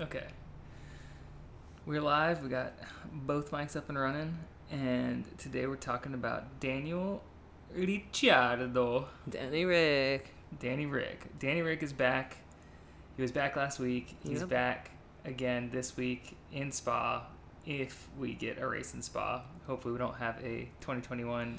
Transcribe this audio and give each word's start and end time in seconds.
Okay. 0.00 0.24
We're 1.86 2.02
live. 2.02 2.42
We 2.42 2.48
got 2.48 2.74
both 3.12 3.50
mics 3.50 3.76
up 3.76 3.88
and 3.88 3.98
running, 3.98 4.36
and 4.70 5.24
today 5.38 5.66
we're 5.66 5.76
talking 5.76 6.14
about 6.14 6.60
Daniel 6.60 7.22
Ricciardo. 7.74 9.08
Danny 9.28 9.64
Rick. 9.64 10.34
Danny 10.60 10.86
Rick. 10.86 11.38
Danny 11.38 11.62
Rick 11.62 11.82
is 11.82 11.92
back. 11.92 12.36
He 13.16 13.22
was 13.22 13.32
back 13.32 13.56
last 13.56 13.78
week. 13.78 14.16
He's 14.22 14.40
Yep. 14.40 14.48
back 14.50 14.90
again 15.24 15.70
this 15.72 15.96
week 15.96 16.36
in 16.52 16.72
Spa. 16.72 17.26
If 17.64 18.08
we 18.18 18.34
get 18.34 18.60
a 18.60 18.66
race 18.68 18.92
in 18.94 19.02
Spa, 19.02 19.42
hopefully 19.66 19.92
we 19.92 19.98
don't 19.98 20.16
have 20.16 20.38
a 20.44 20.68
2021. 20.80 21.58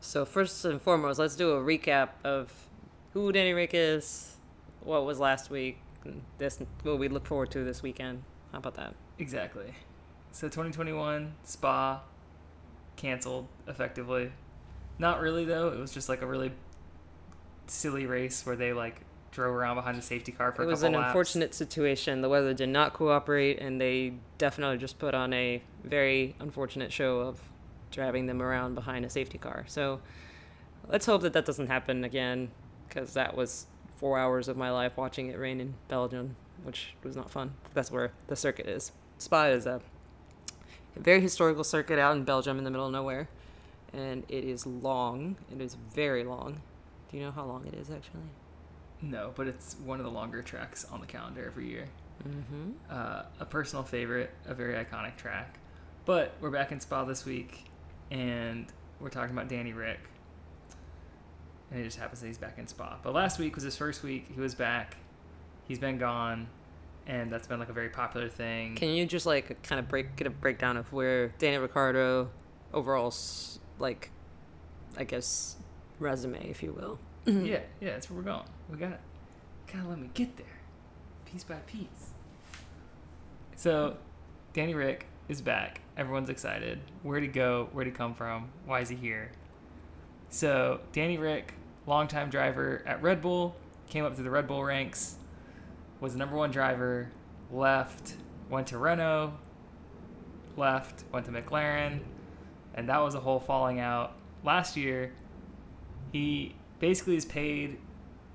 So 0.00 0.24
first 0.24 0.64
and 0.64 0.80
foremost, 0.82 1.18
let's 1.18 1.36
do 1.36 1.52
a 1.52 1.60
recap 1.60 2.10
of 2.24 2.52
who 3.12 3.30
Danny 3.32 3.52
Rick 3.52 3.70
is, 3.72 4.36
what 4.82 5.06
was 5.06 5.18
last 5.18 5.48
week, 5.48 5.78
and 6.06 6.22
this 6.38 6.60
what 6.82 6.98
we 6.98 7.08
look 7.08 7.26
forward 7.26 7.50
to 7.52 7.64
this 7.64 7.82
weekend. 7.82 8.22
How 8.52 8.58
about 8.58 8.74
that? 8.74 8.94
Exactly. 9.18 9.74
So 10.32 10.48
2021 10.48 11.34
Spa 11.44 12.02
canceled 12.96 13.48
effectively. 13.66 14.32
Not 14.98 15.20
really 15.20 15.44
though. 15.44 15.68
It 15.68 15.78
was 15.78 15.92
just 15.92 16.08
like 16.08 16.22
a 16.22 16.26
really 16.26 16.52
silly 17.66 18.06
race 18.06 18.46
where 18.46 18.56
they 18.56 18.72
like 18.72 19.00
drove 19.32 19.54
around 19.54 19.76
behind 19.76 19.98
the 19.98 20.02
safety 20.02 20.32
car 20.32 20.52
for 20.52 20.62
it 20.62 20.66
was 20.66 20.82
an 20.82 20.92
laps. 20.92 21.08
unfortunate 21.08 21.54
situation. 21.54 22.22
The 22.22 22.28
weather 22.28 22.54
did 22.54 22.70
not 22.70 22.94
cooperate, 22.94 23.60
and 23.60 23.78
they 23.80 24.14
definitely 24.38 24.78
just 24.78 24.98
put 24.98 25.14
on 25.14 25.32
a 25.34 25.62
very 25.84 26.34
unfortunate 26.40 26.92
show 26.92 27.20
of 27.20 27.40
driving 27.90 28.26
them 28.26 28.40
around 28.40 28.74
behind 28.74 29.04
a 29.04 29.10
safety 29.10 29.36
car. 29.36 29.64
So 29.68 30.00
let's 30.88 31.04
hope 31.04 31.20
that 31.22 31.34
that 31.34 31.44
doesn't 31.44 31.66
happen 31.66 32.04
again, 32.04 32.50
because 32.88 33.12
that 33.12 33.36
was 33.36 33.66
four 33.96 34.18
hours 34.18 34.48
of 34.48 34.56
my 34.56 34.70
life 34.70 34.92
watching 34.96 35.28
it 35.28 35.38
rain 35.38 35.60
in 35.60 35.74
Belgium, 35.88 36.36
which 36.64 36.94
was 37.02 37.16
not 37.16 37.30
fun. 37.30 37.54
That's 37.74 37.90
where 37.90 38.12
the 38.28 38.36
circuit 38.36 38.66
is. 38.66 38.92
Spa 39.18 39.46
is 39.46 39.66
a, 39.66 39.80
very 40.96 41.20
historical 41.20 41.64
circuit 41.64 41.98
out 41.98 42.16
in 42.16 42.24
Belgium 42.24 42.58
in 42.58 42.64
the 42.64 42.70
middle 42.70 42.86
of 42.86 42.92
nowhere, 42.92 43.28
and 43.92 44.24
it 44.28 44.44
is 44.44 44.66
long. 44.66 45.36
It 45.52 45.60
is 45.60 45.76
very 45.94 46.24
long. 46.24 46.60
Do 47.10 47.16
you 47.16 47.24
know 47.24 47.30
how 47.30 47.44
long 47.44 47.66
it 47.66 47.74
is 47.74 47.90
actually? 47.90 48.22
No, 49.02 49.32
but 49.34 49.46
it's 49.46 49.76
one 49.84 50.00
of 50.00 50.04
the 50.04 50.10
longer 50.10 50.42
tracks 50.42 50.84
on 50.86 51.00
the 51.00 51.06
calendar 51.06 51.44
every 51.46 51.68
year. 51.68 51.88
Mm-hmm. 52.26 52.70
Uh, 52.90 53.22
a 53.40 53.44
personal 53.44 53.84
favorite, 53.84 54.30
a 54.46 54.54
very 54.54 54.74
iconic 54.82 55.16
track. 55.16 55.58
But 56.06 56.32
we're 56.40 56.50
back 56.50 56.72
in 56.72 56.80
Spa 56.80 57.04
this 57.04 57.24
week, 57.24 57.64
and 58.10 58.66
we're 59.00 59.10
talking 59.10 59.36
about 59.36 59.48
Danny 59.48 59.72
Rick. 59.72 60.00
And 61.70 61.80
it 61.80 61.84
just 61.84 61.98
happens 61.98 62.20
that 62.20 62.26
he's 62.28 62.38
back 62.38 62.58
in 62.58 62.66
Spa. 62.66 62.96
But 63.02 63.14
last 63.14 63.38
week 63.38 63.54
was 63.54 63.64
his 63.64 63.76
first 63.76 64.02
week. 64.02 64.26
He 64.32 64.40
was 64.40 64.54
back. 64.54 64.96
He's 65.66 65.78
been 65.78 65.98
gone, 65.98 66.46
and 67.06 67.32
that's 67.32 67.48
been 67.48 67.58
like 67.58 67.68
a 67.68 67.72
very 67.72 67.88
popular 67.88 68.28
thing. 68.28 68.76
Can 68.76 68.90
you 68.90 69.04
just 69.04 69.26
like 69.26 69.62
kind 69.62 69.78
of 69.78 69.88
break 69.88 70.14
get 70.16 70.26
a 70.26 70.30
breakdown 70.30 70.76
of 70.76 70.92
where 70.92 71.28
Daniel 71.38 71.62
Ricciardo 71.62 72.30
overall 72.72 73.12
like 73.78 74.10
I 74.96 75.04
guess 75.04 75.56
resume 75.98 76.48
if 76.48 76.62
you 76.62 76.72
will. 76.72 76.98
yeah, 77.24 77.60
yeah, 77.80 77.90
that's 77.90 78.10
where 78.10 78.18
we're 78.18 78.22
going. 78.22 78.46
We 78.70 78.78
got 78.78 79.00
gotta 79.72 79.88
let 79.88 79.98
me 79.98 80.10
get 80.14 80.36
there, 80.36 80.46
piece 81.24 81.44
by 81.44 81.56
piece. 81.66 82.12
So, 83.56 83.96
Danny 84.52 84.74
Rick 84.74 85.06
is 85.28 85.40
back. 85.40 85.80
Everyone's 85.96 86.28
excited. 86.28 86.78
Where'd 87.02 87.22
he 87.22 87.28
go? 87.28 87.68
Where'd 87.72 87.86
he 87.86 87.92
come 87.92 88.14
from? 88.14 88.50
Why 88.66 88.80
is 88.80 88.88
he 88.90 88.96
here? 88.96 89.30
So, 90.36 90.80
Danny 90.92 91.16
Rick, 91.16 91.54
longtime 91.86 92.28
driver 92.28 92.82
at 92.84 93.00
Red 93.00 93.22
Bull, 93.22 93.56
came 93.88 94.04
up 94.04 94.14
through 94.14 94.24
the 94.24 94.30
Red 94.30 94.46
Bull 94.46 94.62
ranks, 94.62 95.16
was 95.98 96.12
the 96.12 96.18
number 96.18 96.36
one 96.36 96.50
driver, 96.50 97.10
left, 97.50 98.16
went 98.50 98.66
to 98.66 98.76
Renault, 98.76 99.32
left, 100.58 101.04
went 101.10 101.24
to 101.24 101.32
McLaren, 101.32 102.00
and 102.74 102.86
that 102.86 102.98
was 102.98 103.14
a 103.14 103.20
whole 103.20 103.40
falling 103.40 103.80
out. 103.80 104.12
Last 104.44 104.76
year, 104.76 105.10
he 106.12 106.54
basically 106.80 107.16
is 107.16 107.24
paid 107.24 107.78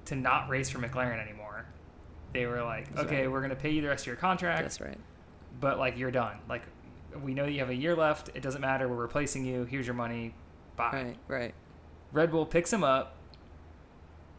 to 0.05 0.15
not 0.15 0.49
race 0.49 0.71
for 0.71 0.79
McLaren 0.79 1.21
anymore. 1.21 1.67
They 2.33 2.47
were 2.47 2.63
like, 2.63 2.91
That's 2.95 3.05
okay, 3.05 3.21
right. 3.21 3.31
we're 3.31 3.43
gonna 3.43 3.55
pay 3.55 3.69
you 3.69 3.81
the 3.83 3.89
rest 3.89 4.05
of 4.05 4.07
your 4.07 4.15
contract, 4.15 4.63
That's 4.63 4.81
right. 4.81 4.97
but 5.59 5.77
like 5.77 5.99
you're 5.99 6.09
done. 6.09 6.39
Like 6.49 6.63
we 7.21 7.35
know 7.35 7.45
you 7.45 7.59
have 7.59 7.69
a 7.69 7.75
year 7.75 7.95
left. 7.95 8.31
It 8.33 8.41
doesn't 8.41 8.61
matter. 8.61 8.87
We're 8.89 8.95
replacing 8.95 9.45
you. 9.45 9.65
Here's 9.65 9.85
your 9.85 9.93
money. 9.93 10.33
Bye. 10.75 10.89
Right, 10.91 11.17
right. 11.27 11.53
Red 12.11 12.31
Bull 12.31 12.45
picks 12.45 12.71
him 12.73 12.83
up, 12.83 13.15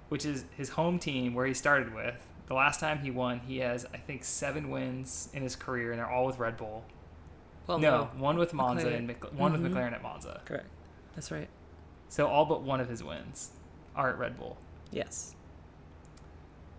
which 0.09 0.25
is 0.27 0.45
his 0.57 0.71
home 0.71 0.99
team 0.99 1.35
where 1.35 1.47
he 1.47 1.55
started 1.55 1.95
with. 1.95 2.15
The 2.47 2.55
last 2.55 2.81
time 2.81 2.99
he 2.99 3.11
won, 3.11 3.41
he 3.41 3.59
has 3.59 3.87
I 3.95 3.97
think 3.99 4.25
seven 4.25 4.71
wins 4.71 5.31
in 5.33 5.43
his 5.43 5.57
career, 5.57 5.91
and 5.93 5.99
they're 5.99 6.11
all 6.11 6.27
with 6.27 6.39
Red 6.39 6.57
Bull. 6.57 6.85
Well, 7.67 7.79
no, 7.79 8.11
one 8.17 8.37
with 8.39 8.53
Monza 8.53 8.87
McLaren. 8.87 8.97
and 8.97 9.07
Mc- 9.07 9.33
one 9.39 9.53
Mhm. 9.57 9.63
with 9.63 9.73
McLaren 9.73 9.93
at 9.93 10.03
Monza. 10.03 10.43
Correct. 10.45 10.67
That's 11.15 11.31
right. 11.31 11.49
So 12.09 12.27
all 12.27 12.45
but 12.45 12.63
one 12.63 12.81
of 12.81 12.89
his 12.89 13.03
wins 13.03 13.53
are 13.97 14.11
at 14.11 14.19
Red 14.19 14.37
Bull. 14.37 14.59
Yes. 14.91 15.35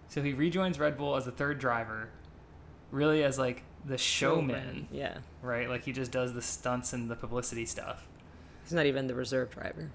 So 0.10 0.22
he 0.22 0.34
rejoins 0.34 0.78
Red 0.80 0.98
Bull 0.98 1.16
as 1.16 1.26
the 1.26 1.32
third 1.32 1.58
driver, 1.58 2.10
really 2.92 3.24
as 3.24 3.40
like 3.40 3.64
the 3.86 3.98
showman, 3.98 4.88
Yeah. 4.92 5.20
right? 5.42 5.68
Like 5.70 5.84
he 5.86 5.92
just 5.92 6.12
does 6.12 6.34
the 6.34 6.42
stunts 6.42 6.94
and 6.94 7.10
the 7.10 7.16
publicity 7.16 7.66
stuff. 7.66 8.08
He's 8.64 8.74
not 8.74 8.86
even 8.86 9.08
the 9.08 9.16
reserve 9.16 9.50
driver. 9.52 9.90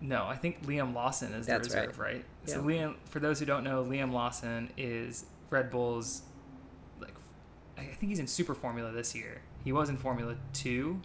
No, 0.00 0.24
I 0.26 0.36
think 0.36 0.64
Liam 0.66 0.94
Lawson 0.94 1.32
is 1.34 1.46
That's 1.46 1.68
the 1.68 1.76
reserve, 1.76 1.98
right? 1.98 2.24
So 2.46 2.56
Yeah. 2.56 2.86
Liam, 2.86 2.94
for 3.04 3.20
those 3.20 3.38
who 3.38 3.44
don't 3.46 3.64
know, 3.64 3.84
Liam 3.84 4.12
Lawson 4.12 4.70
is 4.76 5.26
Red 5.50 5.70
Bull's 5.70 6.22
like 7.00 7.14
I 7.76 7.84
think 7.84 8.08
he's 8.10 8.18
in 8.18 8.26
Super 8.26 8.54
Formula 8.54 8.90
this 8.92 9.14
year. 9.14 9.42
He 9.64 9.72
was 9.72 9.88
in 9.90 9.96
Formula 9.98 10.36
Two. 10.52 11.00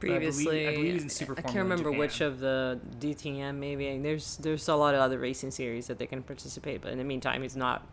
But 0.00 0.10
I 0.10 0.18
believe- 0.18 0.24
I 0.24 0.30
Previously, 0.30 0.74
believe 0.76 0.92
he's 0.94 1.02
in 1.02 1.08
Super 1.08 1.32
I 1.32 1.34
can't 1.36 1.46
Formula 1.54 1.64
in 1.64 1.70
remember 1.80 1.98
which 1.98 2.20
of 2.20 2.38
the 2.40 2.80
DTM 3.00 3.58
maybe. 3.58 3.98
There's 3.98 4.36
there's 4.38 4.68
a 4.68 4.74
lot 4.76 4.94
of 4.94 5.00
other 5.00 5.18
racing 5.18 5.50
series 5.50 5.86
that 5.88 5.98
they 5.98 6.06
can 6.06 6.22
participate, 6.22 6.82
but 6.82 6.92
in 6.92 6.98
the 6.98 7.04
meantime, 7.04 7.42
he's 7.42 7.56
not 7.56 7.86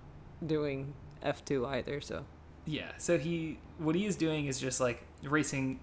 doing 0.45 0.93
F2 1.23 1.65
either. 1.67 2.01
So 2.01 2.25
Yeah. 2.65 2.91
So 2.97 3.17
he 3.17 3.59
what 3.77 3.95
he 3.95 4.05
is 4.05 4.15
doing 4.15 4.45
is 4.47 4.59
just 4.59 4.79
like 4.79 5.03
racing 5.23 5.79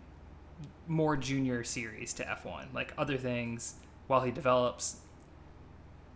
more 0.89 1.17
junior 1.17 1.63
series 1.65 2.13
to 2.15 2.25
F1, 2.25 2.73
like 2.75 2.93
other 2.99 3.17
things 3.17 3.75
while 4.07 4.23
he 4.23 4.31
develops. 4.31 4.97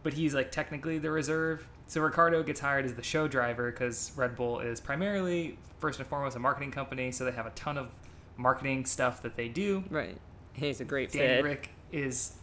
But 0.02 0.14
he's 0.14 0.34
like 0.34 0.50
technically 0.50 0.98
the 0.98 1.10
reserve. 1.10 1.66
So 1.86 2.00
Ricciardo 2.00 2.42
gets 2.42 2.60
hired 2.60 2.84
as 2.84 2.94
the 2.94 3.02
show 3.02 3.28
driver 3.28 3.70
because 3.70 4.12
Red 4.16 4.36
Bull 4.36 4.60
is 4.60 4.80
primarily 4.80 5.58
first 5.78 5.98
and 5.98 6.08
foremost 6.08 6.36
a 6.36 6.38
marketing 6.38 6.70
company, 6.70 7.12
so 7.12 7.24
they 7.24 7.32
have 7.32 7.46
a 7.46 7.50
ton 7.50 7.78
of 7.78 7.90
marketing 8.36 8.84
stuff 8.86 9.22
that 9.22 9.36
they 9.36 9.48
do. 9.48 9.84
right, 9.90 10.18
he's 10.52 10.80
a 10.80 10.84
great 10.84 11.12
Danny 11.12 11.36
fit. 11.36 11.44
Rick 11.44 11.70
is 11.92 12.34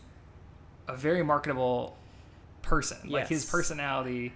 a 0.88 0.96
very 0.96 1.24
marketable 1.24 1.98
person. 2.62 3.10
Like 3.10 3.28
his 3.28 3.46
personality. 3.46 4.34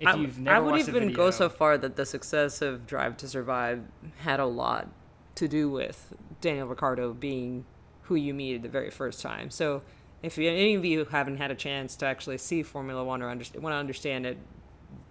If 0.00 0.08
I, 0.08 0.14
you've 0.14 0.38
never 0.38 0.56
I 0.56 0.60
would 0.60 0.70
watched 0.72 0.88
even 0.88 1.02
video, 1.04 1.16
go 1.16 1.30
so 1.30 1.48
far 1.48 1.76
that 1.78 1.96
the 1.96 2.06
success 2.06 2.62
of 2.62 2.86
Drive 2.86 3.16
to 3.18 3.28
Survive 3.28 3.82
had 4.18 4.38
a 4.38 4.46
lot 4.46 4.88
to 5.34 5.48
do 5.48 5.68
with 5.70 6.14
Daniel 6.40 6.68
Ricciardo 6.68 7.12
being 7.12 7.64
who 8.02 8.14
you 8.14 8.32
meet 8.32 8.62
the 8.62 8.68
very 8.68 8.90
first 8.90 9.20
time. 9.20 9.50
So, 9.50 9.82
if 10.22 10.38
any 10.38 10.74
of 10.74 10.84
you 10.84 11.04
haven't 11.04 11.36
had 11.36 11.50
a 11.50 11.54
chance 11.54 11.94
to 11.96 12.06
actually 12.06 12.38
see 12.38 12.62
Formula 12.62 13.04
One 13.04 13.22
or 13.22 13.28
under, 13.28 13.44
want 13.60 13.72
to 13.72 13.76
understand 13.76 14.26
it, 14.26 14.38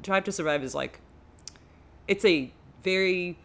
Drive 0.02 0.24
to 0.26 0.32
Survive 0.32 0.64
is 0.64 0.76
like 0.76 1.00
it's 2.08 2.26
a 2.26 2.52
very 2.84 3.38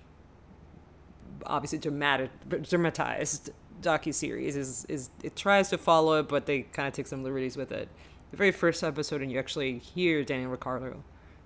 obviously 1.47 1.79
dramatic, 1.79 2.31
dramatized 2.63 3.51
docu 3.81 4.13
series. 4.13 4.57
Is 4.57 4.85
is 4.87 5.11
it 5.23 5.37
tries 5.37 5.69
to 5.71 5.79
follow 5.79 6.19
it, 6.19 6.29
but 6.29 6.47
they 6.47 6.63
kind 6.63 6.89
of 6.89 6.95
take 6.95 7.07
some 7.07 7.23
liberties 7.23 7.57
with 7.57 7.73
it. 7.73 7.89
The 8.31 8.37
very 8.37 8.53
first 8.53 8.83
episode, 8.83 9.23
and 9.23 9.31
you 9.31 9.39
actually 9.39 9.79
hear 9.79 10.25
Daniel 10.25 10.51
Ricciardo 10.51 11.03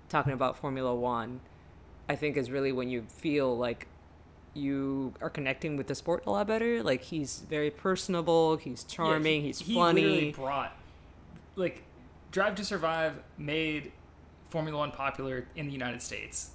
talking 0.09 0.33
about 0.33 0.57
Formula 0.57 0.95
One, 0.95 1.41
I 2.07 2.15
think 2.15 2.37
is 2.37 2.49
really 2.49 2.71
when 2.71 2.89
you 2.89 3.03
feel 3.03 3.57
like 3.57 3.87
you 4.57 5.13
are 5.21 5.29
connecting 5.29 5.77
with 5.77 5.87
the 5.87 5.95
sport 5.95 6.23
a 6.25 6.31
lot 6.31 6.47
better. 6.47 6.83
Like 6.83 7.03
he's 7.03 7.43
very 7.49 7.71
personable, 7.71 8.57
he's 8.57 8.85
Yeah, 8.89 8.95
charming, 8.95 9.41
he- 9.41 9.47
he's 9.47 9.59
he 9.59 9.75
literally 9.75 10.19
funny. 10.19 10.31
brought 10.33 10.75
like 11.55 11.83
Drive 12.31 12.55
to 12.55 12.65
Survive 12.65 13.13
made 13.37 13.91
Formula 14.49 14.77
One 14.79 14.91
popular 14.91 15.47
in 15.55 15.67
the 15.67 15.73
United 15.73 16.01
States, 16.01 16.51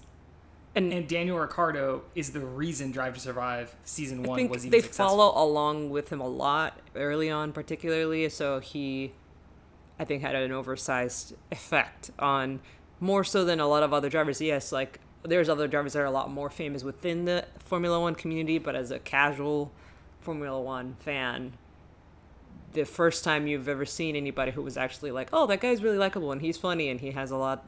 And, 0.74 0.92
and 0.92 1.08
Daniel 1.08 1.38
Ricciardo 1.38 2.02
is 2.14 2.32
the 2.32 2.40
reason 2.40 2.90
Drive 2.92 3.14
to 3.14 3.20
Survive 3.20 3.74
season 3.84 4.24
I 4.24 4.28
one 4.28 4.36
think 4.36 4.50
was 4.50 4.64
even 4.66 4.70
they 4.72 4.80
successful. 4.82 5.06
follow 5.16 5.44
along 5.44 5.90
with 5.90 6.10
him 6.10 6.20
a 6.20 6.28
lot 6.28 6.78
early 6.94 7.30
on, 7.30 7.52
particularly. 7.52 8.28
So 8.28 8.60
he, 8.60 9.12
I 9.98 10.04
think, 10.04 10.22
had 10.22 10.34
an 10.34 10.52
oversized 10.52 11.34
effect 11.50 12.10
on 12.18 12.60
more 13.00 13.24
so 13.24 13.44
than 13.44 13.60
a 13.60 13.66
lot 13.66 13.82
of 13.82 13.92
other 13.92 14.08
drivers. 14.08 14.40
Yes, 14.40 14.72
like 14.72 15.00
there's 15.22 15.48
other 15.48 15.68
drivers 15.68 15.92
that 15.92 16.00
are 16.00 16.06
a 16.06 16.10
lot 16.10 16.30
more 16.30 16.50
famous 16.50 16.82
within 16.82 17.24
the 17.24 17.46
Formula 17.58 18.00
One 18.00 18.14
community, 18.14 18.58
but 18.58 18.74
as 18.74 18.90
a 18.90 18.98
casual 18.98 19.72
Formula 20.20 20.60
One 20.60 20.96
fan, 21.00 21.52
the 22.72 22.84
first 22.84 23.22
time 23.22 23.46
you've 23.46 23.68
ever 23.68 23.84
seen 23.84 24.16
anybody 24.16 24.52
who 24.52 24.62
was 24.62 24.76
actually 24.76 25.10
like, 25.10 25.28
oh, 25.32 25.46
that 25.46 25.60
guy's 25.60 25.82
really 25.82 25.98
likable 25.98 26.32
and 26.32 26.40
he's 26.40 26.56
funny 26.56 26.88
and 26.88 27.00
he 27.00 27.10
has 27.10 27.30
a 27.30 27.36
lot 27.36 27.64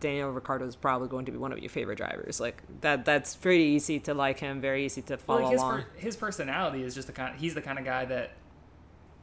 Daniel 0.00 0.30
Ricciardo 0.30 0.66
is 0.66 0.76
probably 0.76 1.08
going 1.08 1.24
to 1.26 1.32
be 1.32 1.38
one 1.38 1.52
of 1.52 1.58
your 1.58 1.70
favorite 1.70 1.96
drivers. 1.98 2.40
Like 2.40 2.62
that, 2.80 3.04
that's 3.04 3.34
pretty 3.34 3.64
easy 3.64 3.98
to 4.00 4.14
like 4.14 4.38
him, 4.38 4.60
very 4.60 4.84
easy 4.84 5.02
to 5.02 5.16
follow 5.16 5.42
like 5.42 5.52
his, 5.52 5.60
along. 5.60 5.80
per- 5.82 5.86
his 5.96 6.16
personality 6.16 6.82
is 6.82 6.94
just 6.94 7.08
the 7.08 7.12
kind. 7.12 7.38
He's 7.38 7.54
the 7.54 7.62
kind 7.62 7.78
of 7.78 7.84
guy 7.84 8.04
that 8.06 8.32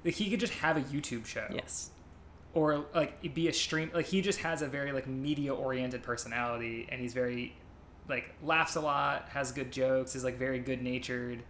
like 0.03 0.15
he 0.15 0.29
could 0.29 0.39
just 0.39 0.53
have 0.53 0.77
a 0.77 0.81
YouTube 0.81 1.25
show. 1.25 1.47
yes, 1.51 1.91
or 2.53 2.85
like 2.93 3.33
be 3.33 3.47
a 3.47 3.53
stream 3.53 3.91
like 3.93 4.05
he 4.05 4.21
just 4.21 4.39
has 4.39 4.61
a 4.61 4.67
very 4.67 4.91
like 4.91 5.07
media 5.07 5.53
oriented 5.53 6.03
personality 6.03 6.87
and 6.89 7.01
he's 7.01 7.13
very 7.13 7.55
like 8.07 8.33
laughs 8.43 8.75
a 8.75 8.81
lot 8.81 9.27
has 9.29 9.51
good 9.51 9.71
jokes 9.71 10.15
is 10.15 10.23
like 10.23 10.37
very 10.37 10.59
good 10.59 10.81
natured 10.81 11.41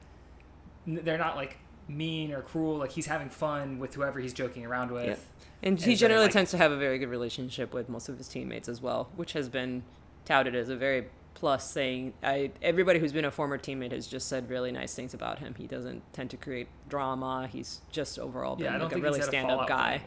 they're 0.88 1.18
not 1.18 1.36
like 1.36 1.58
mean 1.88 2.32
or 2.32 2.42
cruel 2.42 2.78
like 2.78 2.92
he's 2.92 3.06
having 3.06 3.30
fun 3.30 3.78
with 3.80 3.94
whoever 3.94 4.20
he's 4.20 4.34
joking 4.34 4.66
around 4.66 4.92
with 4.92 5.06
Yep. 5.08 5.20
and 5.64 5.82
he 5.82 5.96
generally 5.96 6.24
like- 6.26 6.34
tends 6.34 6.52
to 6.52 6.58
have 6.58 6.72
a 6.72 6.78
very 6.78 6.98
good 6.98 7.10
relationship 7.10 7.74
with 7.74 7.90
most 7.90 8.10
of 8.10 8.18
his 8.18 8.28
teammates 8.28 8.68
as 8.68 8.82
well, 8.82 9.10
which 9.16 9.34
has 9.34 9.50
been 9.50 9.84
touted 10.26 10.56
as 10.56 10.70
a 10.70 10.76
very 10.76 11.06
plus 11.36 11.72
thing. 11.74 12.14
I 12.24 12.52
everybody 12.62 12.98
who's 12.98 13.14
been 13.14 13.26
a 13.26 13.32
former 13.32 13.58
teammate 13.60 13.92
has 13.92 14.08
just 14.08 14.28
said 14.28 14.50
really 14.50 14.72
nice 14.72 14.96
things 14.96 15.14
about 15.14 15.40
him. 15.40 15.54
He 15.56 15.68
doesn't 15.68 16.02
tend 16.14 16.32
to 16.32 16.38
create 16.38 16.68
drama. 16.90 17.48
He's 17.52 17.82
just 17.92 18.18
overall 18.18 18.56
been 18.56 18.66
yeah 18.66 18.78
like 18.82 18.94
a 18.94 18.98
really 18.98 19.20
he's 19.20 19.26
had 19.26 19.36
a 19.36 19.38
stand 19.38 19.52
up 19.52 19.68
guy. 19.68 20.02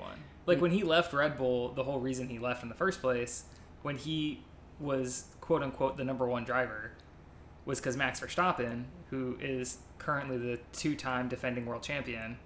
like 0.46 0.58
mm. 0.58 0.62
when 0.62 0.70
he 0.72 0.82
left 0.82 1.12
red 1.12 1.36
bull 1.38 1.72
the 1.74 1.84
whole 1.84 2.00
reason 2.00 2.28
he 2.28 2.38
left 2.40 2.62
in 2.64 2.68
the 2.68 2.74
first 2.74 3.00
place 3.00 3.44
when 3.82 3.96
he 3.96 4.42
was 4.80 5.26
quote 5.48 5.62
unquote 5.62 5.96
the 5.96 6.04
number 6.04 6.26
one 6.26 6.44
driver 6.44 6.90
was 7.64 7.80
because 7.80 7.96
max 7.96 8.20
verstappen 8.20 8.84
who 9.08 9.34
is 9.40 9.78
currently 9.96 10.36
the 10.36 10.58
two-time 10.74 11.26
defending 11.26 11.64
world 11.64 11.82
champion 11.82 12.36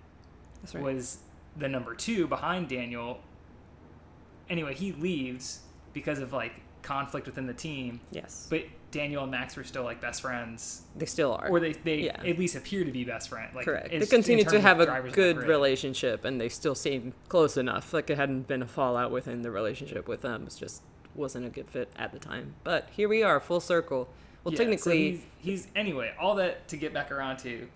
right. 0.72 0.84
was 0.84 1.18
the 1.56 1.68
number 1.68 1.96
two 1.96 2.28
behind 2.28 2.68
Daniel. 2.68 3.18
Anyway, 4.48 4.72
he 4.72 4.92
leaves 4.92 5.62
because 5.92 6.20
of 6.20 6.32
like 6.32 6.52
conflict 6.82 7.26
within 7.26 7.46
the 7.46 7.52
team, 7.54 8.00
yes, 8.12 8.46
but 8.48 8.62
Daniel 8.92 9.22
and 9.22 9.32
Max 9.32 9.56
were 9.56 9.64
still 9.64 9.82
like 9.82 10.00
best 10.00 10.22
friends, 10.22 10.82
they 10.96 11.06
still 11.06 11.32
are. 11.32 11.48
or 11.48 11.58
they 11.58 11.72
they 11.72 12.04
Yeah. 12.04 12.20
at 12.24 12.38
least 12.38 12.54
appear 12.54 12.84
to 12.84 12.92
be 12.92 13.02
best 13.04 13.28
friends. 13.28 13.52
Like 13.54 13.64
Correct. 13.64 13.90
They 13.90 13.96
it's- 13.96 14.10
continue 14.10 14.44
to 14.44 14.60
have 14.60 14.78
a 14.78 14.86
drivers 14.86 15.10
on 15.12 15.16
the 15.18 15.34
good 15.34 15.36
relationship, 15.48 16.24
and 16.24 16.40
they 16.40 16.48
still 16.48 16.76
seem 16.76 17.14
close 17.28 17.56
enough. 17.56 17.92
Like 17.92 18.10
it 18.10 18.16
hadn't 18.16 18.46
been 18.46 18.62
a 18.62 18.66
fallout 18.68 19.10
within 19.10 19.42
the 19.42 19.50
relationship 19.50 20.06
with 20.06 20.20
them. 20.20 20.44
It 20.46 20.54
just 20.56 20.82
wasn't 21.14 21.46
a 21.46 21.50
good 21.50 21.68
fit 21.68 21.90
at 21.96 22.12
the 22.12 22.18
time. 22.18 22.54
But 22.64 22.88
here 22.92 23.08
we 23.08 23.22
are, 23.22 23.40
full 23.40 23.60
circle. 23.60 24.08
Well, 24.44 24.52
Yeah, 24.52 24.58
so 24.58 24.64
technically, 24.64 25.10
he's, 25.10 25.20
he's 25.38 25.68
anyway. 25.76 26.14
All 26.18 26.34
that 26.36 26.68
to 26.68 26.76
get 26.76 26.92
back 26.92 27.12
around 27.12 27.38
to, 27.38 27.68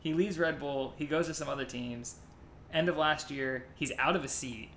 he 0.00 0.14
leaves 0.14 0.38
Red 0.38 0.58
Bull. 0.58 0.94
He 0.96 1.06
goes 1.06 1.26
to 1.26 1.34
some 1.34 1.48
other 1.48 1.64
teams. 1.64 2.16
End 2.72 2.88
of 2.88 2.96
last 2.96 3.30
year, 3.30 3.66
he's 3.74 3.92
out 3.98 4.16
of 4.16 4.24
a 4.24 4.28
seat. 4.28 4.70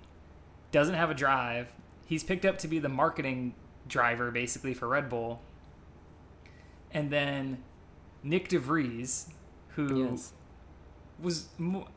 Doesn't 0.70 0.94
have 0.94 1.10
a 1.10 1.14
drive. 1.14 1.72
He's 2.06 2.24
picked 2.24 2.44
up 2.44 2.58
to 2.58 2.68
be 2.68 2.78
the 2.78 2.88
marketing 2.88 3.54
driver 3.88 4.30
basically 4.30 4.74
for 4.74 4.88
Red 4.88 5.08
Bull. 5.08 5.40
And 6.92 7.10
then 7.10 7.62
Nyck 8.24 8.48
de 8.48 8.58
Vries, 8.58 9.28
who 9.68 10.10
yes, 10.10 10.32
was 11.20 11.48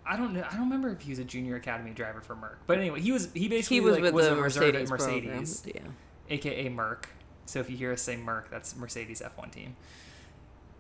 I 0.06 0.18
don't 0.18 0.34
know 0.34 0.44
I 0.48 0.52
don't 0.52 0.62
remember 0.62 0.90
if 0.90 1.02
he 1.02 1.10
was 1.10 1.20
a 1.20 1.24
junior 1.24 1.56
academy 1.56 1.92
driver 1.92 2.22
for 2.22 2.36
Merck, 2.36 2.58
but 2.68 2.78
anyway 2.78 3.02
he 3.02 3.12
was 3.12 3.30
he 3.34 3.48
basically 3.48 3.78
he 3.78 3.82
was 3.82 3.96
like, 3.96 4.04
with 4.04 4.14
was 4.14 4.28
the 4.28 4.34
a 4.34 4.36
Mercedes, 4.36 4.90
Mercedes 4.90 5.62
program. 5.62 5.96
Aka 6.30 6.70
Merck. 6.70 7.06
So 7.46 7.60
if 7.60 7.70
you 7.70 7.78
hear 7.78 7.92
us 7.94 8.02
say 8.02 8.16
Merck, 8.18 8.50
that's 8.50 8.76
Mercedes 8.76 9.22
F1 9.22 9.52
team. 9.52 9.76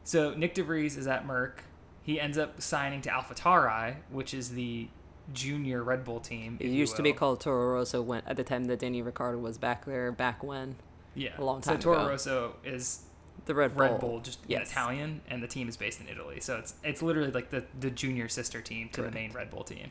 So 0.03 0.33
Nyck 0.33 0.53
de 0.53 0.63
Vries 0.63 0.97
is 0.97 1.07
at 1.07 1.27
Merck. 1.27 1.59
He 2.03 2.19
ends 2.19 2.37
up 2.37 2.61
signing 2.61 3.01
to 3.01 3.09
AlphaTauri, 3.09 3.95
which 4.11 4.33
is 4.33 4.49
the 4.51 4.87
junior 5.33 5.83
Red 5.83 6.03
Bull 6.03 6.19
team. 6.19 6.57
It 6.59 6.67
used 6.67 6.95
to 6.97 7.03
be 7.03 7.13
called 7.13 7.41
Toro 7.41 7.73
Rosso 7.75 8.01
when 8.01 8.21
at 8.27 8.37
the 8.37 8.43
time 8.43 8.65
that 8.65 8.79
Danny 8.79 9.01
Ricciardo 9.01 9.39
was 9.39 9.57
back 9.57 9.85
there. 9.85 10.11
Back 10.11 10.43
when 10.43 10.75
yeah 11.15 11.31
a 11.37 11.43
long 11.43 11.61
time 11.61 11.79
So 11.81 11.81
Toro 11.93 11.99
ago. 12.01 12.09
Rosso 12.09 12.55
is 12.63 13.01
the 13.45 13.55
Red 13.55 13.73
Bull, 13.75 13.81
Red 13.87 13.99
Bull, 13.99 14.19
just 14.19 14.39
in 14.45 14.51
Yes. 14.51 14.69
Italian, 14.71 15.21
and 15.27 15.41
the 15.41 15.47
team 15.47 15.67
is 15.67 15.77
based 15.77 15.99
in 15.99 16.07
Italy. 16.07 16.39
So 16.41 16.57
it's 16.57 16.75
it's 16.83 17.01
literally 17.01 17.31
like 17.31 17.49
the 17.49 17.63
the 17.79 17.89
junior 17.89 18.27
sister 18.27 18.61
team 18.61 18.89
to 18.89 19.01
Correct. 19.01 19.13
the 19.13 19.19
main 19.19 19.31
Red 19.31 19.49
Bull 19.49 19.63
team. 19.63 19.89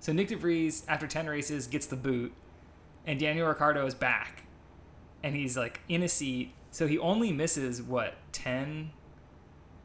So 0.00 0.12
Nyck 0.12 0.28
de 0.28 0.36
Vries, 0.36 0.84
after 0.88 1.06
ten 1.06 1.26
races, 1.26 1.66
gets 1.66 1.86
the 1.86 1.96
boot, 1.96 2.32
and 3.06 3.18
Daniel 3.18 3.48
Ricciardo 3.48 3.86
is 3.86 3.94
back, 3.94 4.42
and 5.22 5.34
he's 5.34 5.56
like 5.56 5.80
in 5.88 6.02
a 6.02 6.08
seat. 6.08 6.52
So 6.70 6.86
he 6.86 6.98
only 6.98 7.32
misses 7.32 7.82
what 7.82 8.14
ten 8.32 8.90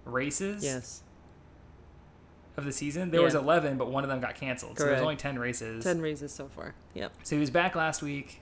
races 0.06 0.64
Yes, 0.64 1.02
of 2.58 2.66
the 2.66 2.72
season. 2.72 3.12
There 3.12 3.22
was 3.22 3.36
eleven, 3.36 3.78
but 3.78 3.90
one 3.90 4.04
of 4.04 4.10
them 4.10 4.20
got 4.22 4.36
canceled. 4.36 4.78
So 4.78 4.86
there's 4.86 5.02
only 5.02 5.16
ten 5.16 5.38
races. 5.40 5.84
ten 5.84 6.00
races 6.02 6.32
so 6.32 6.48
far. 6.48 6.76
Yep. 6.94 7.12
So 7.24 7.36
he 7.36 7.40
was 7.40 7.50
back 7.50 7.76
last 7.76 8.02
week, 8.02 8.42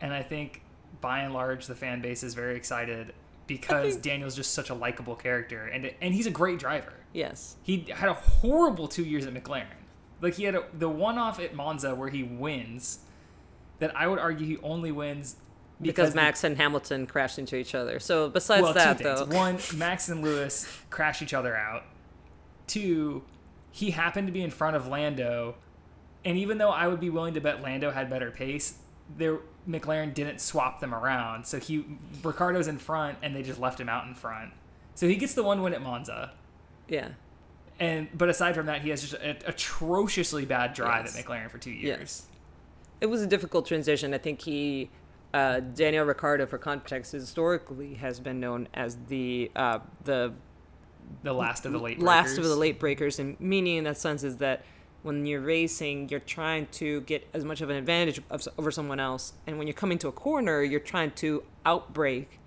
and 0.00 0.12
I 0.12 0.22
think 0.22 0.62
by 1.00 1.20
and 1.20 1.32
large 1.34 1.66
the 1.66 1.74
fan 1.74 2.00
base 2.00 2.22
is 2.22 2.34
very 2.34 2.56
excited 2.56 3.12
because 3.46 3.92
think- 3.94 4.02
Daniel's 4.02 4.34
just 4.36 4.52
such 4.52 4.70
a 4.70 4.74
likable 4.74 5.14
character, 5.14 5.66
and 5.66 5.90
and 6.00 6.14
he's 6.14 6.26
a 6.26 6.30
great 6.32 6.58
driver. 6.58 6.92
Yes. 7.12 7.54
He 7.62 7.86
had 7.94 8.08
a 8.08 8.14
horrible 8.14 8.88
two 8.88 9.04
years 9.04 9.24
at 9.26 9.32
McLaren. 9.34 9.66
Like 10.20 10.34
he 10.34 10.44
had 10.44 10.56
a, 10.56 10.64
the 10.76 10.88
one 10.88 11.16
off 11.18 11.38
at 11.38 11.54
Monza 11.54 11.94
where 11.94 12.08
he 12.08 12.22
wins. 12.22 12.98
That 13.80 13.96
I 13.96 14.06
would 14.06 14.20
argue 14.20 14.46
he 14.46 14.56
only 14.62 14.92
wins 14.92 15.36
Because, 15.88 16.10
the- 16.10 16.16
Max 16.16 16.44
and 16.44 16.56
Hamilton 16.56 17.06
crashed 17.06 17.38
into 17.38 17.56
each 17.56 17.74
other. 17.74 17.98
So 18.00 18.28
besides 18.28 18.62
well, 18.62 18.72
that, 18.74 18.98
though, 18.98 19.24
One, 19.26 19.58
Max 19.76 20.08
and 20.08 20.22
Lewis 20.22 20.66
crash 20.90 21.22
each 21.22 21.34
other 21.34 21.56
out. 21.56 21.84
Two, 22.66 23.22
he 23.70 23.90
happened 23.90 24.26
to 24.28 24.32
be 24.32 24.42
in 24.42 24.50
front 24.50 24.76
of 24.76 24.86
Lando, 24.88 25.56
and 26.24 26.38
even 26.38 26.58
though 26.58 26.70
I 26.70 26.88
would 26.88 27.00
be 27.00 27.10
willing 27.10 27.34
to 27.34 27.40
bet 27.40 27.60
Lando 27.62 27.90
had 27.90 28.08
better 28.08 28.30
pace, 28.30 28.78
there 29.18 29.38
McLaren 29.68 30.14
didn't 30.14 30.40
swap 30.40 30.80
them 30.80 30.94
around. 30.94 31.46
So 31.46 31.58
he 31.58 31.84
Ricciardo's 32.22 32.68
in 32.68 32.78
front, 32.78 33.18
and 33.22 33.34
they 33.36 33.42
just 33.42 33.60
left 33.60 33.78
him 33.78 33.88
out 33.88 34.06
in 34.06 34.14
front. 34.14 34.52
So 34.94 35.06
he 35.08 35.16
gets 35.16 35.34
the 35.34 35.42
one 35.42 35.60
win 35.62 35.74
at 35.74 35.82
Monza. 35.82 36.32
yeah, 36.88 37.08
And 37.80 38.08
but 38.16 38.28
aside 38.28 38.54
from 38.54 38.66
that, 38.66 38.80
he 38.82 38.90
has 38.90 39.00
just 39.02 39.14
an 39.14 39.36
atrociously 39.46 40.44
bad 40.46 40.72
drive 40.72 41.04
Yes. 41.06 41.18
at 41.18 41.24
McLaren 41.26 41.50
for 41.50 41.58
two 41.58 41.70
years. 41.72 41.98
Yes. 42.00 42.26
it 43.00 43.06
was 43.06 43.20
a 43.20 43.26
difficult 43.26 43.66
transition. 43.66 44.14
I 44.14 44.18
think 44.18 44.40
he, 44.40 44.88
uh, 45.34 45.60
Daniel 45.60 46.04
Ricciardo, 46.06 46.46
for 46.46 46.58
context, 46.58 47.12
historically 47.12 47.94
has 47.94 48.20
been 48.20 48.38
known 48.40 48.68
as 48.72 48.96
the 49.08 49.50
uh, 49.56 49.80
the 50.04 50.32
The 51.22 51.32
last 51.32 51.66
of 51.66 51.72
the 51.72 51.78
late 51.78 52.00
last 52.00 52.30
of 52.30 52.36
brakers. 52.36 52.48
the 52.48 52.56
late 52.56 52.78
brakers, 52.78 53.18
and 53.18 53.38
meaning 53.40 53.76
in 53.78 53.84
that 53.84 53.98
sense 53.98 54.22
is 54.22 54.36
that 54.38 54.64
when 55.02 55.26
you're 55.26 55.40
racing, 55.42 56.08
you're 56.08 56.20
trying 56.20 56.66
to 56.68 57.02
get 57.02 57.26
as 57.34 57.44
much 57.44 57.60
of 57.60 57.68
an 57.68 57.76
advantage 57.76 58.22
of, 58.30 58.46
over 58.56 58.70
someone 58.70 59.00
else, 59.00 59.34
and 59.46 59.58
when 59.58 59.66
you're 59.66 59.74
coming 59.74 59.98
to 59.98 60.08
a 60.08 60.12
corner, 60.12 60.62
you're 60.62 60.80
trying 60.80 61.10
to 61.10 61.42
outbreak 61.66 62.38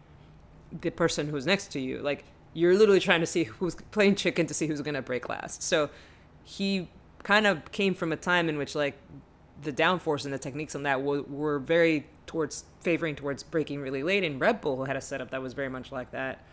the 0.81 0.89
person 0.89 1.27
who's 1.29 1.45
next 1.45 1.71
to 1.73 1.79
you. 1.79 1.99
Like 1.99 2.23
you're 2.53 2.73
literally 2.75 2.99
trying 2.99 3.19
to 3.19 3.27
see 3.27 3.43
who's 3.43 3.75
playing 3.91 4.15
chicken 4.15 4.47
to 4.47 4.53
see 4.53 4.65
who's 4.67 4.81
gonna 4.81 5.01
brake 5.01 5.29
last. 5.29 5.61
So 5.61 5.89
he 6.43 6.87
kind 7.23 7.45
of 7.45 7.71
came 7.71 7.93
from 7.93 8.11
a 8.11 8.17
time 8.17 8.49
in 8.49 8.57
which 8.57 8.73
like 8.75 8.97
the 9.61 9.73
downforce 9.73 10.25
and 10.25 10.33
the 10.33 10.39
techniques 10.39 10.73
on 10.75 10.83
that 10.83 11.01
were, 11.03 11.21
were 11.23 11.59
very 11.59 12.07
towards 12.27 12.65
favoring 12.81 13.15
towards 13.15 13.41
braking 13.41 13.81
really 13.81 14.03
late, 14.03 14.23
and 14.23 14.39
Red 14.39 14.61
Bull 14.61 14.85
had 14.85 14.95
a 14.95 15.01
setup 15.01 15.31
that 15.31 15.41
was 15.41 15.53
very 15.53 15.69
much 15.69 15.91
like 15.91 16.11
that. 16.11 16.43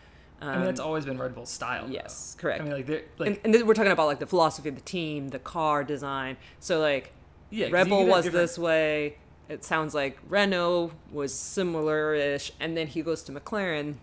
Um, 0.40 0.48
I 0.48 0.56
mean, 0.56 0.64
that's 0.64 0.80
always 0.80 1.04
been 1.04 1.18
Red 1.18 1.34
Bull's 1.34 1.50
style. 1.50 1.86
though. 1.86 1.92
yes, 1.92 2.34
correct. 2.38 2.60
I 2.60 2.64
mean, 2.64 2.72
like, 2.72 2.86
they're- 2.86 3.04
like 3.18 3.40
and, 3.44 3.54
and 3.54 3.66
we're 3.68 3.74
talking 3.74 3.92
about 3.92 4.06
like 4.06 4.18
the 4.20 4.26
philosophy 4.26 4.68
of 4.70 4.74
the 4.74 4.80
team, 4.80 5.28
the 5.28 5.38
car 5.38 5.84
design. 5.84 6.36
So 6.60 6.80
like 6.80 7.12
yeah, 7.50 7.68
Red 7.70 7.88
Bull 7.88 8.06
was 8.06 8.24
different- 8.24 8.42
this 8.42 8.58
way. 8.58 9.18
It 9.48 9.62
sounds 9.62 9.94
like 9.94 10.18
Renault 10.28 10.92
was 11.12 11.34
similar-ish, 11.34 12.52
and 12.60 12.74
then 12.76 12.86
he 12.86 13.02
goes 13.02 13.22
to 13.24 13.32
McLaren. 13.32 13.96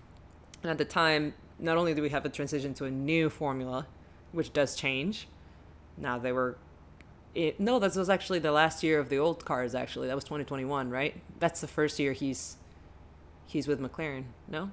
And 0.62 0.70
at 0.70 0.78
the 0.78 0.86
time, 0.86 1.34
not 1.58 1.78
only 1.78 1.96
do 1.96 2.02
we 2.04 2.10
have 2.10 2.26
a 2.26 2.30
transition 2.30 2.76
to 2.76 2.86
a 2.86 2.92
new 2.92 3.30
formula, 3.30 3.88
which 4.32 4.54
does 4.54 4.76
change. 4.76 5.28
Now 5.98 6.20
they 6.20 6.32
were, 6.32 6.58
it, 7.34 7.60
no, 7.60 7.80
that 7.80 7.96
was 7.96 8.10
actually 8.10 8.40
the 8.40 8.52
last 8.52 8.84
year 8.84 9.00
of 9.00 9.10
the 9.10 9.18
old 9.18 9.46
cars. 9.46 9.74
Actually, 9.76 10.08
that 10.08 10.16
was 10.16 10.24
2021, 10.24 10.90
right? 10.90 11.16
That's 11.40 11.62
the 11.62 11.68
first 11.68 12.00
year 12.00 12.14
he's 12.14 12.58
he's 13.46 13.68
with 13.68 13.80
McLaren. 13.80 14.26
No, 14.48 14.72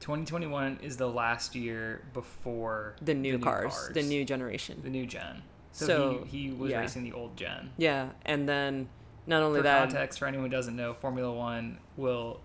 2021 0.00 0.80
is 0.82 0.96
the 0.96 1.08
last 1.08 1.54
year 1.54 2.02
before 2.12 2.96
the 3.00 3.14
new, 3.14 3.38
cars, 3.38 3.90
the 3.94 4.02
new 4.02 4.24
generation. 4.24 4.80
the 4.82 4.90
new 4.90 5.06
gen. 5.06 5.42
So, 5.70 5.86
So, 5.86 6.24
he, 6.28 6.48
he 6.48 6.50
was 6.50 6.70
yeah. 6.70 6.80
racing 6.80 7.04
the 7.04 7.12
old 7.12 7.36
gen. 7.36 7.70
Yeah, 7.78 8.10
and 8.26 8.48
then 8.48 8.88
not 9.26 9.42
only 9.42 9.60
For 9.60 9.64
that, 9.64 9.88
context, 9.88 10.18
for 10.18 10.26
anyone 10.26 10.46
who 10.46 10.50
doesn't 10.50 10.74
know, 10.76 10.92
Formula 10.94 11.32
One 11.32 11.78
will. 11.96 12.40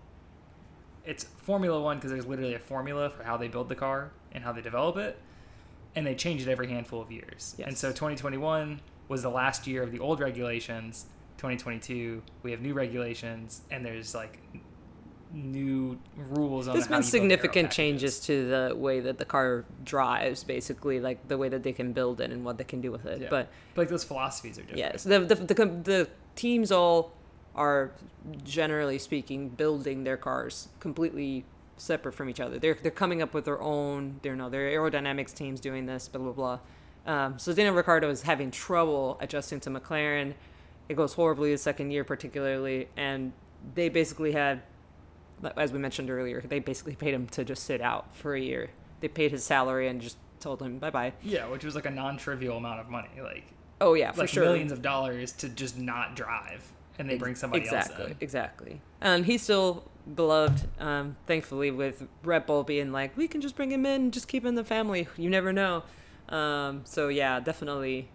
It's 1.04 1.24
Formula 1.24 1.80
One 1.80 1.96
because 1.96 2.10
there's 2.12 2.26
literally 2.26 2.54
a 2.54 2.58
formula 2.58 3.10
for 3.10 3.24
how 3.24 3.36
they 3.36 3.48
build 3.48 3.68
the 3.68 3.74
car 3.74 4.12
and 4.32 4.44
how 4.44 4.52
they 4.52 4.60
develop 4.60 4.96
it, 4.96 5.18
and 5.94 6.06
they 6.06 6.14
change 6.14 6.42
it 6.42 6.48
every 6.50 6.68
handful 6.68 7.00
of 7.00 7.10
years. 7.10 7.56
And 7.64 7.76
so 7.76 7.88
2021 7.88 8.80
was 9.08 9.22
the 9.22 9.30
last 9.30 9.66
year 9.66 9.82
of 9.82 9.90
the 9.92 9.98
old 9.98 10.20
regulations. 10.20 11.06
2022, 11.38 12.22
we 12.42 12.50
have 12.50 12.60
new 12.60 12.74
regulations, 12.74 13.62
and 13.70 13.84
there's 13.84 14.14
like 14.14 14.38
new 15.32 15.98
rules 16.16 16.68
on. 16.68 16.74
There's 16.74 16.88
been 16.88 17.02
significant 17.02 17.70
changes 17.70 18.20
to 18.20 18.48
the 18.48 18.76
way 18.76 19.00
that 19.00 19.18
the 19.18 19.24
car 19.24 19.64
drives, 19.84 20.42
basically, 20.44 21.00
like 21.00 21.28
the 21.28 21.38
way 21.38 21.48
that 21.48 21.62
they 21.62 21.72
can 21.72 21.92
build 21.92 22.20
it 22.20 22.30
and 22.30 22.44
what 22.44 22.58
they 22.58 22.64
can 22.64 22.80
do 22.80 22.90
with 22.90 23.06
it. 23.06 23.20
Yeah. 23.22 23.28
But 23.30 23.48
But 23.74 23.82
like 23.82 23.88
those 23.88 24.04
philosophies 24.04 24.58
are 24.58 24.62
different. 24.62 24.78
yes, 24.78 25.04
the, 25.04 25.20
the 25.20 25.34
the 25.34 25.54
the 25.54 26.08
teams 26.34 26.72
all 26.72 27.12
are 27.54 27.92
generally 28.44 28.98
speaking 28.98 29.48
building 29.48 30.04
their 30.04 30.16
cars 30.16 30.68
completely 30.80 31.44
separate 31.78 32.12
from 32.12 32.28
each 32.28 32.40
other. 32.40 32.58
They're 32.58 32.76
they're 32.80 32.90
coming 32.90 33.22
up 33.22 33.34
with 33.34 33.44
their 33.44 33.60
own. 33.60 34.20
They're 34.22 34.36
no, 34.36 34.48
their 34.48 34.70
aerodynamics 34.70 35.34
teams 35.34 35.60
doing 35.60 35.86
this. 35.86 36.08
Blah 36.08 36.22
blah 36.22 36.32
blah. 36.32 36.58
Um, 37.12 37.38
so 37.38 37.52
Daniel 37.54 37.74
Ricciardo 37.74 38.10
is 38.10 38.22
having 38.22 38.50
trouble 38.50 39.16
adjusting 39.20 39.60
to 39.60 39.70
McLaren. 39.70 40.34
It 40.88 40.96
goes 40.96 41.14
horribly 41.14 41.52
the 41.52 41.58
second 41.58 41.90
year, 41.90 42.04
particularly, 42.04 42.88
and 42.96 43.32
they 43.74 43.88
basically 43.88 44.32
had, 44.32 44.62
as 45.56 45.72
we 45.72 45.78
mentioned 45.78 46.10
earlier, 46.10 46.42
they 46.42 46.58
basically 46.58 46.96
paid 46.96 47.14
him 47.14 47.26
to 47.28 47.44
just 47.44 47.64
sit 47.64 47.80
out 47.80 48.14
for 48.14 48.34
a 48.34 48.40
year. 48.40 48.70
They 49.00 49.08
paid 49.08 49.30
his 49.30 49.44
salary 49.44 49.88
and 49.88 50.00
just 50.00 50.16
told 50.40 50.62
him 50.62 50.78
bye 50.78 50.90
bye. 50.90 51.12
Yeah, 51.22 51.48
which 51.48 51.64
was 51.64 51.74
like 51.74 51.86
a 51.86 51.90
non-trivial 51.90 52.56
amount 52.56 52.80
of 52.80 52.88
money, 52.88 53.08
like 53.22 53.44
Oh 53.80 53.94
yeah, 53.94 54.12
for 54.12 54.22
like 54.22 54.28
sure. 54.28 54.44
millions 54.44 54.72
of 54.72 54.82
dollars 54.82 55.32
to 55.32 55.48
just 55.48 55.78
not 55.78 56.16
drive, 56.16 56.70
and 56.98 57.08
they 57.08 57.16
bring 57.16 57.34
somebody 57.34 57.62
exactly, 57.62 58.02
else 58.04 58.10
in. 58.12 58.16
Exactly. 58.20 58.80
And 59.00 59.24
he 59.24 59.38
still 59.38 59.88
beloved, 60.14 60.66
um, 60.80 61.16
thankfully, 61.26 61.70
with 61.70 62.06
Red 62.22 62.46
Bull 62.46 62.64
being 62.64 62.92
like, 62.92 63.16
we 63.16 63.28
can 63.28 63.40
just 63.40 63.56
bring 63.56 63.70
him 63.70 63.84
in, 63.86 64.10
just 64.10 64.28
keep 64.28 64.42
him 64.42 64.48
in 64.48 64.54
the 64.54 64.64
family. 64.64 65.08
You 65.16 65.30
never 65.30 65.52
know. 65.52 65.84
Um, 66.28 66.82
so 66.84 67.08
yeah, 67.08 67.40
definitely 67.40 68.08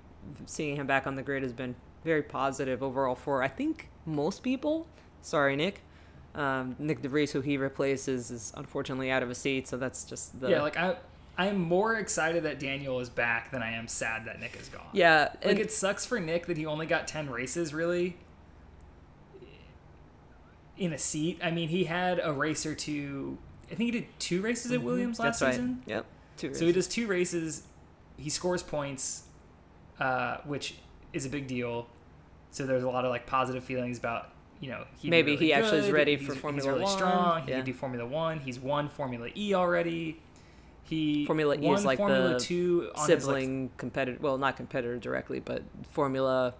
seeing 0.45 0.75
him 0.75 0.87
back 0.87 1.07
on 1.07 1.15
the 1.15 1.23
grid 1.23 1.43
has 1.43 1.53
been 1.53 1.75
very 2.03 2.21
positive 2.21 2.83
overall 2.83 3.15
for 3.15 3.41
I 3.43 3.47
think 3.47 3.89
most 4.05 4.43
people. 4.43 4.87
Sorry, 5.21 5.55
Nick. 5.55 5.81
Um, 6.35 6.75
Nyck 6.81 7.01
de 7.01 7.09
Vries, 7.09 7.31
who 7.31 7.41
he 7.41 7.57
replaces, 7.57 8.31
is 8.31 8.51
unfortunately 8.57 9.11
out 9.11 9.21
of 9.23 9.29
a 9.29 9.35
seat, 9.35 9.67
so 9.67 9.77
that's 9.77 10.03
just 10.03 10.39
the 10.39 10.49
Yeah, 10.49 10.61
like 10.61 10.77
I, 10.77 10.95
I'm 11.37 11.59
more 11.61 11.95
excited 11.95 12.43
that 12.43 12.59
Daniel 12.59 12.99
is 12.99 13.09
back 13.09 13.51
than 13.51 13.61
I 13.61 13.71
am 13.73 13.87
sad 13.87 14.25
that 14.25 14.39
Nick 14.39 14.57
is 14.59 14.67
gone. 14.69 14.87
yeah. 14.93 15.29
like 15.45 15.59
it 15.59 15.71
sucks 15.71 16.05
for 16.05 16.19
Nick 16.19 16.47
that 16.47 16.57
he 16.57 16.65
only 16.65 16.85
got 16.87 17.07
ten 17.07 17.29
races 17.29 17.73
really 17.73 18.17
in 20.77 20.93
a 20.93 20.97
seat. 20.97 21.39
I 21.43 21.51
mean, 21.51 21.69
he 21.69 21.83
had 21.85 22.19
a 22.23 22.31
race 22.33 22.65
or 22.65 22.75
two. 22.75 23.37
I 23.71 23.75
think 23.75 23.91
he 23.93 23.99
did 23.99 24.07
two 24.19 24.41
races 24.41 24.71
at 24.71 24.81
Williams 24.83 25.19
last 25.19 25.41
Mm-hmm. 25.41 25.45
that's 25.45 25.55
season. 25.57 25.75
right. 25.87 25.87
Yep. 25.95 26.05
Two 26.37 26.53
So 26.53 26.65
he 26.65 26.71
does 26.71 26.87
two 26.87 27.07
races. 27.07 27.63
He 28.17 28.29
scores 28.29 28.63
points, 28.63 29.23
uh, 29.99 30.37
which 30.45 30.75
is 31.13 31.25
a 31.25 31.29
big 31.29 31.47
deal. 31.47 31.87
So 32.51 32.65
there's 32.65 32.83
a 32.83 32.89
lot 32.89 33.05
of 33.05 33.11
like 33.11 33.25
positive 33.25 33.63
feelings 33.63 33.97
about 33.97 34.29
you 34.59 34.69
know 34.69 34.85
he 34.97 35.09
Maybe 35.09 35.35
he 35.35 35.53
actually 35.53 35.79
is 35.79 35.91
ready 35.91 36.17
for 36.17 36.33
he's, 36.33 36.41
Formula 36.41 36.61
he's 36.63 36.67
really 36.71 36.83
One. 36.83 36.91
strong. 36.97 37.43
He 37.43 37.49
Yeah. 37.51 37.57
can 37.57 37.65
do 37.65 37.73
Formula 37.73 38.05
One. 38.05 38.39
He's 38.39 38.59
won 38.59 38.89
Formula 38.89 39.27
E 39.35 39.53
already. 39.53 40.19
He 40.83 41.25
Formula 41.25 41.55
E 41.55 41.69
is 41.71 41.85
like 41.85 41.97
Formula 41.97 42.33
the 42.33 42.39
Two 42.39 42.81
his, 42.81 42.91
like, 42.97 43.05
sibling 43.07 43.71
competitor 43.77 44.17
well 44.21 44.37
not 44.37 44.57
competitor 44.57 44.97
directly 44.99 45.39
but 45.39 45.63
formula 45.91 46.53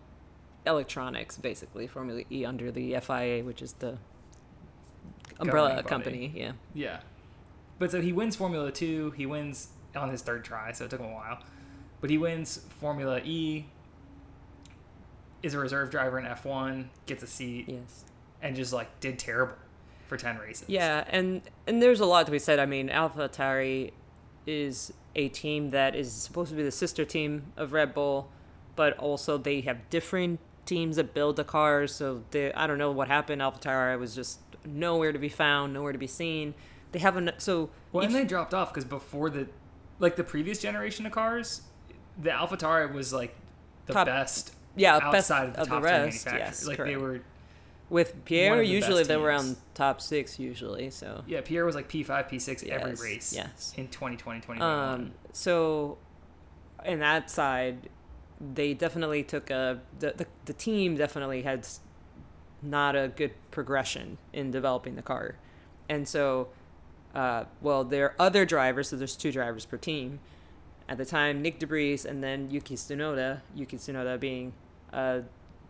electronics 0.66 1.38
basically 1.38 1.88
formula 1.88 2.24
e 2.32 2.46
under 2.46 2.72
the 2.72 2.96
fia 3.02 3.44
which 3.44 3.62
is 3.62 3.74
the 3.74 3.98
umbrella 5.40 5.84
company 5.84 6.32
yeah 6.36 6.52
Yeah. 6.74 7.00
But 7.80 7.92
so 7.92 8.02
he 8.02 8.14
wins 8.14 8.36
Formula 8.36 8.72
2. 8.72 9.12
He 9.12 9.26
wins 9.26 9.70
on 9.96 10.10
his 10.10 10.22
third 10.22 10.46
try, 10.46 10.72
so 10.72 10.86
it 10.86 10.92
took 10.92 11.00
him 11.02 11.08
a 11.08 11.14
while. 11.14 11.40
But 12.02 12.12
he 12.12 12.18
wins 12.20 12.60
Formula 12.80 13.20
E, 13.26 13.66
is 15.42 15.54
a 15.56 15.60
reserve 15.60 15.90
driver 15.90 16.20
in 16.20 16.26
F1, 16.26 16.86
gets 17.08 17.24
a 17.24 17.28
seat, 17.28 17.66
yes 17.68 18.06
and 18.44 18.56
just 18.56 18.74
like 18.74 19.00
did 19.00 19.18
terrible 19.18 19.56
for 20.08 20.18
10 20.18 20.38
races. 20.38 20.66
yeah 20.68 21.04
and 21.10 21.42
and 21.66 21.82
there's 21.82 22.02
a 22.02 22.06
lot 22.06 22.26
to 22.26 22.32
be 22.32 22.38
said 22.38 22.60
i 22.60 22.66
mean 22.66 22.90
alpha 22.90 23.28
Tauri 23.30 23.92
is 24.46 24.94
a 25.16 25.30
team 25.30 25.70
that 25.72 25.96
is 25.96 26.12
supposed 26.12 26.50
to 26.52 26.56
be 26.56 26.62
the 26.62 26.72
sister 26.72 27.06
team 27.06 27.54
of 27.56 27.72
red 27.72 27.94
bull 27.94 28.30
but 28.76 28.98
also 29.00 29.38
they 29.38 29.62
have 29.62 29.90
different 29.90 30.40
teams 30.66 30.96
that 30.96 31.14
build 31.14 31.36
the 31.36 31.44
cars 31.44 31.94
so 31.94 32.24
they 32.32 32.54
i 32.54 32.66
don't 32.66 32.78
know 32.78 32.92
what 32.92 33.08
happened 33.08 33.42
alpha 33.42 33.60
Tauri 33.60 34.00
was 34.00 34.16
just 34.16 34.40
nowhere 34.66 35.12
to 35.12 35.20
be 35.20 35.30
found 35.30 35.74
nowhere 35.74 35.92
to 35.92 35.98
be 35.98 36.08
seen 36.08 36.54
they 36.94 37.00
haven't 37.00 37.32
so 37.40 37.70
Well, 37.92 38.04
each- 38.04 38.08
and 38.08 38.16
they 38.16 38.24
dropped 38.26 38.54
off 38.54 38.72
because 38.74 38.86
before 38.86 39.30
the, 39.30 39.48
like 40.00 40.16
the 40.16 40.24
previous 40.24 40.60
generation 40.60 41.06
of 41.08 41.12
cars, 41.12 41.64
the 42.22 42.30
AlphaTauri 42.30 42.94
was 42.94 43.12
like 43.12 43.36
the 43.88 43.94
Top- 43.94 44.06
best 44.06 44.54
yeah 44.76 45.00
best 45.12 45.32
outside 45.32 45.48
of 45.50 45.54
the 45.56 45.62
of 45.62 45.68
top 45.68 45.82
the 45.82 45.86
rest 45.86 46.26
manufacturers. 46.26 46.40
yes 46.62 46.68
like 46.68 46.78
correct. 46.78 46.92
they 46.92 46.98
were, 46.98 47.22
With 47.90 48.24
Pierre, 48.26 48.58
the 48.58 48.66
usually 48.66 49.04
they 49.04 49.18
were 49.18 49.28
around 49.28 49.58
top 49.74 50.02
six 50.02 50.40
usually. 50.40 50.90
So 50.92 51.24
yeah, 51.28 51.42
Pierre 51.42 51.66
was 51.66 51.76
like 51.76 51.90
P5, 51.90 52.30
P6 52.30 52.68
every 52.70 52.94
race 52.94 53.34
yes. 53.36 53.74
in 53.76 53.88
2020, 53.88 54.40
2021. 54.42 54.62
um, 54.62 55.12
so 55.32 55.98
in 56.86 57.00
that 57.00 57.30
side, 57.30 57.90
they 58.54 58.74
definitely 58.74 59.24
took 59.24 59.50
a 59.50 59.80
the, 60.00 60.14
the 60.18 60.28
the 60.46 60.54
team 60.54 60.96
definitely 60.96 61.44
had 61.44 61.68
not 62.62 62.96
a 62.96 63.10
good 63.16 63.32
progression 63.52 64.18
in 64.32 64.52
developing 64.52 64.96
the 64.96 65.02
car, 65.02 65.36
and 65.90 66.08
so. 66.08 66.50
Uh, 67.16 67.46
well, 67.62 67.84
there 67.84 68.06
are 68.06 68.16
other 68.18 68.44
drivers, 68.44 68.90
so 68.90 68.96
there's 68.96 69.16
two 69.16 69.32
drivers 69.32 69.68
per 69.68 69.78
team. 69.78 70.20
At 70.90 70.98
the 70.98 71.06
time, 71.06 71.44
Nyck 71.44 71.60
de 71.60 71.68
Vries 71.68 72.06
and 72.06 72.24
then 72.24 72.50
Yuki 72.50 72.76
Tsunoda. 72.76 73.42
Yuki 73.56 73.78
Tsunoda 73.78 74.20
being, 74.20 74.54
uh, 74.92 75.22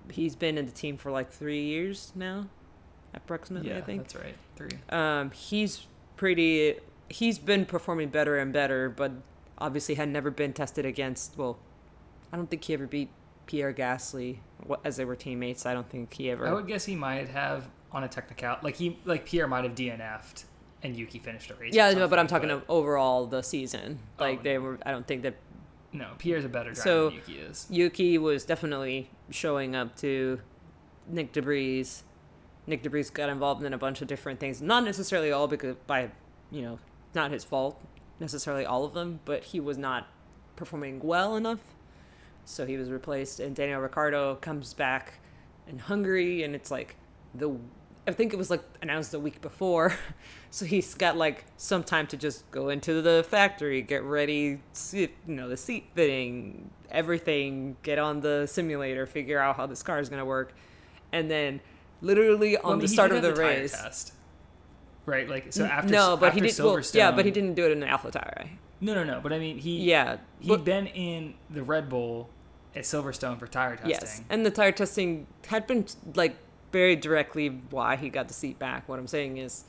he's 0.10 0.36
been 0.36 0.58
in 0.58 0.65
the 0.65 0.72
team 0.72 0.96
for 0.96 1.12
like 1.12 1.32
three 1.32 1.63
years 1.63 2.13
now, 2.15 2.48
approximately. 3.13 3.70
yeah, 3.70 3.77
I 3.77 3.82
think. 3.82 4.03
that's 4.03 4.15
right. 4.15 4.36
Three. 4.56 4.72
Um, 4.89 5.32
he's 5.32 5.86
pretty. 6.15 6.75
He's 7.10 7.38
been 7.38 7.65
performing 7.65 8.10
better 8.10 8.38
and 8.38 8.53
better, 8.53 8.89
but 8.89 9.12
obviously 9.58 9.96
had 9.96 10.10
never 10.10 10.32
been 10.32 10.53
tested 10.53 10.86
against. 10.86 11.38
Well, 11.38 11.60
I 12.33 12.35
don't 12.35 12.49
think 12.49 12.63
he 12.63 12.73
ever 12.73 12.87
beat 12.87 13.09
Pierre 13.45 13.71
Gasly 13.73 14.39
as 14.83 14.97
they 14.97 15.05
were 15.05 15.15
teammates. 15.15 15.65
I 15.65 15.73
don't 15.73 15.87
think 15.89 16.11
he 16.13 16.29
ever. 16.31 16.47
I 16.47 16.53
would 16.53 16.67
guess 16.67 16.83
he 16.83 16.95
might 16.95 17.29
have 17.29 17.69
on 17.91 18.03
a 18.03 18.07
technical 18.07 18.57
like 18.63 18.75
he 18.75 18.97
like 19.05 19.25
Pierre 19.25 19.47
might 19.47 19.63
have 19.63 19.75
DNF'd 19.75 20.45
and 20.81 20.97
Yuki 20.97 21.19
finished 21.19 21.49
a 21.51 21.55
race. 21.55 21.73
yeah, 21.73 21.91
no, 21.91 22.07
but 22.09 22.17
I'm 22.19 22.27
talking 22.27 22.49
of 22.49 22.63
overall 22.67 23.25
the 23.27 23.41
season. 23.41 23.99
Oh, 24.19 24.23
Like 24.23 24.43
they 24.43 24.57
were. 24.57 24.79
I 24.85 24.91
don't 24.91 25.07
think 25.07 25.21
that 25.21 25.35
no. 25.93 26.09
Pierre's 26.17 26.43
a 26.43 26.49
better 26.49 26.71
driver 26.73 26.81
So- 26.89 27.05
than 27.05 27.15
Yuki 27.19 27.33
is. 27.37 27.67
Yuki 27.69 28.17
was 28.17 28.43
definitely 28.45 29.09
showing 29.29 29.75
up 29.75 29.95
to 29.97 30.41
Nyck 31.11 31.31
de 31.31 31.41
Vries. 31.41 32.03
Nick 32.65 32.81
DeBris 32.81 33.13
got 33.13 33.27
involved 33.29 33.61
in 33.63 33.73
a 33.73 33.77
bunch 33.77 34.01
of 34.01 34.07
different 34.07 34.39
things, 34.39 34.61
not 34.61 34.85
necessarily 34.85 35.33
all 35.33 35.49
because 35.49 35.75
by, 35.85 36.09
you 36.49 36.61
know, 36.61 36.79
not 37.13 37.29
his 37.29 37.43
fault 37.43 37.77
necessarily 38.21 38.65
all 38.65 38.85
of 38.85 38.93
them, 38.93 39.19
but 39.25 39.43
he 39.43 39.59
was 39.59 39.77
not 39.77 40.07
performing 40.55 41.01
well 41.01 41.35
enough, 41.35 41.59
so 42.45 42.65
he 42.65 42.77
was 42.77 42.89
replaced. 42.89 43.39
And 43.39 43.55
Daniel 43.55 43.79
Ricciardo 43.81 44.35
comes 44.35 44.73
back 44.73 45.13
in 45.67 45.79
Hungary, 45.79 46.43
and 46.43 46.55
it's 46.55 46.71
like 46.71 46.95
the 47.33 47.57
I 48.05 48.12
think 48.12 48.33
it 48.33 48.35
was 48.35 48.50
like 48.50 48.63
announced 48.81 49.12
the 49.12 49.19
week 49.19 49.41
before, 49.41 49.95
so 50.51 50.65
he's 50.65 50.93
got 50.93 51.15
like 51.15 51.45
some 51.55 51.83
time 51.83 52.05
to 52.07 52.17
just 52.17 52.50
go 52.51 52.67
into 52.69 53.01
the 53.01 53.25
factory, 53.29 53.81
get 53.81 54.03
ready, 54.03 54.59
you 54.91 55.09
know, 55.25 55.47
the 55.47 55.55
seat 55.55 55.85
fitting, 55.95 56.69
everything, 56.91 57.77
get 57.81 58.00
on 58.00 58.19
the 58.19 58.45
simulator, 58.45 59.05
figure 59.05 59.39
out 59.39 59.55
how 59.55 59.65
this 59.67 59.81
car 59.81 60.00
is 60.00 60.09
gonna 60.09 60.25
work, 60.25 60.53
and 61.13 61.31
then 61.31 61.62
literally 62.01 62.57
on 62.57 62.63
Well, 62.71 62.79
the 62.79 62.88
start 62.89 63.13
of 63.13 63.21
the 63.21 63.31
tire 63.31 63.62
race. 63.62 63.71
test, 63.71 64.13
right? 65.05 65.29
Like 65.29 65.53
so 65.53 65.63
after 65.63 65.89
no, 65.91 66.17
but 66.17 66.27
after 66.33 66.43
he 66.43 66.50
did. 66.50 66.59
Well, 66.59 66.81
yeah, 66.93 67.12
but 67.12 67.23
he 67.23 67.31
didn't 67.31 67.53
do 67.53 67.65
it 67.65 67.71
in 67.71 67.83
an 67.83 67.88
Alpha 67.88 68.12
Tauri. 68.12 68.50
No, 68.83 68.93
no, 68.93 69.03
no. 69.03 69.19
But 69.21 69.33
I 69.33 69.39
mean, 69.39 69.57
he 69.57 69.77
Yeah, 69.89 70.17
he'd 70.39 70.49
but- 70.49 70.63
been 70.65 70.87
in 70.87 71.35
the 71.49 71.63
Red 71.63 71.89
Bull 71.89 72.29
at 72.75 72.83
Silverstone 72.83 73.39
for 73.39 73.47
tire 73.47 73.75
testing. 73.75 73.89
Yes, 73.91 74.21
and 74.29 74.45
the 74.45 74.51
tire 74.51 74.71
testing 74.71 75.27
had 75.47 75.65
been 75.67 75.85
like 76.15 76.35
very 76.71 76.95
directly 76.95 77.47
why 77.69 77.95
he 77.95 78.09
got 78.09 78.27
the 78.27 78.33
seat 78.33 78.57
back. 78.59 78.89
What 78.89 78.99
I'm 78.99 79.07
saying 79.07 79.37
is, 79.37 79.63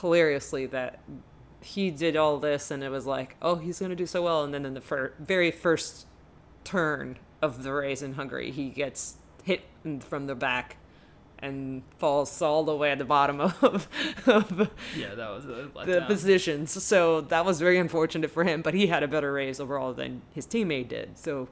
hilariously, 0.00 0.66
that 0.66 0.98
he 1.62 1.90
did 1.90 2.16
all 2.16 2.38
this 2.38 2.70
and 2.70 2.82
it 2.82 2.90
was 2.90 3.06
like, 3.06 3.36
oh, 3.40 3.56
he's 3.56 3.78
gonna 3.80 3.94
do 3.96 4.06
so 4.06 4.22
well, 4.22 4.44
and 4.44 4.52
then 4.52 4.64
in 4.66 4.74
the 4.74 4.80
fir- 4.80 5.12
very 5.18 5.50
first 5.50 6.06
turn 6.64 7.18
of 7.40 7.62
the 7.62 7.72
race 7.72 8.02
in 8.02 8.14
Hungary, 8.14 8.50
he 8.50 8.68
gets 8.70 9.16
hit 9.44 9.62
from 10.00 10.26
the 10.26 10.34
back 10.34 10.76
and 11.38 11.82
falls 11.98 12.40
all 12.40 12.64
the 12.64 12.74
way 12.74 12.90
at 12.90 12.98
the 12.98 13.04
bottom 13.04 13.40
of, 13.62 13.88
of 14.26 14.70
yeah, 14.96 15.14
that 15.14 15.30
was 15.30 15.44
the 15.44 16.04
positions. 16.06 16.82
So 16.82 17.20
that 17.22 17.44
was 17.44 17.60
very 17.60 17.78
unfortunate 17.78 18.30
for 18.30 18.44
him, 18.44 18.62
but 18.62 18.74
he 18.74 18.86
had 18.86 19.02
a 19.02 19.08
better 19.08 19.32
race 19.32 19.60
overall 19.60 19.92
than 19.92 20.22
his 20.34 20.46
teammate 20.46 20.88
did. 20.88 21.18
So 21.18 21.48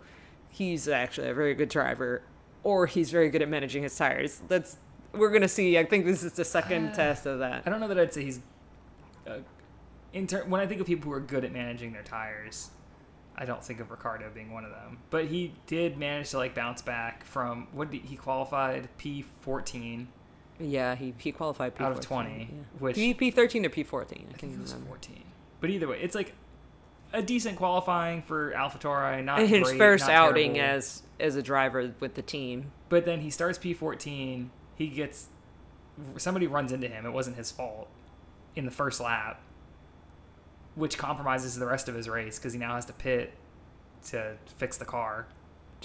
he's 0.50 0.88
actually 0.88 1.28
a 1.28 1.34
very 1.34 1.54
good 1.54 1.68
driver, 1.68 2.22
or 2.62 2.86
he's 2.86 3.10
very 3.10 3.28
good 3.28 3.42
at 3.42 3.48
managing 3.48 3.82
his 3.82 3.94
tires. 3.96 4.40
That's 4.48 4.78
we're 5.12 5.30
gonna 5.30 5.48
see. 5.48 5.78
I 5.78 5.84
think 5.84 6.06
this 6.06 6.22
is 6.22 6.32
the 6.32 6.44
second 6.44 6.88
Uh, 6.88 6.94
test 6.96 7.26
of 7.26 7.38
that. 7.40 7.62
I 7.66 7.70
don't 7.70 7.80
know 7.80 7.88
that 7.88 7.98
I'd 7.98 8.12
say 8.14 8.24
he's. 8.24 8.40
Uh, 9.26 9.38
in 10.12 10.26
ter- 10.26 10.44
when 10.44 10.60
I 10.60 10.66
think 10.66 10.80
of 10.80 10.86
people 10.86 11.10
who 11.10 11.16
are 11.16 11.20
good 11.20 11.44
at 11.44 11.52
managing 11.52 11.92
their 11.92 12.02
tires, 12.02 12.70
I 13.36 13.44
don't 13.44 13.62
think 13.64 13.80
of 13.80 13.90
Ricciardo 13.90 14.30
being 14.34 14.52
one 14.52 14.64
of 14.64 14.70
them. 14.70 14.98
But 15.10 15.26
he 15.26 15.54
did 15.66 15.96
manage 15.98 16.30
to 16.30 16.38
like 16.38 16.54
bounce 16.54 16.82
back 16.82 17.24
from 17.24 17.66
what 17.72 17.90
did 17.90 18.02
he 18.02 18.16
qualified 18.16 18.88
P 18.98 19.24
fourteen 19.40 20.08
Yeah, 20.60 20.94
he 20.94 21.14
he 21.18 21.32
qualified 21.32 21.74
P14, 21.74 21.80
out 21.80 21.92
of 21.92 22.00
twenty, 22.00 22.48
yeah. 22.50 22.64
which 22.78 22.96
P 22.96 23.14
P 23.14 23.30
thirteen 23.30 23.66
or 23.66 23.70
P 23.70 23.82
fourteen. 23.82 24.26
I 24.30 24.34
I 24.34 24.36
think 24.38 24.54
it 24.54 24.60
was 24.60 24.72
remember. 24.72 24.88
fourteen. 24.90 25.24
But 25.60 25.70
either 25.70 25.88
way, 25.88 25.98
it's 26.00 26.14
like 26.14 26.32
a 27.12 27.22
decent 27.22 27.56
qualifying 27.56 28.22
for 28.22 28.52
AlphaTauri. 28.52 29.24
Not 29.24 29.40
his 29.40 29.68
great, 29.68 29.78
first 29.78 30.06
not 30.06 30.14
outing 30.14 30.54
terrible. 30.54 30.76
as 30.76 31.02
as 31.18 31.36
a 31.36 31.42
driver 31.42 31.92
with 32.00 32.14
the 32.14 32.22
team. 32.22 32.72
But 32.88 33.04
then 33.04 33.20
he 33.20 33.30
starts 33.30 33.58
P 33.58 33.72
fourteen, 33.74 34.50
he 34.76 34.88
gets 34.88 35.28
somebody 36.16 36.46
runs 36.46 36.72
into 36.72 36.88
him. 36.88 37.06
It 37.06 37.12
wasn't 37.12 37.36
his 37.36 37.50
fault 37.50 37.88
in 38.56 38.64
the 38.64 38.70
first 38.70 39.00
lap, 39.00 39.40
which 40.74 40.98
compromises 40.98 41.56
the 41.56 41.66
rest 41.66 41.88
of 41.88 41.94
his 41.94 42.08
race 42.08 42.38
because 42.38 42.52
he 42.52 42.58
now 42.58 42.74
has 42.74 42.84
to 42.86 42.92
pit 42.92 43.32
to 44.08 44.36
fix 44.58 44.76
the 44.76 44.84
car, 44.84 45.26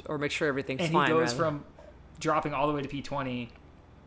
or 0.05 0.17
make 0.17 0.31
sure 0.31 0.47
everything's 0.47 0.81
and 0.81 0.91
fine. 0.91 1.07
he 1.07 1.13
goes 1.13 1.33
rather. 1.33 1.35
from 1.35 1.63
dropping 2.19 2.53
all 2.53 2.67
the 2.67 2.73
way 2.73 2.81
to 2.81 2.87
P 2.89 3.01
twenty 3.01 3.49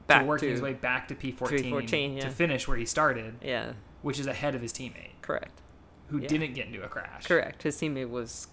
to 0.09 0.25
working 0.25 0.49
to 0.49 0.53
his 0.53 0.61
way 0.61 0.75
back 0.75 1.09
to 1.09 1.15
P 1.15 1.33
fourteen 1.33 2.17
yeah. 2.17 2.23
to 2.23 2.31
finish 2.31 2.67
where 2.69 2.77
he 2.77 2.85
started, 2.87 3.35
yeah, 3.43 3.73
which 4.03 4.19
is 4.19 4.27
ahead 4.27 4.55
of 4.55 4.61
his 4.63 4.73
teammate 4.73 5.13
correct. 5.23 5.61
who 6.09 6.19
Yeah. 6.19 6.29
didn't 6.29 6.55
get 6.55 6.67
into 6.67 6.83
a 6.83 6.89
crash. 6.89 7.27
Correct. 7.27 7.63
His 7.63 7.77
teammate 7.77 8.11
was 8.11 8.49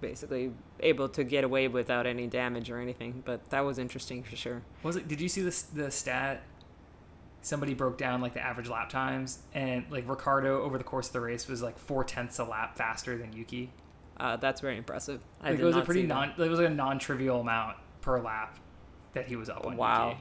basically 0.00 0.52
able 0.80 1.08
to 1.08 1.22
get 1.22 1.44
away 1.44 1.68
without 1.68 2.06
any 2.06 2.26
damage 2.26 2.68
or 2.70 2.80
anything, 2.80 3.22
but 3.24 3.48
that 3.50 3.60
was 3.60 3.78
interesting 3.78 4.22
for 4.22 4.34
sure. 4.36 4.62
Was 4.82 4.96
it? 4.96 5.06
Did 5.08 5.20
you 5.20 5.28
see 5.28 5.42
this 5.42 5.62
the 5.62 5.90
stat? 5.90 6.42
Somebody 7.42 7.74
broke 7.74 7.98
down 7.98 8.20
like 8.20 8.34
the 8.34 8.40
average 8.40 8.68
lap 8.68 8.88
times, 8.88 9.40
and 9.52 9.84
like 9.90 10.08
Ricciardo 10.08 10.62
over 10.62 10.78
the 10.78 10.84
course 10.84 11.08
of 11.08 11.12
the 11.12 11.20
race 11.20 11.48
was 11.48 11.60
like 11.62 11.78
four 11.78 12.04
tenths 12.04 12.38
a 12.38 12.44
lap 12.44 12.76
faster 12.76 13.18
than 13.18 13.32
Yuki. 13.32 13.70
Uh, 14.16 14.36
that's 14.36 14.60
very 14.60 14.78
impressive. 14.78 15.20
I 15.40 15.50
Like, 15.50 15.60
it 15.60 15.64
was 15.64 15.76
a 15.76 15.82
pretty 15.82 16.02
see 16.02 16.06
that. 16.06 16.14
non. 16.14 16.46
It 16.46 16.50
was 16.50 16.58
like 16.60 16.68
a 16.68 16.74
non-trivial 16.74 17.40
amount 17.40 17.76
per 18.00 18.20
lap 18.20 18.58
that 19.14 19.26
he 19.26 19.36
was 19.36 19.48
up 19.50 19.66
on. 19.66 19.76
Wow. 19.76 20.10
Yuki. 20.10 20.20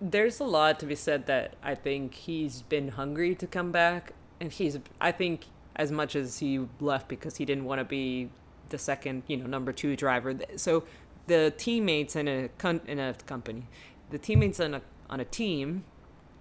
There's 0.00 0.38
a 0.38 0.44
lot 0.44 0.78
to 0.80 0.86
be 0.86 0.94
said 0.94 1.26
that 1.26 1.56
I 1.62 1.74
think 1.74 2.14
he's 2.14 2.62
been 2.62 2.88
hungry 2.88 3.34
to 3.34 3.46
come 3.46 3.72
back, 3.72 4.12
and 4.40 4.52
he's. 4.52 4.78
I 5.00 5.10
think 5.10 5.46
as 5.74 5.90
much 5.90 6.14
as 6.14 6.38
he 6.38 6.66
left 6.80 7.08
because 7.08 7.36
he 7.38 7.44
didn't 7.44 7.64
want 7.64 7.80
to 7.80 7.84
be 7.84 8.28
the 8.68 8.78
second, 8.78 9.22
you 9.26 9.36
know, 9.36 9.46
number 9.46 9.72
two 9.72 9.96
driver. 9.96 10.36
So 10.56 10.84
the 11.26 11.52
teammates 11.56 12.14
in 12.14 12.28
a 12.28 12.48
con- 12.58 12.82
in 12.86 13.00
a 13.00 13.14
company, 13.26 13.66
the 14.10 14.18
teammates 14.18 14.60
on 14.60 14.74
a 14.74 14.82
on 15.10 15.18
a 15.18 15.24
team, 15.24 15.84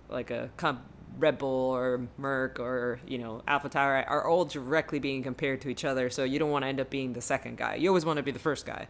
like 0.10 0.32
a 0.32 0.50
com- 0.58 0.82
Red 1.20 1.38
Bull 1.40 1.72
or 1.76 2.08
Merck 2.20 2.60
or 2.60 3.00
you 3.08 3.18
know 3.18 3.42
AlphaTauri, 3.48 4.06
are 4.08 4.28
all 4.28 4.46
directly 4.46 5.00
being 5.00 5.24
compared 5.24 5.62
to 5.62 5.70
each 5.70 5.84
other. 5.86 6.10
So 6.10 6.24
you 6.24 6.38
don't 6.40 6.52
want 6.52 6.64
to 6.64 6.68
end 6.70 6.80
up 6.80 6.90
being 6.90 7.14
the 7.14 7.22
second 7.22 7.58
guy. 7.58 7.76
You 7.76 7.90
always 7.90 8.06
want 8.06 8.18
to 8.18 8.24
be 8.24 8.32
the 8.32 8.40
first 8.40 8.66
guy. 8.66 8.88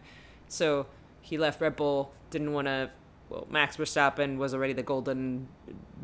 So 0.48 0.86
he 1.20 1.38
left 1.38 1.60
Red 1.60 1.76
Bull, 1.76 2.12
didn't 2.30 2.52
want 2.52 2.66
to. 2.66 2.90
Well, 3.30 3.46
Max 3.50 3.76
Verstappen 3.76 4.38
was 4.38 4.54
already 4.54 4.72
the 4.72 4.82
golden. 4.82 5.48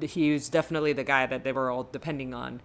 He 0.01 0.33
was 0.33 0.51
definitely 0.51 0.93
the 0.93 1.05
guy 1.05 1.25
that 1.27 1.43
they 1.43 1.53
were 1.53 1.71
all 1.71 1.85
depending 1.91 2.35
on. 2.35 2.61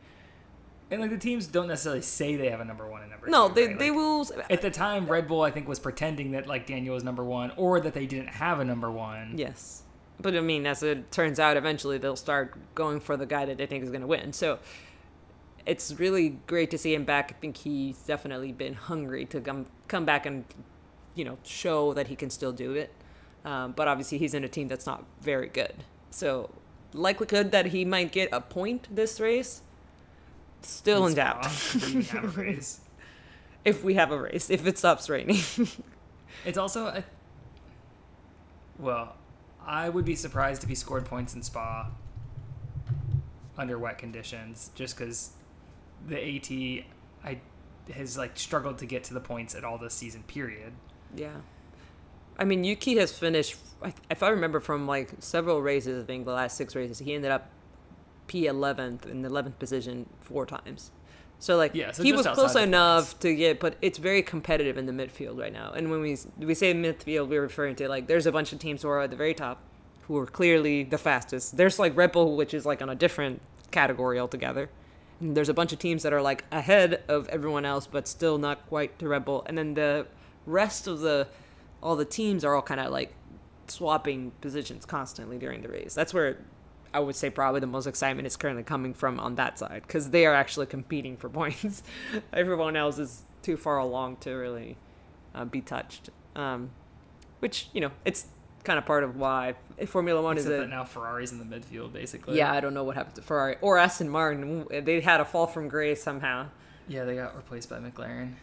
And 0.91 0.99
like 1.01 1.11
the 1.11 1.17
teams 1.17 1.45
don't 1.47 1.67
necessarily 1.67 2.01
say 2.01 2.35
they 2.35 2.49
have 2.49 2.59
a 2.59 2.65
number 2.65 2.85
one 2.89 3.01
and 3.03 3.11
number 3.11 3.27
No, 3.27 3.47
two. 3.47 3.53
they 3.53 3.67
right? 3.67 3.79
they 3.79 3.89
Like, 3.91 3.97
will. 3.99 4.21
Uh, 4.21 4.41
at 4.49 4.61
the 4.61 4.71
time, 4.71 5.05
Red 5.07 5.27
Bull 5.27 5.43
I 5.43 5.51
think 5.51 5.67
was 5.67 5.79
pretending 5.79 6.31
that 6.31 6.47
like 6.47 6.65
Daniel 6.65 6.95
was 6.95 7.03
number 7.03 7.23
one, 7.23 7.51
or 7.57 7.79
that 7.79 7.93
they 7.93 8.05
didn't 8.05 8.27
have 8.29 8.59
a 8.59 8.65
number 8.65 8.89
one. 8.91 9.33
Yes. 9.37 9.83
But 10.21 10.35
I 10.35 10.41
mean, 10.41 10.65
as 10.65 10.83
it 10.83 11.11
turns 11.11 11.39
out, 11.39 11.57
eventually 11.57 11.97
they'll 11.97 12.15
start 12.15 12.57
going 12.75 12.99
for 12.99 13.15
the 13.15 13.25
guy 13.25 13.45
that 13.45 13.57
they 13.57 13.65
think 13.65 13.83
is 13.83 13.89
going 13.89 14.01
to 14.01 14.07
win. 14.07 14.33
So 14.33 14.59
it's 15.65 15.93
really 15.93 16.39
great 16.47 16.71
to 16.71 16.77
see 16.77 16.93
him 16.93 17.05
back. 17.05 17.33
I 17.35 17.39
think 17.39 17.57
he's 17.57 17.97
definitely 17.99 18.51
been 18.51 18.73
hungry 18.73 19.25
to 19.25 19.39
come 19.39 19.65
come 19.87 20.05
back 20.05 20.25
and 20.25 20.45
you 21.15 21.23
know 21.23 21.37
show 21.43 21.93
that 21.93 22.07
he 22.07 22.15
can 22.15 22.29
still 22.29 22.51
do 22.51 22.73
it. 22.73 22.93
Um, 23.45 23.71
but 23.71 23.87
obviously, 23.87 24.17
he's 24.17 24.33
in 24.33 24.43
a 24.43 24.49
team 24.49 24.67
that's 24.67 24.85
not 24.85 25.05
very 25.21 25.47
good. 25.47 25.73
So 26.09 26.49
likelihood 26.93 27.51
that 27.51 27.67
he 27.67 27.85
might 27.85 28.11
get 28.11 28.29
a 28.31 28.41
point 28.41 28.87
this 28.93 29.19
race 29.19 29.61
still 30.61 31.05
in 31.07 31.13
doubt. 31.13 31.45
If 31.45 31.93
we 31.93 32.03
have 32.03 32.23
a 32.23 32.41
race. 32.41 32.81
if 33.65 33.83
we 33.83 33.93
have 33.95 34.11
a 34.11 34.19
race, 34.19 34.49
if 34.49 34.65
it 34.65 34.77
stops 34.77 35.09
raining. 35.09 35.39
It's 36.45 36.57
also, 36.57 36.85
a, 36.85 37.03
well, 38.77 39.15
I 39.69 39.87
would 39.87 40.03
be 40.03 40.15
surprised 40.15 40.63
if 40.63 40.69
he 40.69 40.73
scored 40.73 41.05
points 41.05 41.35
in 41.35 41.43
Spa 41.43 41.91
under 43.55 43.77
wet 43.77 43.99
conditions, 43.99 44.71
just 44.73 44.97
because 44.97 45.33
the 46.07 46.17
AT 46.17 46.49
I 47.23 47.39
has 47.93 48.17
like 48.17 48.37
struggled 48.37 48.79
to 48.79 48.87
get 48.87 49.03
to 49.05 49.13
the 49.13 49.19
points 49.19 49.53
at 49.53 49.63
all 49.63 49.77
this 49.77 49.93
season. 49.93 50.23
Period. 50.23 50.73
Yeah. 51.15 51.35
I 52.39 52.45
mean, 52.45 52.63
Yuki 52.63 52.97
has 52.97 53.11
finished, 53.11 53.57
if 54.09 54.23
I 54.23 54.29
remember 54.29 54.59
from 54.59 54.87
like 54.87 55.11
several 55.19 55.61
races, 55.61 56.03
I 56.03 56.07
think 56.07 56.25
the 56.25 56.33
last 56.33 56.57
six 56.57 56.75
races, 56.75 56.97
he 56.97 57.13
ended 57.13 57.29
up 57.29 57.51
P11th 58.27 59.05
in 59.05 59.21
the 59.21 59.29
11th 59.29 59.59
position 59.59 60.07
four 60.19 60.47
times. 60.47 60.89
So, 61.39 61.55
like, 61.55 61.73
Yeah, 61.73 61.91
so 61.91 62.03
he 62.03 62.11
was 62.11 62.27
close 62.27 62.55
enough 62.55 63.17
to 63.19 63.33
get, 63.33 63.59
but 63.59 63.77
it's 63.81 63.97
very 63.97 64.21
competitive 64.21 64.77
in 64.77 64.85
the 64.85 64.91
midfield 64.91 65.39
right 65.39 65.53
now. 65.53 65.71
And 65.71 65.89
when 65.89 66.01
we 66.01 66.17
we 66.37 66.53
say 66.53 66.73
midfield, 66.73 67.29
we're 67.29 67.41
referring 67.41 67.75
to 67.77 67.87
like 67.87 68.07
there's 68.07 68.25
a 68.25 68.31
bunch 68.31 68.51
of 68.51 68.59
teams 68.59 68.81
who 68.81 68.89
are 68.89 69.01
at 69.01 69.09
the 69.09 69.15
very 69.15 69.33
top 69.33 69.61
who 70.09 70.17
are 70.17 70.25
clearly 70.25 70.83
the 70.83 70.97
fastest. 70.97 71.55
There's 71.55 71.79
like 71.79 71.95
Red 71.95 72.11
Bull, 72.11 72.35
which 72.35 72.53
is 72.53 72.65
like 72.65 72.81
on 72.81 72.89
a 72.89 72.95
different 72.95 73.41
category 73.71 74.19
altogether. 74.19 74.69
And 75.21 75.35
there's 75.37 75.49
a 75.49 75.53
bunch 75.53 75.71
of 75.71 75.79
teams 75.79 76.03
that 76.03 76.13
are 76.13 76.21
like 76.21 76.43
ahead 76.51 77.03
of 77.07 77.29
everyone 77.29 77.63
else, 77.63 77.87
but 77.87 78.07
still 78.07 78.37
not 78.37 78.67
quite 78.67 78.97
to 78.99 79.07
Red 79.07 79.23
Bull. 79.23 79.43
And 79.45 79.57
then 79.57 79.75
the 79.75 80.07
rest 80.45 80.87
of 80.87 80.99
the 80.99 81.27
all 81.81 81.95
the 81.95 82.05
teams 82.05 82.43
are 82.43 82.55
all 82.55 82.61
kind 82.61 82.81
of 82.81 82.91
like 82.91 83.13
swapping 83.67 84.31
positions 84.41 84.85
constantly 84.85 85.37
during 85.37 85.61
the 85.61 85.69
race. 85.69 85.93
That's 85.93 86.13
where 86.13 86.39
I 86.93 86.99
would 86.99 87.15
say 87.15 87.29
probably 87.29 87.59
the 87.59 87.67
most 87.67 87.85
excitement 87.85 88.25
is 88.27 88.35
currently 88.35 88.63
coming 88.63 88.93
from 88.93 89.19
on 89.19 89.35
that 89.35 89.59
side 89.59 89.83
because 89.85 90.09
they 90.09 90.25
are 90.25 90.33
actually 90.33 90.65
competing 90.65 91.17
for 91.17 91.29
points. 91.41 91.83
Everyone 92.33 92.75
else 92.75 92.97
is 92.97 93.23
too 93.41 93.57
far 93.57 93.77
along 93.77 94.17
to 94.17 94.31
really 94.31 94.77
uh, 95.35 95.45
be 95.45 95.61
touched. 95.61 96.09
Um, 96.35 96.71
which 97.39 97.69
you 97.73 97.81
know, 97.81 97.91
it's 98.05 98.27
kind 98.63 98.77
of 98.77 98.85
part 98.85 99.03
of 99.03 99.15
why 99.15 99.55
Formula 99.87 100.21
One 100.21 100.37
Except 100.37 100.51
is 100.51 100.59
that 100.59 100.65
a 100.65 100.67
now 100.67 100.83
Ferrari's 100.83 101.31
in 101.31 101.37
the 101.39 101.45
midfield, 101.45 101.93
basically. 101.93 102.37
yeah. 102.37 102.51
I 102.51 102.59
don't 102.59 102.73
know 102.73 102.83
what 102.83 102.95
happened 102.95 103.15
to 103.15 103.21
Ferrari 103.21 103.55
or 103.61 103.77
Aston 103.77 104.09
Martin. 104.09 104.65
They 104.69 104.99
had 105.01 105.21
a 105.21 105.25
fall 105.25 105.47
from 105.47 105.67
grace 105.69 106.03
somehow. 106.03 106.47
Yeah, 106.87 107.05
they 107.05 107.15
got 107.15 107.35
replaced 107.35 107.69
by 107.69 107.77
McLaren. 107.79 108.33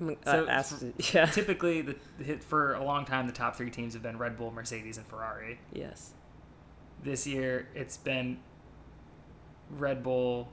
Uh, 0.00 0.14
So, 0.24 0.46
Aston, 0.48 0.94
yeah. 1.12 1.26
Typically, 1.26 1.80
the, 1.80 1.96
the 2.18 2.24
hit 2.24 2.44
for 2.44 2.74
a 2.74 2.84
long 2.84 3.04
time, 3.04 3.26
the 3.26 3.32
top 3.32 3.56
three 3.56 3.70
teams 3.70 3.94
have 3.94 4.02
been 4.02 4.18
Red 4.18 4.36
Bull, 4.36 4.50
Mercedes, 4.50 4.98
and 4.98 5.06
Ferrari. 5.06 5.58
Yes. 5.72 6.12
This 7.04 7.26
year, 7.26 7.68
it's 7.74 7.96
been 7.98 8.38
Red 9.70 10.02
Bull, 10.02 10.48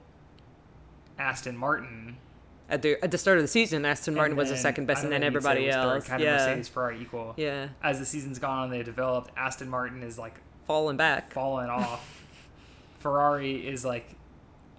Aston 1.17 1.55
Martin. 1.57 2.17
At 2.69 2.81
the 2.81 3.01
at 3.03 3.11
the 3.11 3.17
start 3.17 3.37
of 3.37 3.43
the 3.43 3.47
season, 3.47 3.85
Aston 3.85 4.15
Martin 4.15 4.35
was 4.37 4.49
the 4.49 4.57
second 4.57 4.85
best, 4.85 5.03
and 5.03 5.11
then 5.11 5.23
if 5.23 5.33
you'd 5.33 5.43
say 5.43 5.49
everybody 5.49 5.69
else. 5.69 6.07
Kind 6.07 6.21
of 6.21 6.25
yeah. 6.25 6.37
Mercedes, 6.45 6.67
Ferrari 6.69 7.01
equal. 7.01 7.33
Yeah. 7.37 7.69
As 7.83 7.99
the 7.99 8.05
season's 8.05 8.39
gone 8.39 8.59
on, 8.59 8.69
they 8.69 8.83
developed. 8.83 9.31
Aston 9.37 9.69
Martin 9.69 10.03
is 10.03 10.17
like 10.17 10.39
Falling 10.67 10.95
back. 10.97 11.33
falling 11.33 11.69
off. 11.69 12.23
Ferrari 12.99 13.67
is 13.67 13.83
like 13.83 14.15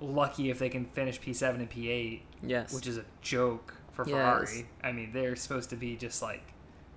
lucky 0.00 0.50
if 0.50 0.58
they 0.58 0.68
can 0.68 0.84
finish 0.86 1.20
P7 1.20 1.54
and 1.56 1.70
P8, 1.70 2.20
Yes. 2.42 2.72
which 2.74 2.86
is 2.86 2.96
a 2.98 3.04
joke 3.20 3.74
for 3.92 4.06
Yes. 4.08 4.14
Ferrari. 4.50 4.66
I 4.82 4.92
mean, 4.92 5.10
they're 5.12 5.36
supposed 5.36 5.70
to 5.70 5.76
be 5.76 5.96
just 5.96 6.22
like 6.22 6.51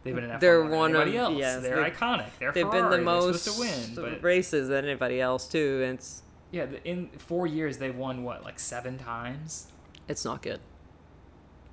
they've 0.06 0.16
been 0.16 0.24
in 0.24 0.30
F1 0.30 0.40
They're 0.40 0.64
one 0.64 0.96
of- 0.96 1.14
else. 1.14 1.38
yes, 1.38 1.62
they're 1.62 1.84
they- 1.84 1.92
iconic. 1.92 2.28
They're 2.40 2.54
They've 2.54 2.66
Ferrari. 2.66 2.90
been 2.98 3.00
the 3.00 3.06
most 3.06 3.54
to 3.54 3.60
win, 3.60 3.96
but 3.96 4.24
races 4.24 4.70
than 4.70 4.86
anybody 4.86 5.20
else 5.20 5.48
too. 5.50 5.82
And 5.84 5.96
it's 5.96 6.22
yeah, 6.52 6.68
in 6.86 7.10
four 7.18 7.46
years 7.48 7.78
they've 7.80 7.96
won 7.96 8.24
what 8.24 8.44
like 8.46 8.60
seven 8.60 8.98
times. 8.98 9.68
it's 10.08 10.24
not 10.24 10.42
good. 10.42 10.62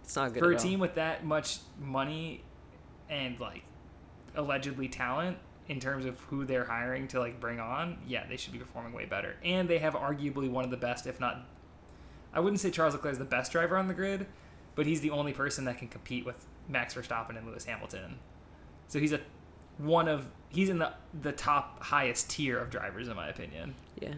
It's 0.03 0.17
not 0.17 0.33
good 0.33 0.41
for 0.41 0.51
a 0.51 0.55
at 0.55 0.61
all. 0.61 0.69
team 0.69 0.81
with 0.81 0.97
that 0.97 1.25
much 1.25 1.59
money 1.81 2.43
and 3.09 3.39
like 3.39 3.63
allegedly 4.35 4.89
talent 4.89 5.37
in 5.69 5.79
terms 5.79 6.05
of 6.07 6.19
who 6.23 6.45
they're 6.45 6.65
hiring 6.65 7.07
to 7.09 7.21
like 7.21 7.39
bring 7.39 7.61
on, 7.61 7.99
yeah, 8.07 8.27
they 8.29 8.37
should 8.37 8.53
be 8.53 8.59
performing 8.59 8.93
way 8.93 9.05
better. 9.05 9.37
And 9.45 9.69
they 9.69 9.79
have 9.79 9.95
arguably 9.95 10.51
one 10.51 10.65
of 10.65 10.71
the 10.71 10.77
best, 10.77 11.07
if 11.07 11.21
not, 11.21 11.47
I 12.35 12.41
wouldn't 12.41 12.59
say 12.61 12.71
Charles 12.71 12.95
Leclerc 12.95 13.13
is 13.13 13.19
the 13.19 13.25
best 13.25 13.53
driver 13.53 13.77
on 13.77 13.87
the 13.89 13.95
grid, 13.95 14.27
but 14.75 14.87
he's 14.87 15.03
the 15.03 15.11
only 15.11 15.33
person 15.33 15.65
that 15.67 15.79
can 15.79 15.87
compete 15.89 16.25
with 16.27 16.47
Max 16.69 16.95
Verstappen 16.95 17.37
and 17.37 17.47
Lewis 17.47 17.65
Hamilton. 17.65 18.19
So 18.89 18.99
he's 18.99 19.13
a 19.13 19.21
one 19.79 20.09
of 20.09 20.27
he's 20.51 20.69
in 20.69 20.79
the 20.79 20.93
the 21.23 21.33
top 21.33 21.83
highest 21.83 22.31
tier 22.31 22.59
of 22.59 22.71
drivers 22.71 23.09
in 23.09 23.17
my 23.17 23.29
opinion. 23.29 23.75
Yeah. 24.01 24.15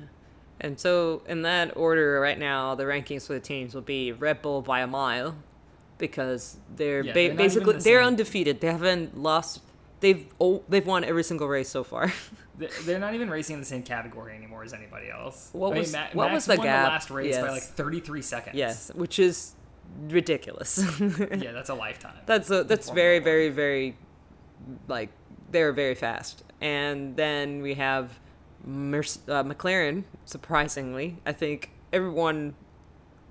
And 0.61 0.79
so 0.79 1.23
in 1.27 1.43
that 1.43 1.77
order 1.77 2.21
right 2.21 2.39
now, 2.39 2.75
the 2.75 2.85
rankings 2.85 3.27
for 3.27 3.33
the 3.35 3.41
teams 3.41 3.75
will 3.75 3.83
be 3.83 4.13
Red 4.13 4.41
Bull 4.43 4.63
by 4.63 4.81
a 4.81 4.87
mile 4.87 5.35
because 5.99 6.57
they're, 6.77 7.03
Yeah, 7.05 7.13
ba- 7.13 7.29
they're 7.29 7.35
basically 7.35 7.75
the 7.75 7.79
they're 7.81 8.03
undefeated. 8.03 8.61
They 8.61 8.69
haven't 8.69 9.19
lost. 9.19 9.61
They've 10.01 10.27
oh, 10.41 10.63
they've 10.69 10.87
won 10.87 11.03
every 11.05 11.25
single 11.25 11.49
race 11.49 11.69
so 11.69 11.85
far. 11.85 12.13
They- 12.57 12.69
They're 12.85 13.01
not 13.01 13.15
even 13.15 13.29
racing 13.31 13.55
in 13.55 13.61
the 13.61 13.67
same 13.67 13.83
category 13.83 14.37
anymore 14.37 14.63
as 14.63 14.73
anybody 14.73 15.11
else. 15.11 15.49
What 15.53 15.71
I 15.71 15.71
mean, 15.73 15.79
was- 15.81 15.93
Ma- 15.93 16.07
what 16.13 16.25
Max 16.27 16.35
was 16.35 16.45
the 16.47 16.57
won 16.59 16.67
gap? 16.69 16.85
the 16.85 16.89
last 16.91 17.11
race 17.11 17.37
by 17.37 17.49
like 17.51 17.63
33 17.65 18.23
seconds. 18.23 18.55
yes, 18.57 18.93
which 18.95 19.19
is 19.19 19.55
ridiculous. 20.09 20.85
yeah, 21.01 21.53
that's 21.53 21.71
a 21.71 21.75
lifetime. 21.75 22.15
That's 22.27 22.51
a, 22.51 22.65
that's 22.65 22.91
very 22.91 23.19
very 23.19 23.51
very 23.51 23.97
like 24.89 25.11
they're 25.51 25.73
very 25.73 25.95
fast. 25.95 26.43
And 26.61 27.17
then 27.17 27.63
we 27.63 27.75
have 27.75 28.19
uh, 28.65 28.69
McLaren. 28.69 30.05
Surprisingly, 30.25 31.19
I 31.27 31.33
think 31.33 31.71
everyone 31.93 32.55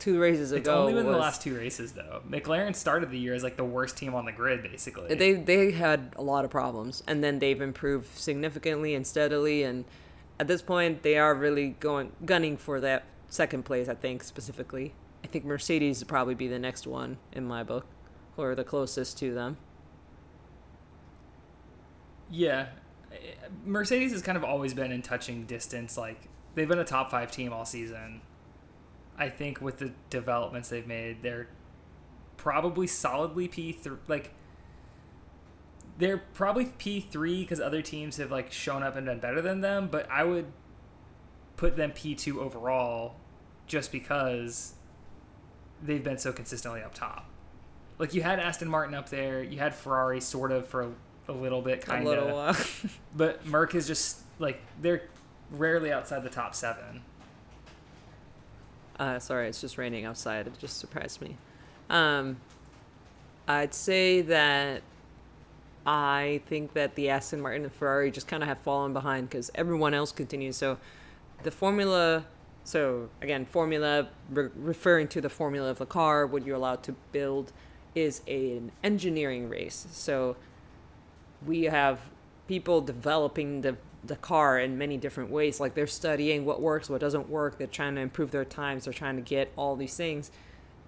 two 0.03 0.19
races 0.19 0.51
ago. 0.51 0.59
It's 0.59 0.67
only 0.67 0.93
been 0.93 1.05
was, 1.05 1.15
the 1.15 1.19
last 1.19 1.41
two 1.41 1.55
races 1.55 1.93
though. 1.93 2.21
McLaren 2.29 2.75
started 2.75 3.09
the 3.09 3.17
year 3.17 3.33
as 3.33 3.43
like 3.43 3.55
the 3.55 3.63
worst 3.63 3.97
team 3.97 4.13
on 4.13 4.25
the 4.25 4.31
grid, 4.31 4.61
basically. 4.61 5.15
they 5.15 5.33
they 5.33 5.71
had 5.71 6.13
a 6.17 6.21
lot 6.21 6.43
of 6.45 6.51
problems, 6.51 7.03
and 7.07 7.23
then 7.23 7.39
they've 7.39 7.61
improved 7.61 8.17
significantly 8.17 8.95
and 8.95 9.07
steadily. 9.07 9.63
And 9.63 9.85
at 10.39 10.47
this 10.47 10.61
point 10.61 11.03
they 11.03 11.17
are 11.17 11.33
really 11.33 11.69
going 11.79 12.11
gunning 12.25 12.57
for 12.57 12.79
that 12.81 13.05
second 13.29 13.63
place. 13.63 13.87
I 13.87 13.95
think 13.95 14.23
specifically. 14.23 14.93
Think 15.33 15.45
Mercedes 15.45 15.99
would 15.99 16.07
probably 16.07 16.35
be 16.35 16.47
the 16.47 16.59
next 16.59 16.85
one 16.85 17.17
in 17.31 17.43
my 17.43 17.63
book, 17.63 17.87
or 18.37 18.53
the 18.53 18.63
closest 18.63 19.17
to 19.17 19.33
them. 19.33 19.57
Yeah, 22.29 22.67
Mercedes 23.65 24.11
has 24.11 24.21
kind 24.21 24.37
of 24.37 24.43
always 24.43 24.75
been 24.75 24.91
in 24.91 25.01
touching 25.01 25.47
distance. 25.47 25.97
Like 25.97 26.29
they've 26.53 26.67
been 26.67 26.77
a 26.77 26.85
top 26.85 27.09
five 27.09 27.31
team 27.31 27.51
all 27.51 27.65
season. 27.65 28.21
I 29.17 29.29
think 29.29 29.59
with 29.59 29.79
the 29.79 29.93
developments 30.11 30.69
they've 30.69 30.85
made, 30.85 31.23
they're 31.23 31.47
probably 32.37 32.85
solidly 32.85 33.47
P 33.47 33.71
three. 33.71 33.97
Like 34.07 34.35
they're 35.97 36.21
probably 36.35 36.65
P 36.77 36.99
three 36.99 37.41
because 37.41 37.59
other 37.59 37.81
teams 37.81 38.17
have 38.17 38.29
like 38.29 38.51
shown 38.51 38.83
up 38.83 38.95
and 38.95 39.07
been 39.07 39.19
better 39.19 39.41
than 39.41 39.61
them. 39.61 39.87
But 39.91 40.07
I 40.11 40.25
would 40.25 40.45
put 41.57 41.75
them 41.75 41.91
P 41.91 42.13
two 42.13 42.39
overall, 42.39 43.15
just 43.65 43.91
because 43.91 44.75
they've 45.83 46.03
been 46.03 46.17
so 46.17 46.31
consistently 46.31 46.81
up 46.81 46.93
top. 46.93 47.25
Like 47.99 48.13
you 48.13 48.21
had 48.23 48.39
Aston 48.39 48.67
Martin 48.69 48.95
up 48.95 49.09
there, 49.09 49.43
you 49.43 49.59
had 49.59 49.75
Ferrari 49.75 50.19
sort 50.21 50.51
of 50.51 50.67
for 50.67 50.81
a, 50.81 50.91
a 51.29 51.33
little 51.33 51.61
bit, 51.61 51.81
kind 51.81 52.05
A 52.05 52.09
little 52.09 52.39
of, 52.39 52.57
while. 52.57 52.91
but 53.15 53.45
Merc 53.45 53.75
is 53.75 53.87
just 53.87 54.21
like 54.39 54.61
they're 54.81 55.03
rarely 55.51 55.91
outside 55.91 56.23
the 56.23 56.29
top 56.29 56.55
seven. 56.55 57.01
Uh, 58.99 59.19
sorry, 59.19 59.47
it's 59.47 59.61
just 59.61 59.77
raining 59.77 60.05
outside. 60.05 60.47
It 60.47 60.57
just 60.59 60.77
surprised 60.77 61.21
me. 61.21 61.37
Um, 61.89 62.37
I'd 63.47 63.73
say 63.73 64.21
that 64.21 64.81
I 65.85 66.41
think 66.47 66.73
that 66.73 66.95
the 66.95 67.09
Aston 67.09 67.41
Martin 67.41 67.63
and 67.63 67.73
Ferrari 67.73 68.11
just 68.11 68.27
kind 68.27 68.41
of 68.41 68.49
have 68.49 68.59
fallen 68.59 68.93
behind 68.93 69.29
because 69.29 69.51
everyone 69.55 69.93
else 69.93 70.11
continues. 70.11 70.57
So 70.57 70.77
the 71.43 71.51
formula, 71.51 72.25
so 72.63 73.09
again, 73.21 73.45
formula, 73.45 74.09
re- 74.29 74.49
referring 74.55 75.07
to 75.09 75.21
the 75.21 75.29
formula 75.29 75.69
of 75.69 75.79
the 75.79 75.85
car, 75.85 76.25
what 76.25 76.45
you're 76.45 76.55
allowed 76.55 76.83
to 76.83 76.95
build, 77.11 77.51
is 77.95 78.21
a, 78.27 78.57
an 78.57 78.71
engineering 78.83 79.49
race. 79.49 79.87
So 79.91 80.35
we 81.45 81.63
have 81.63 81.99
people 82.47 82.81
developing 82.81 83.61
the 83.61 83.77
the 84.05 84.15
car 84.17 84.59
in 84.59 84.77
many 84.77 84.97
different 84.97 85.29
ways. 85.29 85.61
Like 85.61 85.75
they're 85.75 85.87
studying 85.87 86.43
what 86.43 86.61
works 86.61 86.89
what 86.89 86.99
doesn't 86.99 87.29
work. 87.29 87.57
They're 87.57 87.67
trying 87.67 87.95
to 87.95 88.01
improve 88.01 88.31
their 88.31 88.43
times. 88.43 88.83
They're 88.83 88.93
trying 88.93 89.15
to 89.15 89.21
get 89.21 89.51
all 89.55 89.77
these 89.77 89.95
things. 89.95 90.29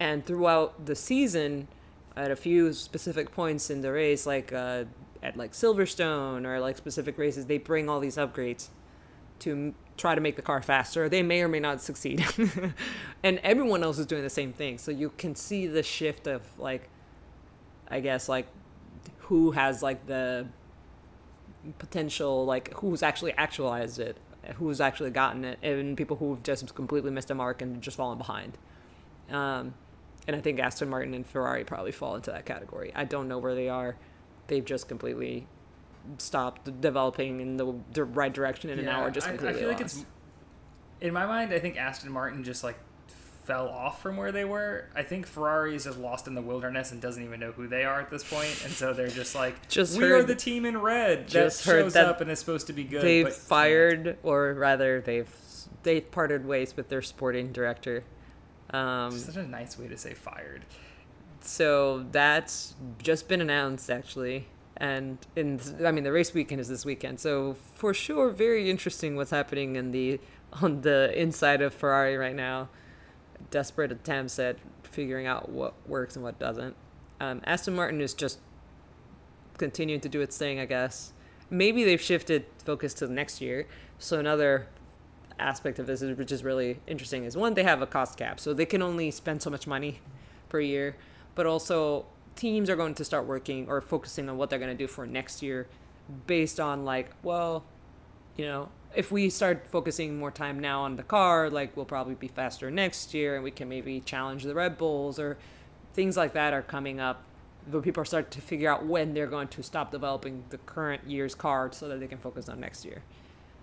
And 0.01 0.25
throughout 0.25 0.85
the 0.85 0.95
season 0.95 1.69
at 2.17 2.31
a 2.31 2.35
few 2.35 2.73
specific 2.73 3.31
points 3.31 3.69
in 3.69 3.81
the 3.81 3.91
race 3.91 4.25
like 4.25 4.53
uh, 4.53 4.85
at 5.21 5.35
like 5.37 5.51
silverstone 5.51 6.45
or 6.45 6.59
like 6.59 6.77
specific 6.77 7.17
races 7.17 7.45
they 7.45 7.57
bring 7.57 7.89
all 7.89 7.99
these 7.99 8.17
upgrades 8.17 8.69
to 9.39 9.73
try 9.97 10.13
to 10.13 10.21
make 10.21 10.35
the 10.35 10.41
car 10.41 10.61
faster 10.61 11.07
they 11.07 11.23
may 11.23 11.41
or 11.41 11.47
may 11.47 11.59
not 11.59 11.81
succeed. 11.81 12.25
And 13.23 13.39
everyone 13.39 13.83
else 13.83 13.97
is 13.97 14.05
doing 14.05 14.21
the 14.21 14.29
same 14.29 14.53
thing. 14.53 14.77
So 14.77 14.91
you 14.91 15.09
can 15.17 15.33
see 15.33 15.65
the 15.65 15.81
shift 15.81 16.27
of 16.27 16.43
like 16.59 16.89
i 17.87 17.99
guess 17.99 18.27
like 18.27 18.47
who 19.19 19.51
has 19.51 19.81
like 19.83 20.05
the 20.07 20.47
potential 21.77 22.45
like 22.45 22.73
who's 22.75 23.01
actually 23.01 23.31
actualized 23.33 23.99
it 23.99 24.17
who's 24.55 24.79
actually 24.79 25.09
gotten 25.09 25.43
it 25.43 25.57
and 25.63 25.97
people 25.97 26.17
who've 26.17 26.41
just 26.43 26.73
completely 26.75 27.09
missed 27.09 27.31
a 27.31 27.35
mark 27.35 27.61
and 27.61 27.81
just 27.81 27.97
fallen 27.97 28.17
behind. 28.17 28.57
Um, 29.31 29.73
and 30.27 30.35
i 30.35 30.39
think 30.39 30.59
aston 30.59 30.89
martin 30.89 31.15
and 31.15 31.25
ferrari 31.25 31.63
probably 31.63 31.91
fall 31.91 32.15
into 32.15 32.31
that 32.31 32.45
category. 32.45 32.91
I 32.95 33.05
don't 33.05 33.27
know 33.27 33.39
where 33.39 33.55
they 33.55 33.69
are. 33.69 33.95
They've 34.47 34.65
just 34.65 34.87
completely 34.87 35.47
stopped 36.17 36.81
developing 36.81 37.39
in 37.41 37.57
the, 37.57 37.73
the 37.93 38.03
right 38.03 38.33
direction 38.33 38.69
and 38.69 38.83
now 38.85 39.01
are 39.01 39.11
just 39.11 39.27
I, 39.27 39.31
I 39.31 39.33
completely 39.33 39.59
feel 39.59 39.69
lost. 39.69 39.79
like 39.81 39.85
it's 39.85 40.05
in 41.01 41.13
my 41.13 41.25
mind. 41.25 41.53
I 41.53 41.59
think 41.59 41.77
Aston 41.77 42.11
Martin 42.11 42.43
just 42.43 42.63
like 42.63 42.77
fell 43.43 43.67
off 43.69 44.01
from 44.01 44.17
where 44.17 44.31
they 44.31 44.43
were. 44.45 44.85
I 44.95 45.03
think 45.03 45.27
Ferrari 45.27 45.75
is 45.75 45.83
just 45.83 45.99
lost 45.99 46.25
in 46.27 46.33
the 46.33 46.41
wilderness 46.41 46.91
and 46.91 46.99
doesn't 47.01 47.23
even 47.23 47.39
know 47.39 47.51
who 47.51 47.67
they 47.67 47.83
are 47.83 48.01
at 48.01 48.09
this 48.09 48.23
point, 48.23 48.59
and 48.63 48.73
so 48.73 48.91
they're 48.93 49.07
just 49.07 49.35
like, 49.35 49.67
Just 49.69 49.97
we 49.99 50.05
are 50.05 50.23
the 50.23 50.33
team 50.35 50.65
in 50.65 50.77
red 50.79 51.25
that 51.25 51.27
just 51.27 51.63
heard 51.65 51.83
shows 51.83 51.93
that 51.93 52.05
up 52.07 52.21
and 52.21 52.31
is 52.31 52.39
supposed 52.39 52.67
to 52.67 52.73
be 52.73 52.83
good. 52.83 53.03
they've 53.03 53.31
fired 53.31 54.17
or 54.23 54.53
rather 54.55 54.99
they've 55.01 55.29
they've 55.83 56.09
parted 56.09 56.45
ways 56.45 56.75
with 56.75 56.89
their 56.89 57.01
sporting 57.03 57.51
director 57.51 58.03
um, 58.71 59.11
Such 59.11 59.35
a 59.35 59.43
nice 59.43 59.77
way 59.77 59.87
to 59.89 59.97
say 59.97 60.15
fired. 60.15 60.65
so 61.41 62.05
that's 62.11 62.73
just 62.97 63.27
been 63.27 63.41
announced 63.41 63.91
actually 63.91 64.47
and 64.77 65.17
in 65.35 65.59
i 65.85 65.91
mean 65.91 66.03
the 66.03 66.11
race 66.11 66.33
weekend 66.33 66.59
is 66.59 66.67
this 66.67 66.83
weekend 66.83 67.17
so 67.19 67.55
for 67.75 67.93
sure 67.93 68.29
very 68.29 68.69
interesting 68.69 69.15
what's 69.15 69.31
happening 69.31 69.75
in 69.75 69.91
the 69.91 70.19
on 70.61 70.81
the 70.81 71.11
inside 71.19 71.61
of 71.61 71.73
ferrari 71.73 72.17
right 72.17 72.35
now. 72.35 72.69
Desperate 73.51 73.91
attempts 73.91 74.39
at 74.39 74.57
figuring 74.83 75.27
out 75.27 75.49
what 75.49 75.73
works 75.87 76.15
and 76.15 76.23
what 76.23 76.39
doesn't. 76.39 76.75
Um, 77.19 77.41
aston 77.45 77.75
martin 77.75 78.01
is 78.01 78.13
just 78.13 78.39
continuing 79.57 80.01
to 80.01 80.09
do 80.09 80.21
its 80.21 80.37
thing 80.37 80.59
i 80.59 80.65
guess. 80.65 81.13
Maybe 81.49 81.83
they've 81.83 82.01
shifted 82.01 82.45
focus 82.63 82.93
to 82.95 83.07
the 83.07 83.13
next 83.13 83.39
year. 83.39 83.67
So 83.99 84.19
another 84.19 84.67
aspect 85.37 85.77
of 85.79 85.85
this 85.85 86.01
is, 86.01 86.17
which 86.17 86.31
is 86.31 86.43
really 86.43 86.79
interesting 86.87 87.23
is 87.23 87.37
one 87.37 87.53
they 87.53 87.63
have 87.63 87.81
a 87.81 87.87
cost 87.87 88.17
cap 88.17 88.39
so 88.39 88.53
they 88.53 88.65
can 88.65 88.81
only 88.81 89.11
spend 89.11 89.41
so 89.41 89.49
much 89.49 89.67
money 89.67 89.99
per 90.49 90.59
year. 90.59 90.95
But 91.35 91.45
also 91.45 92.05
teams 92.35 92.69
are 92.69 92.75
going 92.75 92.93
to 92.95 93.05
start 93.05 93.25
working 93.25 93.67
or 93.67 93.81
focusing 93.81 94.29
on 94.29 94.37
what 94.37 94.49
they're 94.49 94.59
going 94.59 94.75
to 94.75 94.83
do 94.83 94.87
for 94.87 95.05
next 95.05 95.41
year 95.41 95.67
based 96.27 96.59
on 96.59 96.85
like 96.85 97.11
well 97.23 97.63
you 98.37 98.45
know 98.45 98.69
if 98.95 99.11
we 99.11 99.29
start 99.29 99.65
focusing 99.67 100.17
more 100.17 100.31
time 100.31 100.59
now 100.59 100.81
on 100.81 100.95
the 100.95 101.03
car 101.03 101.49
like 101.49 101.75
we'll 101.75 101.85
probably 101.85 102.15
be 102.15 102.27
faster 102.27 102.69
next 102.69 103.13
year 103.13 103.35
and 103.35 103.43
we 103.43 103.51
can 103.51 103.67
maybe 103.67 103.99
challenge 103.99 104.43
the 104.43 104.53
red 104.53 104.77
bulls 104.77 105.17
or 105.19 105.37
things 105.93 106.15
like 106.15 106.33
that 106.33 106.53
are 106.53 106.61
coming 106.61 106.99
up 106.99 107.23
but 107.67 107.81
people 107.81 108.01
are 108.01 108.05
starting 108.05 108.29
to 108.29 108.41
figure 108.41 108.69
out 108.69 108.85
when 108.85 109.13
they're 109.15 109.25
going 109.25 109.47
to 109.47 109.63
stop 109.63 109.89
developing 109.91 110.43
the 110.49 110.57
current 110.59 111.01
year's 111.07 111.33
car 111.33 111.71
so 111.71 111.87
that 111.87 111.99
they 111.99 112.07
can 112.07 112.19
focus 112.19 112.47
on 112.47 112.59
next 112.59 112.85
year 112.85 113.01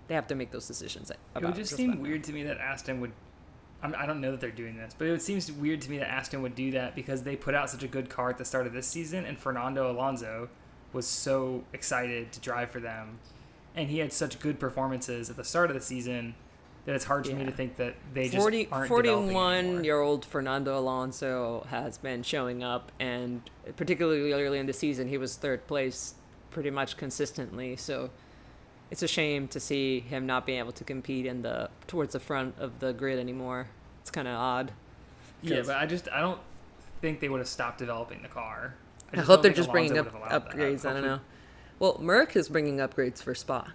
they 0.07 0.15
have 0.15 0.27
to 0.27 0.35
make 0.35 0.51
those 0.51 0.67
decisions 0.67 1.11
It 1.11 1.17
would 1.43 1.55
just 1.55 1.71
just 1.71 1.75
seem 1.75 2.01
weird 2.01 2.23
to 2.25 2.33
me 2.33 2.43
that 2.43 2.57
Aston 2.57 3.01
would. 3.01 3.11
I'm, 3.83 3.93
I 3.97 4.05
don't 4.05 4.21
know 4.21 4.31
that 4.31 4.39
they're 4.39 4.49
doing 4.49 4.77
this, 4.77 4.95
but 4.97 5.07
it 5.07 5.21
seems 5.21 5.51
weird 5.51 5.81
to 5.81 5.91
me 5.91 5.97
that 5.97 6.09
Aston 6.09 6.41
would 6.41 6.55
do 6.55 6.71
that 6.71 6.95
because 6.95 7.23
they 7.23 7.35
put 7.35 7.53
out 7.53 7.69
such 7.69 7.83
a 7.83 7.87
good 7.87 8.09
car 8.09 8.29
at 8.29 8.37
the 8.37 8.45
start 8.45 8.65
of 8.65 8.73
this 8.73 8.87
season, 8.87 9.25
and 9.25 9.37
Fernando 9.37 9.91
Alonso 9.91 10.49
was 10.93 11.05
so 11.05 11.63
excited 11.73 12.31
to 12.31 12.39
drive 12.39 12.71
for 12.71 12.79
them, 12.79 13.19
and 13.75 13.89
he 13.89 13.99
had 13.99 14.13
such 14.13 14.39
good 14.39 14.59
performances 14.59 15.29
at 15.29 15.35
the 15.35 15.43
start 15.43 15.69
of 15.69 15.75
the 15.75 15.81
season 15.81 16.33
that 16.85 16.95
it's 16.95 17.05
hard 17.05 17.25
for 17.25 17.33
me 17.33 17.45
to 17.45 17.51
think 17.51 17.77
that 17.77 17.95
they 18.13 18.25
just 18.25 18.37
40, 18.37 18.67
aren't 18.69 18.89
developing 18.89 19.33
41 19.33 19.83
year 19.83 20.01
old 20.01 20.25
Fernando 20.25 20.77
Alonso 20.77 21.65
has 21.69 21.97
been 21.97 22.23
showing 22.23 22.63
up, 22.63 22.91
and 22.99 23.41
particularly 23.75 24.33
early 24.33 24.59
in 24.59 24.65
the 24.65 24.73
season, 24.73 25.07
he 25.07 25.17
was 25.17 25.35
third 25.35 25.65
place 25.67 26.15
pretty 26.51 26.69
much 26.69 26.97
consistently. 26.97 27.75
So 27.75 28.11
it's 28.91 29.03
a 29.03 29.07
shame 29.07 29.47
to 29.49 29.59
see 29.59 29.99
him 29.99 30.25
not 30.25 30.45
being 30.45 30.59
able 30.59 30.71
to 30.73 30.83
compete 30.83 31.25
in 31.25 31.41
the 31.41 31.69
towards 31.87 32.13
the 32.13 32.19
front 32.19 32.55
of 32.59 32.79
the 32.79 32.93
grid 32.93 33.19
anymore. 33.19 33.67
It's 34.01 34.11
kind 34.11 34.27
of 34.27 34.35
odd. 34.35 34.71
Yeah, 35.41 35.61
but 35.65 35.77
I 35.77 35.85
just 35.85 36.07
I 36.09 36.19
don't 36.19 36.39
think 37.01 37.19
they 37.19 37.29
would 37.29 37.39
have 37.39 37.47
stopped 37.47 37.79
developing 37.79 38.21
the 38.21 38.27
car. 38.27 38.75
I, 39.11 39.17
just 39.17 39.27
hope 39.27 39.41
they're 39.43 39.51
just 39.51 39.71
bringing 39.71 39.91
Alonso 39.91 40.09
up 40.09 40.31
allowed 40.31 40.45
that. 40.45 40.55
upgrades. 40.55 40.85
I 40.85 40.93
don't 40.93 41.03
know. 41.03 41.19
Well, 41.79 41.95
Merck 41.95 42.35
is 42.35 42.49
bringing 42.49 42.77
upgrades 42.77 43.21
for 43.21 43.35
Spa. 43.35 43.71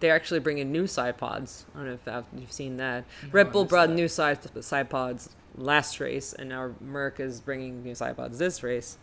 They're 0.00 0.14
actually 0.14 0.40
bringing 0.40 0.72
new 0.72 0.86
side 0.86 1.16
pods. 1.16 1.66
I 1.74 1.78
don't 1.78 1.86
know 1.86 1.92
if 1.94 2.04
that, 2.04 2.24
you've 2.36 2.52
seen 2.52 2.76
that. 2.78 3.04
No, 3.22 3.28
Red 3.30 3.52
Bull 3.52 3.64
brought 3.64 3.88
that. 3.88 3.94
new 3.94 4.08
side 4.08 4.38
side 4.62 4.90
pods 4.90 5.30
last 5.56 6.00
race, 6.00 6.32
and 6.32 6.48
now 6.48 6.74
Merck 6.84 7.20
is 7.20 7.40
bringing 7.40 7.82
new 7.82 7.94
side 7.94 8.16
pods 8.16 8.38
this 8.38 8.62
race. 8.62 8.98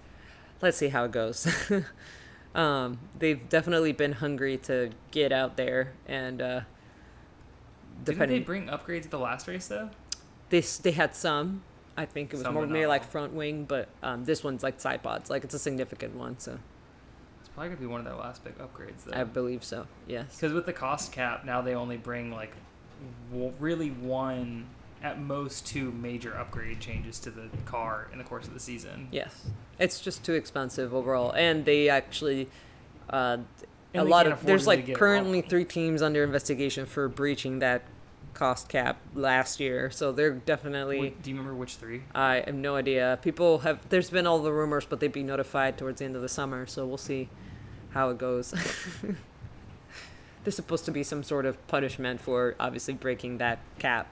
Let's 0.61 0.77
see 0.77 0.89
how 0.89 1.05
it 1.05 1.11
goes. 1.11 1.47
um, 2.55 2.99
they've 3.17 3.47
definitely 3.49 3.91
been 3.91 4.13
hungry 4.13 4.57
to 4.63 4.91
get 5.11 5.31
out 5.31 5.55
there, 5.57 5.93
and 6.07 6.41
uh, 6.41 6.61
Didn't 8.03 8.29
they 8.29 8.39
bring 8.39 8.67
upgrades 8.67 9.05
at 9.05 9.11
the 9.11 9.19
last 9.19 9.47
race 9.47 9.67
though? 9.67 9.89
they 10.49 10.61
they 10.61 10.91
had 10.91 11.15
some. 11.15 11.63
I 11.97 12.05
think 12.05 12.29
it 12.33 12.37
was 12.37 12.43
Some, 12.43 12.53
more 12.53 12.65
maybe 12.65 12.85
like 12.87 13.03
front 13.03 13.33
wing, 13.33 13.65
but 13.65 13.89
um, 14.01 14.23
this 14.23 14.43
one's 14.43 14.63
like 14.63 14.79
side 14.79 15.03
pods. 15.03 15.29
Like 15.29 15.43
it's 15.43 15.53
a 15.53 15.59
significant 15.59 16.15
one, 16.15 16.39
so 16.39 16.57
It's 17.41 17.49
probably 17.49 17.69
gonna 17.69 17.81
be 17.81 17.87
one 17.87 17.99
of 17.99 18.05
their 18.05 18.15
last 18.15 18.43
big 18.43 18.57
upgrades 18.57 19.03
though. 19.05 19.19
I 19.19 19.25
believe 19.25 19.63
so. 19.63 19.85
Yes. 20.07 20.35
Because 20.35 20.53
with 20.53 20.65
the 20.65 20.73
cost 20.73 21.11
cap, 21.11 21.43
now 21.45 21.61
they 21.61 21.75
only 21.75 21.97
bring 21.97 22.31
like 22.31 22.53
w- 23.31 23.53
really 23.59 23.89
one, 23.91 24.65
at 25.01 25.19
most 25.19 25.65
two 25.65 25.91
major 25.91 26.35
upgrade 26.35 26.79
changes 26.79 27.19
to 27.19 27.31
the 27.31 27.47
car 27.65 28.07
in 28.11 28.17
the 28.17 28.23
course 28.23 28.47
of 28.47 28.53
the 28.53 28.59
season. 28.59 29.07
Yes, 29.11 29.45
it's 29.79 30.01
just 30.01 30.23
too 30.23 30.33
expensive 30.33 30.93
overall, 30.93 31.31
and 31.31 31.65
they 31.65 31.89
actually 31.89 32.49
uh, 33.09 33.37
And 33.93 34.07
a 34.07 34.09
lot 34.09 34.27
of 34.27 34.45
there's 34.45 34.67
like 34.67 34.93
currently 34.93 35.41
three 35.41 35.65
teams 35.65 36.01
under 36.01 36.23
investigation 36.23 36.85
for 36.85 37.07
breaching 37.07 37.59
that 37.59 37.83
cost 38.33 38.69
cap 38.69 38.97
last 39.15 39.59
year, 39.59 39.89
so 39.89 40.11
they're 40.11 40.31
definitely. 40.31 40.99
Wait, 40.99 41.21
do 41.21 41.29
you 41.29 41.35
remember 41.37 41.57
which 41.57 41.75
three? 41.75 42.03
I 42.13 42.43
have 42.45 42.55
no 42.55 42.75
idea. 42.75 43.19
People 43.21 43.59
have 43.59 43.87
there's 43.89 44.09
been 44.09 44.27
all 44.27 44.39
the 44.39 44.53
rumors, 44.53 44.85
but 44.85 44.99
they'd 44.99 45.11
be 45.11 45.23
notified 45.23 45.77
towards 45.77 45.99
the 45.99 46.05
end 46.05 46.15
of 46.15 46.21
the 46.21 46.29
summer, 46.29 46.65
so 46.65 46.85
we'll 46.85 46.97
see 46.97 47.29
how 47.91 48.09
it 48.09 48.17
goes. 48.17 48.53
there's 50.43 50.55
supposed 50.55 50.85
to 50.85 50.91
be 50.91 51.03
some 51.03 51.23
sort 51.23 51.45
of 51.45 51.65
punishment 51.67 52.21
for 52.21 52.55
obviously 52.59 52.93
breaking 52.93 53.39
that 53.39 53.59
cap. 53.77 54.07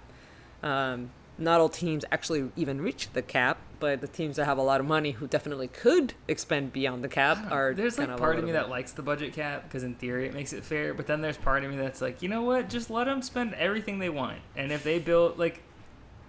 Um, 0.63 1.11
not 1.37 1.59
all 1.61 1.69
teams 1.69 2.03
actually 2.11 2.49
even 2.55 2.81
reach 2.81 3.09
the 3.13 3.21
cap, 3.21 3.59
but 3.79 4.01
the 4.01 4.07
teams 4.07 4.37
that 4.37 4.45
have 4.45 4.57
a 4.57 4.61
lot 4.61 4.79
of 4.79 4.87
money 4.87 5.11
who 5.11 5.27
definitely 5.27 5.67
could 5.67 6.13
expend 6.27 6.73
beyond 6.73 7.03
the 7.03 7.07
cap 7.07 7.51
are 7.51 7.73
There's 7.73 7.99
like 7.99 8.17
part 8.17 8.39
of 8.39 8.45
me 8.45 8.53
that 8.53 8.69
likes 8.69 8.91
the 8.93 9.03
budget 9.03 9.33
cap 9.33 9.63
because 9.63 9.83
in 9.83 9.93
theory 9.95 10.25
it 10.25 10.33
makes 10.33 10.53
it 10.53 10.63
fair, 10.63 10.93
but 10.93 11.05
then 11.05 11.21
there's 11.21 11.37
part 11.37 11.63
of 11.63 11.69
me 11.69 11.77
that's 11.77 12.01
like, 12.01 12.21
you 12.21 12.29
know 12.29 12.41
what? 12.41 12.69
Just 12.69 12.89
let 12.89 13.05
them 13.05 13.21
spend 13.21 13.53
everything 13.53 13.99
they 13.99 14.09
want, 14.09 14.39
and 14.55 14.71
if 14.71 14.83
they 14.83 14.99
build 14.99 15.37
like, 15.37 15.61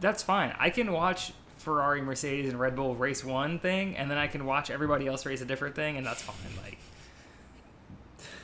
that's 0.01 0.23
fine. 0.23 0.55
I 0.59 0.71
can 0.71 0.93
watch 0.93 1.33
Ferrari, 1.57 2.03
Mercedes, 2.03 2.51
and 2.51 2.61
Red 2.61 2.77
Bull 2.77 2.95
race 2.95 3.25
one 3.25 3.59
thing, 3.59 3.97
and 3.97 4.11
then 4.11 4.19
I 4.19 4.27
can 4.27 4.45
watch 4.45 4.71
everybody 4.71 5.07
else 5.07 5.25
race 5.25 5.41
a 5.41 5.47
different 5.47 5.75
thing, 5.75 5.97
and 5.97 6.07
that's 6.07 6.23
fine. 6.23 6.37
Like. 6.62 6.79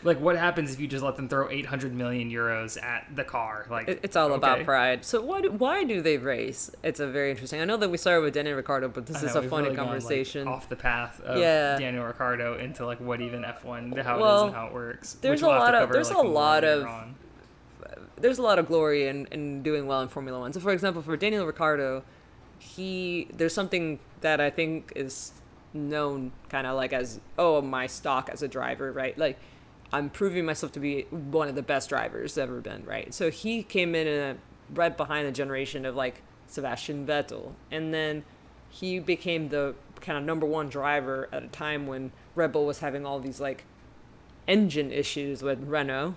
Like 0.04 0.20
what 0.20 0.36
happens 0.36 0.72
if 0.72 0.78
you 0.80 0.86
just 0.86 1.02
let 1.02 1.16
them 1.16 1.28
throw 1.28 1.50
800 1.50 1.94
million 1.94 2.30
euros 2.30 2.80
at 2.80 3.06
the 3.16 3.24
car? 3.24 3.66
Like 3.70 3.88
It's 4.02 4.16
all 4.16 4.34
about 4.34 4.64
pride. 4.64 5.04
So 5.04 5.22
why 5.22 5.40
do, 5.40 5.50
why 5.50 5.82
do 5.84 6.02
they 6.02 6.18
race? 6.18 6.70
It's 6.82 7.00
a 7.00 7.06
very 7.06 7.30
interesting. 7.30 7.60
I 7.60 7.64
know 7.64 7.78
that 7.78 7.88
we 7.90 7.96
started 7.96 8.20
with 8.22 8.34
Daniel 8.34 8.54
Ricciardo, 8.56 8.88
but 8.88 9.06
this 9.06 9.22
I 9.22 9.26
is 9.26 9.34
a 9.34 9.42
funny 9.42 9.64
really 9.64 9.76
gone, 9.76 9.86
like, 9.86 10.00
conversation. 10.00 10.46
off 10.46 10.68
the 10.68 10.76
path 10.76 11.20
of 11.22 11.38
Yeah. 11.38 11.78
Daniel 11.78 12.04
Ricciardo 12.04 12.58
into 12.58 12.84
like 12.84 13.00
what 13.00 13.20
even 13.22 13.42
F1 13.42 13.64
how 14.02 14.16
it 14.18 14.36
is 14.36 14.42
and 14.42 14.54
how 14.54 14.66
it 14.66 14.74
works. 14.74 15.14
there's 15.22 15.40
we'll 15.42 15.50
a 15.50 15.56
lot 15.58 15.74
of- 15.74 15.90
there's 15.90 16.10
like, 16.10 16.24
a 16.24 16.28
lot 16.28 16.64
of- 16.64 16.84
on. 16.86 17.14
There's 18.16 18.38
a 18.38 18.42
lot 18.42 18.58
of 18.58 18.68
glory 18.68 19.08
in, 19.08 19.26
in 19.32 19.62
doing 19.62 19.86
well 19.86 20.00
in 20.00 20.08
Formula 20.08 20.38
One. 20.38 20.52
So, 20.52 20.60
for 20.60 20.72
example, 20.72 21.02
for 21.02 21.16
Daniel 21.16 21.44
Ricciardo, 21.46 22.04
he 22.58 23.28
there's 23.34 23.52
something 23.54 23.98
that 24.20 24.40
I 24.40 24.50
think 24.50 24.92
is 24.96 25.32
known 25.74 26.30
kind 26.48 26.66
of 26.66 26.76
like 26.76 26.92
as 26.92 27.20
oh 27.38 27.60
my 27.60 27.86
stock 27.86 28.30
as 28.32 28.42
a 28.42 28.48
driver, 28.48 28.92
right? 28.92 29.16
Like 29.18 29.38
I'm 29.94 30.10
proving 30.10 30.44
myself 30.44 30.72
to 30.72 30.80
be 30.80 31.02
one 31.10 31.46
of 31.48 31.54
the 31.54 31.62
best 31.62 31.88
drivers 31.88 32.36
ever 32.36 32.60
been, 32.60 32.84
right? 32.84 33.14
So 33.14 33.30
he 33.30 33.62
came 33.62 33.94
in 33.94 34.08
a, 34.08 34.36
right 34.74 34.94
behind 34.96 35.28
the 35.28 35.30
generation 35.30 35.86
of 35.86 35.94
like 35.94 36.20
Sebastian 36.48 37.06
Vettel, 37.06 37.52
and 37.70 37.94
then 37.94 38.24
he 38.68 38.98
became 38.98 39.50
the 39.50 39.76
kind 40.00 40.18
of 40.18 40.24
number 40.24 40.46
one 40.46 40.68
driver 40.68 41.28
at 41.32 41.44
a 41.44 41.46
time 41.46 41.86
when 41.86 42.10
Red 42.34 42.50
Bull 42.50 42.66
was 42.66 42.80
having 42.80 43.06
all 43.06 43.20
these 43.20 43.38
like 43.38 43.66
engine 44.48 44.90
issues 44.90 45.44
with 45.44 45.62
Renault. 45.62 46.16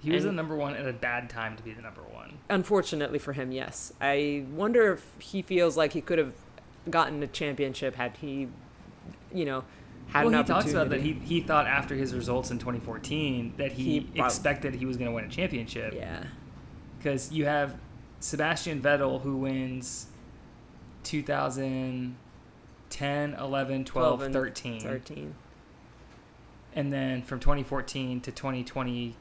He 0.00 0.12
was 0.12 0.24
and- 0.24 0.30
the 0.30 0.36
number 0.36 0.54
one 0.54 0.76
at 0.76 0.86
a 0.86 0.92
bad 0.92 1.28
time 1.28 1.56
to 1.56 1.64
be 1.64 1.72
the 1.72 1.82
number 1.82 2.02
one. 2.02 2.38
Unfortunately 2.48 3.18
for 3.18 3.32
him, 3.32 3.50
yes. 3.50 3.92
I 4.00 4.44
wonder 4.52 4.92
if 4.92 5.04
he 5.18 5.42
feels 5.42 5.76
like 5.76 5.94
he 5.94 6.00
could 6.00 6.18
have 6.18 6.34
gotten 6.88 7.24
a 7.24 7.26
championship 7.26 7.96
had 7.96 8.16
he, 8.18 8.46
you 9.34 9.44
know, 9.44 9.64
had 10.12 10.26
well, 10.26 10.38
he 10.42 10.44
talks 10.44 10.70
about 10.70 10.90
that 10.90 11.00
he 11.00 11.12
he 11.14 11.40
thought 11.40 11.66
after 11.66 11.94
his 11.94 12.14
results 12.14 12.50
in 12.50 12.58
2014 12.58 13.54
that 13.56 13.72
he, 13.72 14.00
He 14.12 14.20
expected 14.20 14.74
he 14.74 14.86
was 14.86 14.96
going 14.96 15.08
to 15.08 15.14
win 15.14 15.24
a 15.24 15.28
championship 15.28 15.94
Yeah. 15.94 16.24
because 16.98 17.32
you 17.32 17.46
have 17.46 17.76
Sebastian 18.20 18.82
Vettel 18.82 19.20
who 19.22 19.36
wins 19.36 20.06
2010, 21.04 23.34
11, 23.34 23.84
12, 23.84 24.22
and 24.22 24.34
13. 24.34 24.80
13. 24.80 25.34
and 26.74 26.92
then 26.92 27.22
from 27.22 27.40
2014 27.40 28.20
to 28.20 28.30
2020 28.32 29.16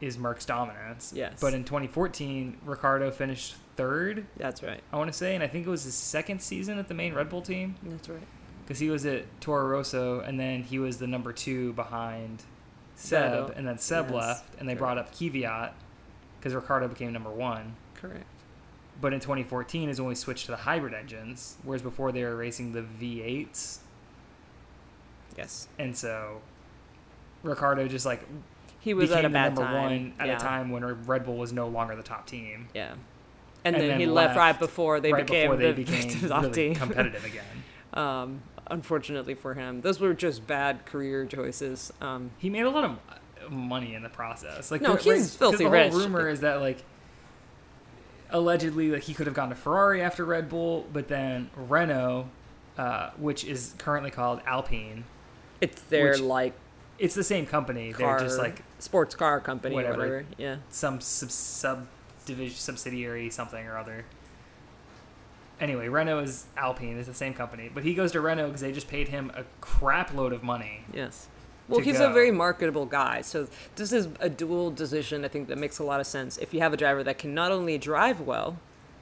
is 0.00 0.16
Merck's 0.16 0.44
dominance. 0.44 1.12
Yes. 1.14 1.38
But 1.40 1.54
in 1.54 1.64
2014, 1.64 2.58
Ricciardo 2.64 3.10
finished 3.10 3.56
third, 3.76 4.26
That's 4.36 4.62
right. 4.62 4.80
I 4.92 4.96
want 4.96 5.10
to 5.12 5.16
say, 5.16 5.34
and 5.34 5.42
I 5.42 5.48
think 5.48 5.66
it 5.66 5.70
was 5.70 5.84
his 5.84 5.94
second 5.94 6.40
season 6.40 6.78
at 6.78 6.88
the 6.88 6.94
main 6.94 7.14
Red 7.14 7.28
Bull 7.28 7.42
team 7.42 7.74
That's 7.82 8.08
right. 8.08 8.22
Because 8.68 8.80
he 8.80 8.90
was 8.90 9.06
at 9.06 9.24
Toro 9.40 9.66
Rosso, 9.66 10.20
and 10.20 10.38
then 10.38 10.62
he 10.62 10.78
was 10.78 10.98
the 10.98 11.06
number 11.06 11.32
two 11.32 11.72
behind 11.72 12.42
Seb, 12.96 13.32
Vettel. 13.32 13.56
and 13.56 13.66
then 13.66 13.78
Seb 13.78 14.06
Yes, 14.10 14.14
left, 14.14 14.54
and 14.60 14.68
they 14.68 14.72
correct. 14.74 14.78
brought 14.80 14.98
up 14.98 15.14
Kvyat 15.14 15.70
because 16.38 16.52
Ricciardo 16.54 16.86
became 16.86 17.10
number 17.14 17.30
one. 17.30 17.76
Correct. 17.94 18.26
But 19.00 19.14
in 19.14 19.20
2014 19.20 19.88
is 19.88 20.00
when 20.02 20.08
we 20.10 20.14
switched 20.14 20.44
to 20.46 20.50
the 20.50 20.58
hybrid 20.58 20.92
engines, 20.92 21.56
whereas 21.62 21.80
before 21.80 22.12
they 22.12 22.22
were 22.24 22.36
racing 22.36 22.72
the 22.74 22.82
V8s, 22.82 23.78
Yes. 25.36 25.68
and 25.78 25.96
so 25.96 26.40
Ricciardo 27.42 27.86
just 27.88 28.04
like 28.04 28.20
He 28.80 28.92
was 28.92 29.08
became 29.10 29.18
at 29.20 29.24
a 29.24 29.28
the 29.28 29.32
bad 29.32 29.54
number 29.54 29.62
time. 29.62 29.82
one 29.82 30.14
at 30.18 30.26
yeah. 30.26 30.36
a 30.36 30.40
time 30.40 30.70
when 30.70 30.84
Red 31.06 31.24
Bull 31.24 31.36
was 31.36 31.52
no 31.52 31.68
longer 31.68 31.94
the 31.96 32.02
top 32.02 32.26
team. 32.26 32.68
Yeah. 32.74 32.92
And, 33.64 33.74
And 33.74 33.82
then, 33.82 33.88
then 33.90 34.00
he 34.00 34.06
left, 34.06 34.36
right 34.36 34.58
before 34.58 35.00
they 35.00 35.12
right 35.12 35.26
became 35.26 35.50
before 35.50 35.56
they 35.56 35.72
the 35.72 35.84
became 35.84 36.10
top 36.28 36.42
really 36.42 36.54
team. 36.54 36.74
competitive 36.74 37.24
again. 37.24 37.44
um, 37.94 38.42
unfortunately 38.70 39.34
for 39.34 39.54
him, 39.54 39.80
those 39.80 40.00
were 40.00 40.14
just 40.14 40.46
bad 40.46 40.84
career 40.86 41.24
choices. 41.26 41.92
Um, 42.00 42.30
He 42.38 42.50
made 42.50 42.62
a 42.64 42.70
lot 42.70 42.84
of 42.84 43.50
money 43.52 43.94
in 43.94 44.02
the 44.02 44.08
process. 44.08 44.70
Like 44.70 44.80
No, 44.82 44.96
the, 44.96 45.02
he's 45.02 45.32
like, 45.32 45.38
filthy 45.38 45.64
the 45.64 45.70
rich. 45.70 45.92
whole 45.92 46.00
rumor 46.02 46.28
is 46.28 46.40
that 46.40 46.60
like 46.60 46.82
allegedly 48.30 48.90
like 48.90 49.02
he 49.04 49.14
could 49.14 49.26
have 49.26 49.34
gone 49.34 49.48
to 49.48 49.54
Ferrari 49.54 50.02
after 50.02 50.24
Red 50.24 50.48
Bull, 50.48 50.86
but 50.92 51.08
then 51.08 51.50
Renault, 51.56 52.28
uh, 52.76 53.10
which 53.16 53.44
is 53.44 53.74
currently 53.78 54.10
called 54.10 54.40
Alpine, 54.46 55.04
it's 55.60 55.80
their 55.82 56.10
Which- 56.12 56.20
like 56.20 56.52
it's 56.98 57.14
the 57.14 57.24
same 57.24 57.46
company. 57.46 57.92
car, 57.92 58.18
They're 58.18 58.26
just 58.26 58.38
like 58.38 58.62
sports 58.80 59.14
car 59.14 59.40
company, 59.40 59.74
whatever. 59.74 59.96
whatever. 59.98 60.24
Yeah. 60.36 60.56
some 60.68 61.00
sub 61.00 61.30
subdivision 61.30 62.56
subsidiary 62.56 63.30
something 63.30 63.64
or 63.66 63.78
other. 63.78 64.04
Anyway, 65.60 65.88
Renault 65.88 66.20
is 66.20 66.46
Alpine. 66.56 66.96
It's 66.98 67.08
the 67.08 67.14
same 67.14 67.34
company, 67.34 67.70
but 67.72 67.82
he 67.82 67.94
goes 67.94 68.12
to 68.12 68.20
Renault 68.20 68.46
because 68.46 68.60
they 68.60 68.72
just 68.72 68.88
paid 68.88 69.08
him 69.08 69.32
a 69.34 69.44
crap 69.60 70.14
load 70.14 70.32
of 70.32 70.42
money. 70.42 70.84
Yes. 70.92 71.28
Well, 71.68 71.80
he's 71.80 71.98
go. 71.98 72.10
a 72.10 72.12
very 72.12 72.30
marketable 72.30 72.86
guy. 72.86 73.20
So 73.20 73.46
this 73.76 73.92
is 73.92 74.08
a 74.20 74.30
dual 74.30 74.70
decision. 74.70 75.24
I 75.24 75.28
think 75.28 75.48
that 75.48 75.58
makes 75.58 75.78
a 75.78 75.84
lot 75.84 76.00
of 76.00 76.06
sense. 76.06 76.38
If 76.38 76.54
you 76.54 76.60
have 76.60 76.72
a 76.72 76.76
driver 76.76 77.02
that 77.04 77.18
can 77.18 77.34
not 77.34 77.52
only 77.52 77.76
drive 77.76 78.20
well, 78.20 78.58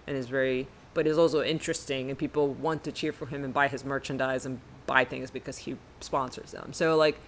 and 0.06 0.16
is 0.16 0.28
very, 0.28 0.66
but 0.94 1.06
is 1.06 1.18
also 1.18 1.42
interesting, 1.42 2.08
and 2.10 2.18
people 2.18 2.48
want 2.48 2.82
to 2.84 2.92
cheer 2.92 3.12
for 3.12 3.26
him 3.26 3.44
and 3.44 3.54
buy 3.54 3.68
his 3.68 3.84
merchandise 3.84 4.46
and 4.46 4.60
buy 4.86 5.04
things 5.04 5.30
because 5.30 5.58
he 5.58 5.76
sponsors 6.00 6.52
them. 6.52 6.72
So 6.72 6.96
like, 6.96 7.18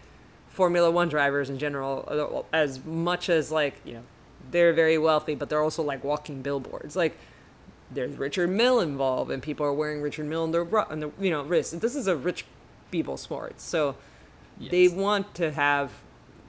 Formula 0.49 0.91
One 0.91 1.09
drivers 1.09 1.51
in 1.51 1.59
general, 1.59 2.05
uh, 2.09 2.57
as 2.57 2.85
much 2.85 3.29
as 3.29 3.53
like 3.53 3.75
you 3.85 3.95
know, 3.95 4.03
they're 4.51 4.73
very 4.73 4.99
wealthy, 4.99 5.35
but 5.35 5.49
they're 5.49 5.63
also 5.63 5.83
like 5.83 6.03
walking 6.03 6.43
billboards. 6.43 6.97
Like 6.97 7.17
there's 7.91 8.17
Richard 8.17 8.51
Mille 8.51 8.81
involved, 8.81 9.31
and 9.31 9.43
people 9.43 9.65
are 9.65 9.73
wearing 9.73 10.01
Richard 10.03 10.27
Mille 10.27 10.43
on 10.43 10.53
their 10.53 10.91
on 10.91 11.01
the 11.01 11.11
you 11.21 11.31
know 11.31 11.43
wrist. 11.43 11.79
This 11.81 11.97
is 11.97 12.07
a 12.07 12.17
rich 12.17 12.45
people 12.91 13.17
sport, 13.17 13.61
so 13.61 13.97
they 14.61 14.89
want 14.89 15.35
to 15.35 15.53
have 15.53 15.93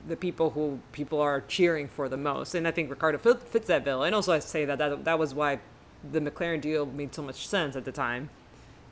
the 0.07 0.15
people 0.15 0.51
who 0.51 0.79
people 0.91 1.19
are 1.19 1.41
cheering 1.41 1.87
for 1.87 2.09
the 2.09 2.17
most, 2.17 2.55
and 2.55 2.67
I 2.67 2.71
think 2.71 2.89
Ricciardo 2.89 3.17
fits 3.17 3.67
that 3.67 3.83
bill. 3.83 4.03
And 4.03 4.15
also, 4.15 4.33
I 4.33 4.39
say 4.39 4.65
that 4.65 4.77
that 4.79 5.05
that 5.05 5.19
was 5.19 5.33
why 5.33 5.59
the 6.09 6.19
McLaren 6.19 6.61
deal 6.61 6.85
made 6.85 7.13
so 7.13 7.21
much 7.21 7.47
sense 7.47 7.75
at 7.75 7.85
the 7.85 7.91
time, 7.91 8.29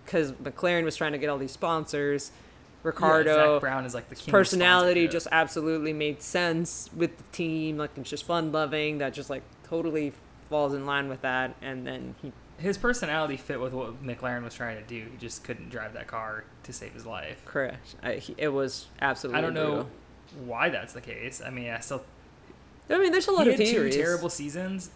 because 0.06 0.32
McLaren 0.34 0.84
was 0.84 0.96
trying 0.96 1.14
to 1.14 1.18
get 1.18 1.30
all 1.30 1.38
these 1.38 1.52
sponsors. 1.52 2.32
Yeah, 2.32 2.44
Ricciardo, 2.84 3.56
Zak 3.56 3.62
Brown 3.62 3.86
is 3.86 3.94
like 3.94 4.08
the 4.08 4.32
personality 4.32 5.08
just 5.08 5.28
absolutely 5.32 5.92
made 5.92 6.22
sense 6.22 6.90
with 6.96 7.18
the 7.18 7.24
team. 7.34 7.78
Like 7.78 7.92
it's 7.98 8.10
just 8.10 8.24
fun 8.24 8.52
loving. 8.52 9.00
That 9.00 9.14
just 9.14 9.30
like 9.30 9.44
totally 9.68 10.14
falls 10.50 10.74
in 10.74 10.86
line 10.86 11.10
with 11.10 11.22
that. 11.22 11.56
And 11.62 11.86
then 11.86 12.16
he 12.22 12.32
his 12.60 12.78
personality 12.78 13.38
fit 13.38 13.60
with 13.60 13.72
what 13.74 14.04
McLaren 14.04 14.44
was 14.44 14.56
trying 14.56 14.78
to 14.78 14.84
do. 14.84 15.06
He 15.12 15.18
just 15.20 15.44
couldn't 15.44 15.70
drive 15.70 15.94
that 15.94 16.08
car 16.08 16.44
to 16.64 16.74
save 16.74 16.94
his 16.94 17.06
life. 17.06 17.44
correct. 17.46 17.96
I, 18.02 18.14
he, 18.16 18.34
it 18.38 18.48
was 18.48 18.88
absolutely. 19.00 19.38
I 19.38 19.42
don't 19.42 19.54
know 19.54 19.66
brutal. 19.74 19.90
why 20.46 20.70
that's 20.70 20.94
the 20.94 21.02
case. 21.02 21.40
I 21.46 21.52
mean, 21.52 21.70
I 21.70 21.80
still 21.80 22.04
I 22.90 22.98
mean, 22.98 23.12
there's 23.12 23.28
a 23.28 23.32
lot 23.32 23.46
he 23.48 23.54
of 23.54 23.60
had 23.60 23.68
two 23.68 23.90
terrible 23.92 24.30
seasons, 24.30 24.90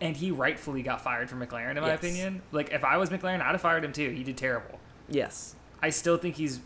and 0.00 0.16
he 0.16 0.30
rightfully 0.30 0.82
got 0.82 1.00
fired 1.00 1.30
from 1.30 1.40
McLaren. 1.40 1.76
In 1.76 1.80
my 1.82 1.88
Yes. 1.88 1.98
opinion, 2.00 2.42
like 2.52 2.70
if 2.72 2.84
I 2.84 2.96
was 2.98 3.08
McLaren, 3.10 3.40
I'd 3.40 3.52
have 3.52 3.60
fired 3.60 3.84
him 3.84 3.92
too. 3.92 4.10
He 4.10 4.22
did 4.24 4.36
terrible. 4.36 4.78
Yes. 5.08 5.54
I 5.82 5.90
still 5.90 6.16
think 6.18 6.34
he's 6.36 6.60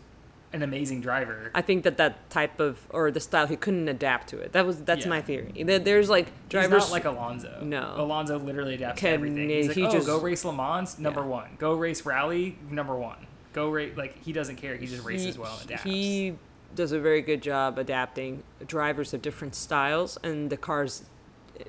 an 0.51 0.63
amazing 0.63 1.01
driver. 1.01 1.51
I 1.53 1.61
think 1.61 1.83
that 1.83 1.97
that 1.97 2.29
type 2.29 2.59
of 2.59 2.79
or 2.89 3.11
the 3.11 3.19
style 3.19 3.47
he 3.47 3.55
couldn't 3.55 3.87
adapt 3.87 4.29
to 4.29 4.39
it. 4.39 4.53
That 4.53 4.65
was 4.65 4.81
that's 4.81 5.05
Yeah. 5.05 5.09
my 5.09 5.21
theory. 5.21 5.51
There's 5.63 6.09
like 6.09 6.25
He's 6.25 6.33
drivers 6.49 6.83
not 6.83 6.91
like 6.91 7.05
Alonso. 7.05 7.59
No. 7.61 7.93
Alonso 7.97 8.39
literally 8.39 8.75
adapts 8.75 8.99
Can 8.99 9.09
to 9.09 9.13
everything. 9.15 9.49
He's 9.49 9.67
like, 9.67 9.77
he 9.77 9.85
oh, 9.85 9.91
just- 9.91 10.07
go 10.07 10.19
race 10.19 10.43
Le 10.43 10.53
Mans, 10.53 10.97
number 10.97 11.21
Yeah. 11.21 11.27
one. 11.27 11.49
Go 11.59 11.73
race 11.75 12.05
rally, 12.05 12.57
number 12.69 12.95
one. 12.95 13.27
Go 13.53 13.69
race 13.69 13.95
like 13.95 14.23
he 14.23 14.31
doesn't 14.33 14.55
care. 14.55 14.75
He 14.75 14.87
just 14.87 15.03
races 15.05 15.35
he, 15.35 15.41
well 15.41 15.55
and 15.61 15.65
adapts. 15.69 15.83
He 15.83 16.35
does 16.75 16.91
a 16.91 16.99
very 16.99 17.21
good 17.21 17.41
job 17.41 17.77
adapting. 17.77 18.43
Drivers 18.65 19.11
have 19.11 19.21
different 19.21 19.55
styles, 19.55 20.17
and 20.23 20.49
the 20.51 20.57
cars, 20.57 21.03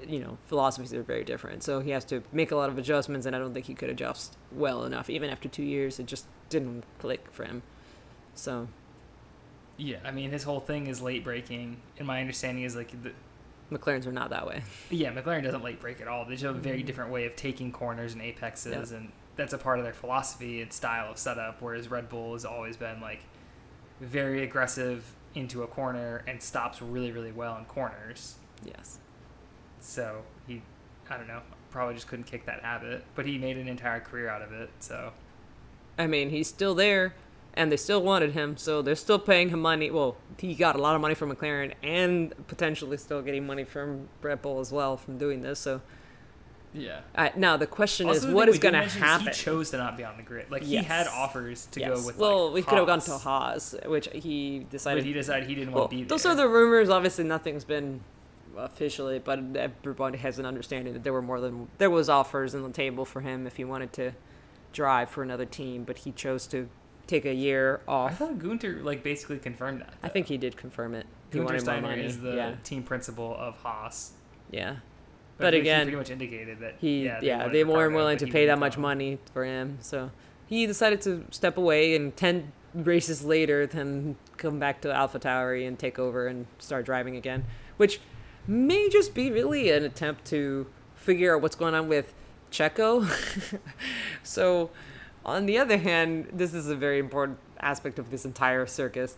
you 0.06 0.20
know, 0.20 0.36
philosophies 0.46 0.92
are 0.92 1.02
very 1.02 1.24
different. 1.24 1.62
So 1.62 1.80
he 1.80 1.90
has 1.90 2.04
to 2.06 2.22
make 2.32 2.50
a 2.50 2.56
lot 2.56 2.68
of 2.68 2.76
adjustments, 2.78 3.24
and 3.26 3.34
I 3.34 3.38
don't 3.38 3.54
think 3.54 3.66
he 3.66 3.74
could 3.74 3.88
adjust 3.90 4.36
well 4.52 4.84
enough. 4.84 5.08
Even 5.08 5.30
after 5.30 5.48
two 5.48 5.62
years, 5.62 5.98
it 5.98 6.04
just 6.06 6.26
didn't 6.50 6.84
click 6.98 7.26
for 7.32 7.44
him. 7.44 7.62
So 8.40 8.68
yeah, 9.76 9.98
I 10.02 10.12
mean 10.12 10.30
his 10.30 10.42
whole 10.42 10.60
thing 10.60 10.86
is 10.86 11.02
late 11.02 11.24
braking, 11.24 11.76
and 11.98 12.06
my 12.06 12.20
understanding 12.22 12.64
is 12.64 12.74
like 12.74 12.90
the, 13.02 13.12
McLarens 13.70 14.06
are 14.06 14.12
not 14.12 14.30
that 14.30 14.46
way. 14.46 14.62
Yeah, 14.90 15.12
McLaren 15.12 15.42
doesn't 15.42 15.62
late 15.62 15.78
brake 15.78 16.00
at 16.00 16.08
all. 16.08 16.24
They 16.24 16.32
just 16.32 16.44
have 16.44 16.56
a 16.56 16.58
very 16.58 16.78
mm-hmm. 16.78 16.86
different 16.86 17.10
way 17.12 17.26
of 17.26 17.36
taking 17.36 17.70
corners 17.70 18.14
and 18.14 18.22
apexes, 18.22 18.90
Yeah. 18.90 18.96
and 18.96 19.12
that's 19.36 19.52
a 19.52 19.58
part 19.58 19.78
of 19.78 19.84
their 19.84 19.92
philosophy 19.92 20.62
and 20.62 20.72
style 20.72 21.10
of 21.10 21.18
setup. 21.18 21.60
Whereas 21.60 21.90
Red 21.90 22.08
Bull 22.08 22.32
has 22.32 22.46
always 22.46 22.78
been 22.78 23.00
like 23.02 23.20
very 24.00 24.42
aggressive 24.42 25.04
into 25.34 25.62
a 25.62 25.66
corner 25.66 26.24
and 26.26 26.42
stops 26.42 26.80
really, 26.80 27.12
really 27.12 27.32
well 27.32 27.58
in 27.58 27.66
corners. 27.66 28.36
Yes. 28.64 28.98
so 29.80 30.22
he, 30.46 30.62
I 31.08 31.16
don't 31.16 31.28
know, 31.28 31.40
probably 31.70 31.94
just 31.94 32.08
couldn't 32.08 32.24
kick 32.24 32.46
that 32.46 32.62
habit. 32.62 33.04
But 33.14 33.26
he 33.26 33.36
made 33.36 33.58
an 33.58 33.68
entire 33.68 34.00
career 34.00 34.30
out 34.30 34.40
of 34.40 34.52
it. 34.52 34.70
So 34.80 35.12
I 35.98 36.06
mean, 36.06 36.30
he's 36.30 36.48
still 36.48 36.74
there, 36.74 37.14
and 37.54 37.70
they 37.70 37.76
still 37.76 38.02
wanted 38.02 38.32
him, 38.32 38.56
so 38.56 38.82
they're 38.82 38.94
still 38.94 39.18
paying 39.18 39.48
him 39.50 39.60
money. 39.60 39.90
Well, 39.90 40.16
he 40.38 40.54
got 40.54 40.76
a 40.76 40.78
lot 40.78 40.94
of 40.94 41.00
money 41.00 41.14
from 41.14 41.34
McLaren, 41.34 41.74
and 41.82 42.34
potentially 42.46 42.96
still 42.96 43.22
getting 43.22 43.46
money 43.46 43.64
from 43.64 44.08
Red 44.22 44.42
Bull 44.42 44.60
as 44.60 44.72
well 44.72 44.96
from 44.96 45.18
doing 45.18 45.40
this. 45.42 45.58
So 45.58 45.80
yeah. 46.72 47.00
uh, 47.14 47.30
now 47.36 47.56
the 47.56 47.66
question 47.66 48.06
Also, 48.08 48.28
is, 48.28 48.34
what 48.34 48.48
is 48.48 48.58
going 48.58 48.74
to 48.74 48.82
happen? 48.82 49.26
He 49.26 49.32
chose 49.32 49.70
to 49.70 49.78
not 49.78 49.96
be 49.96 50.04
on 50.04 50.16
the 50.16 50.22
grid. 50.22 50.50
Like 50.50 50.62
he 50.62 50.76
had 50.76 51.06
offers 51.08 51.66
to 51.72 51.80
Yes. 51.80 52.00
go 52.00 52.06
with. 52.06 52.16
well, 52.18 52.46
like, 52.46 52.54
we 52.54 52.62
could 52.62 52.78
have 52.78 52.86
gone 52.86 53.00
to 53.00 53.10
Haas, 53.18 53.72
Haas, 53.72 53.76
which 53.86 54.08
he 54.12 54.66
decided. 54.70 55.02
but 55.02 55.06
he 55.06 55.12
decided 55.12 55.48
he 55.48 55.54
didn't 55.54 55.72
well, 55.72 55.82
want 55.82 55.90
to 55.90 55.96
be 55.96 56.02
there. 56.02 56.08
those 56.08 56.26
are 56.26 56.34
the 56.34 56.48
rumors. 56.48 56.88
Obviously, 56.88 57.24
nothing's 57.24 57.64
been 57.64 58.00
officially, 58.56 59.18
but 59.18 59.38
everybody 59.56 60.18
has 60.18 60.38
an 60.38 60.46
understanding 60.46 60.92
that 60.92 61.02
there 61.02 61.12
were 61.12 61.22
more 61.22 61.40
than 61.40 61.68
there 61.78 61.90
was 61.90 62.08
offers 62.08 62.54
on 62.54 62.62
the 62.62 62.70
table 62.70 63.04
for 63.04 63.20
him 63.20 63.46
if 63.46 63.56
he 63.56 63.64
wanted 63.64 63.92
to 63.94 64.12
drive 64.72 65.10
for 65.10 65.22
another 65.22 65.44
team, 65.46 65.84
but 65.84 65.98
he 65.98 66.12
chose 66.12 66.46
to 66.46 66.68
take 67.10 67.26
a 67.26 67.34
year 67.34 67.80
off. 67.88 68.12
I 68.12 68.14
thought 68.14 68.38
Gunter 68.38 68.80
like 68.82 69.02
basically 69.02 69.38
confirmed 69.38 69.80
that. 69.80 69.94
I 70.02 70.08
think 70.08 70.28
he 70.28 70.38
did 70.38 70.56
confirm 70.56 70.94
it. 70.94 71.06
He 71.32 71.38
Gunter 71.38 71.58
Steiner 71.58 71.92
is 71.94 72.20
the 72.20 72.34
yeah, 72.34 72.54
team 72.64 72.82
principal 72.82 73.36
of 73.36 73.56
Haas. 73.56 74.12
yeah. 74.50 74.76
But, 75.36 75.46
But 75.46 75.54
he 75.54 75.60
again, 75.60 75.86
pretty 75.86 75.96
much 75.96 76.10
indicated 76.10 76.60
that 76.60 76.74
He, 76.80 77.06
yeah, 77.06 77.20
yeah, 77.22 77.48
they 77.48 77.64
weren't 77.64 77.94
willing 77.94 78.18
to 78.18 78.26
pay 78.26 78.44
that 78.46 78.58
much 78.58 78.76
money 78.76 79.18
for 79.32 79.42
him, 79.44 79.78
so 79.80 80.10
he 80.46 80.66
decided 80.66 81.00
to 81.02 81.24
step 81.30 81.56
away 81.56 81.96
and 81.96 82.14
ten 82.14 82.52
races 82.74 83.24
later, 83.24 83.66
then 83.66 84.16
come 84.36 84.58
back 84.58 84.82
to 84.82 84.88
AlphaTauri 84.88 85.66
and 85.66 85.78
take 85.78 85.98
over 85.98 86.26
and 86.26 86.46
start 86.58 86.84
driving 86.84 87.16
again, 87.16 87.44
which 87.78 88.00
may 88.46 88.88
just 88.88 89.14
be 89.14 89.30
really 89.30 89.70
an 89.70 89.84
attempt 89.84 90.26
to 90.26 90.66
figure 90.94 91.34
out 91.34 91.42
what's 91.42 91.56
going 91.56 91.74
on 91.74 91.88
with 91.88 92.12
Checo. 92.50 93.08
so, 94.22 94.70
on 95.24 95.46
the 95.46 95.58
other 95.58 95.76
hand, 95.78 96.28
this 96.32 96.54
is 96.54 96.68
a 96.68 96.76
very 96.76 96.98
important 96.98 97.38
aspect 97.60 97.98
of 97.98 98.10
this 98.10 98.24
entire 98.24 98.66
circus. 98.66 99.16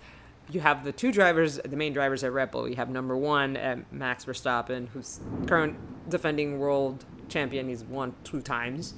You 0.51 0.61
have 0.61 0.85
the 0.85 0.93
two 0.93 1.13
drivers, 1.13 1.61
the 1.65 1.77
main 1.77 1.93
drivers 1.93 2.25
at 2.25 2.33
Red 2.33 2.51
Bull. 2.51 2.69
You 2.69 2.77
have 2.77 2.91
number 2.91 3.17
one 3.17 3.57
at 3.57 3.93
Max 3.93 4.25
Verstappen, 4.25 4.89
who's 4.89 5.21
current 5.47 5.77
defending 6.11 6.59
world 6.59 7.05
champion. 7.29 7.69
He's 7.69 7.85
won 7.85 8.15
two 8.25 8.41
times. 8.43 8.95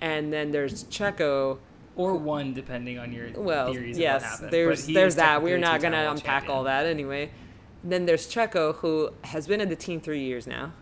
And 0.00 0.32
then 0.32 0.50
there's 0.50 0.84
Checo. 0.84 1.58
or 1.96 2.14
one 2.14 2.54
depending 2.54 2.98
on 2.98 3.12
your 3.12 3.28
Well, 3.36 3.70
theories 3.72 3.96
of 3.98 4.00
what 4.00 4.02
yes, 4.02 4.22
happened. 4.22 4.50
there's 4.52 4.86
there's 4.86 5.16
that. 5.16 5.42
We're 5.42 5.58
not 5.58 5.82
gonna 5.82 5.98
world 6.04 6.16
unpack 6.18 6.48
all 6.48 6.64
that 6.64 6.86
anyway. 6.86 7.30
Then 7.84 8.06
there's 8.06 8.26
Checo, 8.26 8.76
who 8.76 9.10
has 9.24 9.46
been 9.46 9.60
in 9.60 9.68
the 9.68 9.76
team 9.76 10.00
three 10.00 10.20
years 10.22 10.46
now. 10.46 10.72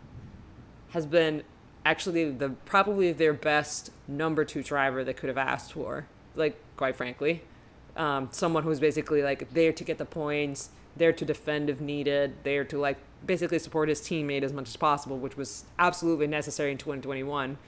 Has 0.91 1.07
been 1.07 1.43
actually 1.85 2.31
the 2.31 2.51
probably 2.67 3.13
their 3.13 3.33
best 3.33 3.91
number 4.07 4.45
two 4.45 4.63
driver 4.63 5.05
they 5.05 5.15
could 5.15 5.29
have 5.29 5.39
asked 5.39 5.73
for. 5.73 6.07
Like 6.35 6.57
quite 6.77 6.97
frankly, 6.97 7.43
um, 7.97 8.29
someone 8.31 8.63
who's 8.63 8.81
basically 8.81 9.23
like 9.23 9.53
there 9.53 9.73
to 9.73 9.85
get 9.85 9.99
the 9.99 10.05
points, 10.05 10.71
there 10.97 11.13
to 11.13 11.25
defend 11.25 11.71
if 11.71 11.81
needed, 11.81 12.35
there 12.45 12.65
to 12.65 12.79
like 12.79 12.99
basically 13.27 13.59
support 13.59 13.89
his 13.89 14.01
teammate 14.01 14.43
as 14.43 14.53
much 14.53 14.69
as 14.69 14.77
possible, 14.77 15.19
which 15.19 15.37
was 15.37 15.65
absolutely 15.79 16.27
necessary 16.27 16.71
in 16.71 16.79
2021, 16.79 17.59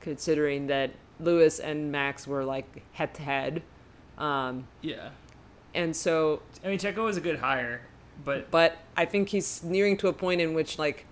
considering 0.00 0.66
that 0.66 0.90
Lewis 1.20 1.58
and 1.58 1.90
Max 1.90 2.26
were 2.26 2.44
like 2.44 2.82
head 2.92 3.14
to 3.14 3.22
head. 3.22 3.62
Um, 4.18 4.66
Yeah, 4.82 5.10
and 5.74 5.94
so 5.94 6.42
I 6.64 6.68
mean 6.68 6.78
Checo 6.78 7.04
was 7.04 7.16
a 7.16 7.20
good 7.20 7.38
hire, 7.38 7.82
but 8.24 8.50
but 8.50 8.78
I 8.96 9.04
think 9.04 9.28
he's 9.28 9.62
nearing 9.62 9.96
to 9.98 10.08
a 10.08 10.12
point 10.12 10.40
in 10.40 10.54
which 10.54 10.78
like 10.78 11.06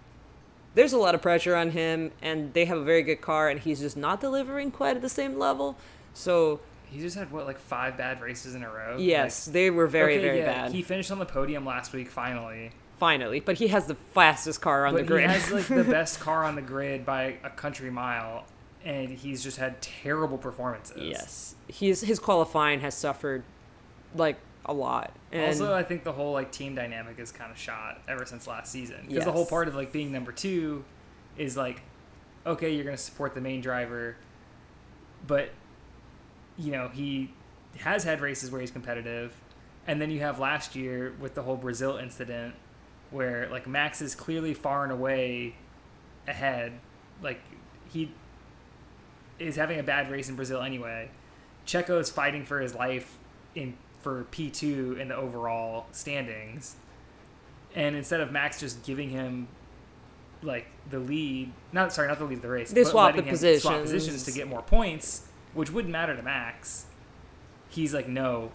there's 0.76 0.92
a 0.92 0.98
lot 0.98 1.14
of 1.14 1.22
pressure 1.22 1.56
on 1.56 1.70
him 1.70 2.12
and 2.22 2.52
they 2.52 2.66
have 2.66 2.78
a 2.78 2.84
very 2.84 3.02
good 3.02 3.20
car 3.20 3.48
and 3.48 3.58
he's 3.58 3.80
just 3.80 3.96
not 3.96 4.20
delivering 4.20 4.70
quite 4.70 4.94
at 4.94 5.02
the 5.02 5.08
same 5.08 5.38
level. 5.38 5.76
So 6.12 6.60
he 6.84 7.00
just 7.00 7.16
had 7.16 7.32
what 7.32 7.46
like 7.46 7.58
five 7.58 7.96
bad 7.96 8.20
races 8.20 8.54
in 8.54 8.62
a 8.62 8.70
row. 8.70 8.96
yes, 8.98 9.46
they 9.46 9.70
were 9.70 9.86
very 9.86 10.14
okay, 10.14 10.22
very 10.22 10.38
yeah, 10.38 10.64
bad. 10.64 10.72
He 10.72 10.82
finished 10.82 11.10
on 11.10 11.18
the 11.18 11.26
podium 11.26 11.64
last 11.64 11.92
week 11.92 12.10
finally. 12.10 12.70
finally, 12.98 13.40
but 13.40 13.56
he 13.56 13.68
has 13.68 13.86
the 13.86 13.96
fastest 14.12 14.60
car 14.60 14.86
on 14.86 14.94
but 14.94 15.00
the 15.00 15.06
grid. 15.06 15.22
he 15.22 15.32
has 15.34 15.50
like 15.50 15.66
the 15.66 15.84
best 15.90 16.20
car 16.20 16.44
on 16.44 16.54
the 16.54 16.62
grid 16.62 17.04
by 17.06 17.36
a 17.42 17.50
country 17.50 17.90
mile, 17.90 18.44
and 18.84 19.08
he's 19.08 19.42
just 19.42 19.56
had 19.56 19.80
terrible 19.80 20.38
performances. 20.38 21.02
yes. 21.02 21.54
His 21.68 22.02
his 22.02 22.18
qualifying 22.18 22.80
has 22.80 22.94
suffered 22.94 23.42
like 24.14 24.36
a 24.66 24.74
lot. 24.74 25.12
And 25.32 25.46
also, 25.46 25.72
I 25.74 25.82
think 25.82 26.04
the 26.04 26.12
whole 26.12 26.32
like 26.32 26.52
team 26.52 26.74
dynamic 26.74 27.18
is 27.18 27.32
kind 27.32 27.50
of 27.50 27.58
shot 27.58 28.00
ever 28.08 28.26
since 28.26 28.46
last 28.46 28.70
season 28.70 29.06
because 29.08 29.24
the 29.24 29.32
whole 29.32 29.46
part 29.46 29.68
of 29.68 29.74
like 29.74 29.92
being 29.92 30.12
number 30.12 30.32
two 30.32 30.84
is 31.38 31.56
like, 31.56 31.82
okay, 32.44 32.74
you're 32.74 32.84
gonna 32.84 32.96
support 32.96 33.34
the 33.34 33.40
main 33.40 33.60
driver, 33.60 34.16
but 35.26 35.50
you 36.58 36.72
know 36.72 36.88
he 36.88 37.32
has 37.78 38.04
had 38.04 38.20
races 38.20 38.50
where 38.50 38.60
he's 38.60 38.70
competitive, 38.70 39.32
and 39.86 40.00
then 40.00 40.10
you 40.10 40.20
have 40.20 40.38
last 40.38 40.74
year 40.74 41.14
with 41.20 41.34
the 41.34 41.42
whole 41.42 41.56
Brazil 41.56 41.96
incident 41.96 42.54
where 43.10 43.48
like 43.50 43.66
Max 43.66 44.02
is 44.02 44.14
clearly 44.14 44.52
far 44.52 44.82
and 44.82 44.92
away 44.92 45.54
ahead, 46.26 46.72
like 47.22 47.40
he 47.88 48.10
is 49.38 49.56
having 49.56 49.78
a 49.78 49.82
bad 49.82 50.10
race 50.10 50.28
in 50.28 50.34
Brazil 50.34 50.60
anyway. 50.60 51.08
Checo 51.66 52.00
is 52.00 52.10
fighting 52.10 52.44
for 52.44 52.60
his 52.60 52.74
life 52.74 53.16
in 53.54 53.76
for 54.06 54.22
P 54.30 54.50
two 54.50 54.96
in 55.00 55.08
the 55.08 55.16
overall 55.16 55.86
standings, 55.90 56.76
and 57.74 57.96
instead 57.96 58.20
of 58.20 58.30
Max 58.30 58.60
just 58.60 58.84
giving 58.84 59.10
him 59.10 59.48
like 60.42 60.68
the 60.90 61.00
lead, 61.00 61.50
not 61.72 61.92
sorry, 61.92 62.06
not 62.06 62.20
the 62.20 62.24
lead 62.24 62.36
of 62.36 62.42
the 62.42 62.48
race, 62.48 62.70
They 62.70 62.84
but 62.84 62.90
swap 62.90 63.06
letting 63.16 63.24
the 63.24 63.30
him 63.30 63.36
swap 63.58 63.80
positions. 63.80 63.90
positions 63.90 64.22
to 64.26 64.30
get 64.30 64.46
more 64.46 64.62
points, 64.62 65.26
which 65.54 65.72
wouldn't 65.72 65.90
matter 65.90 66.14
to 66.14 66.22
Max. 66.22 66.86
He's 67.68 67.92
like, 67.92 68.06
no, 68.06 68.52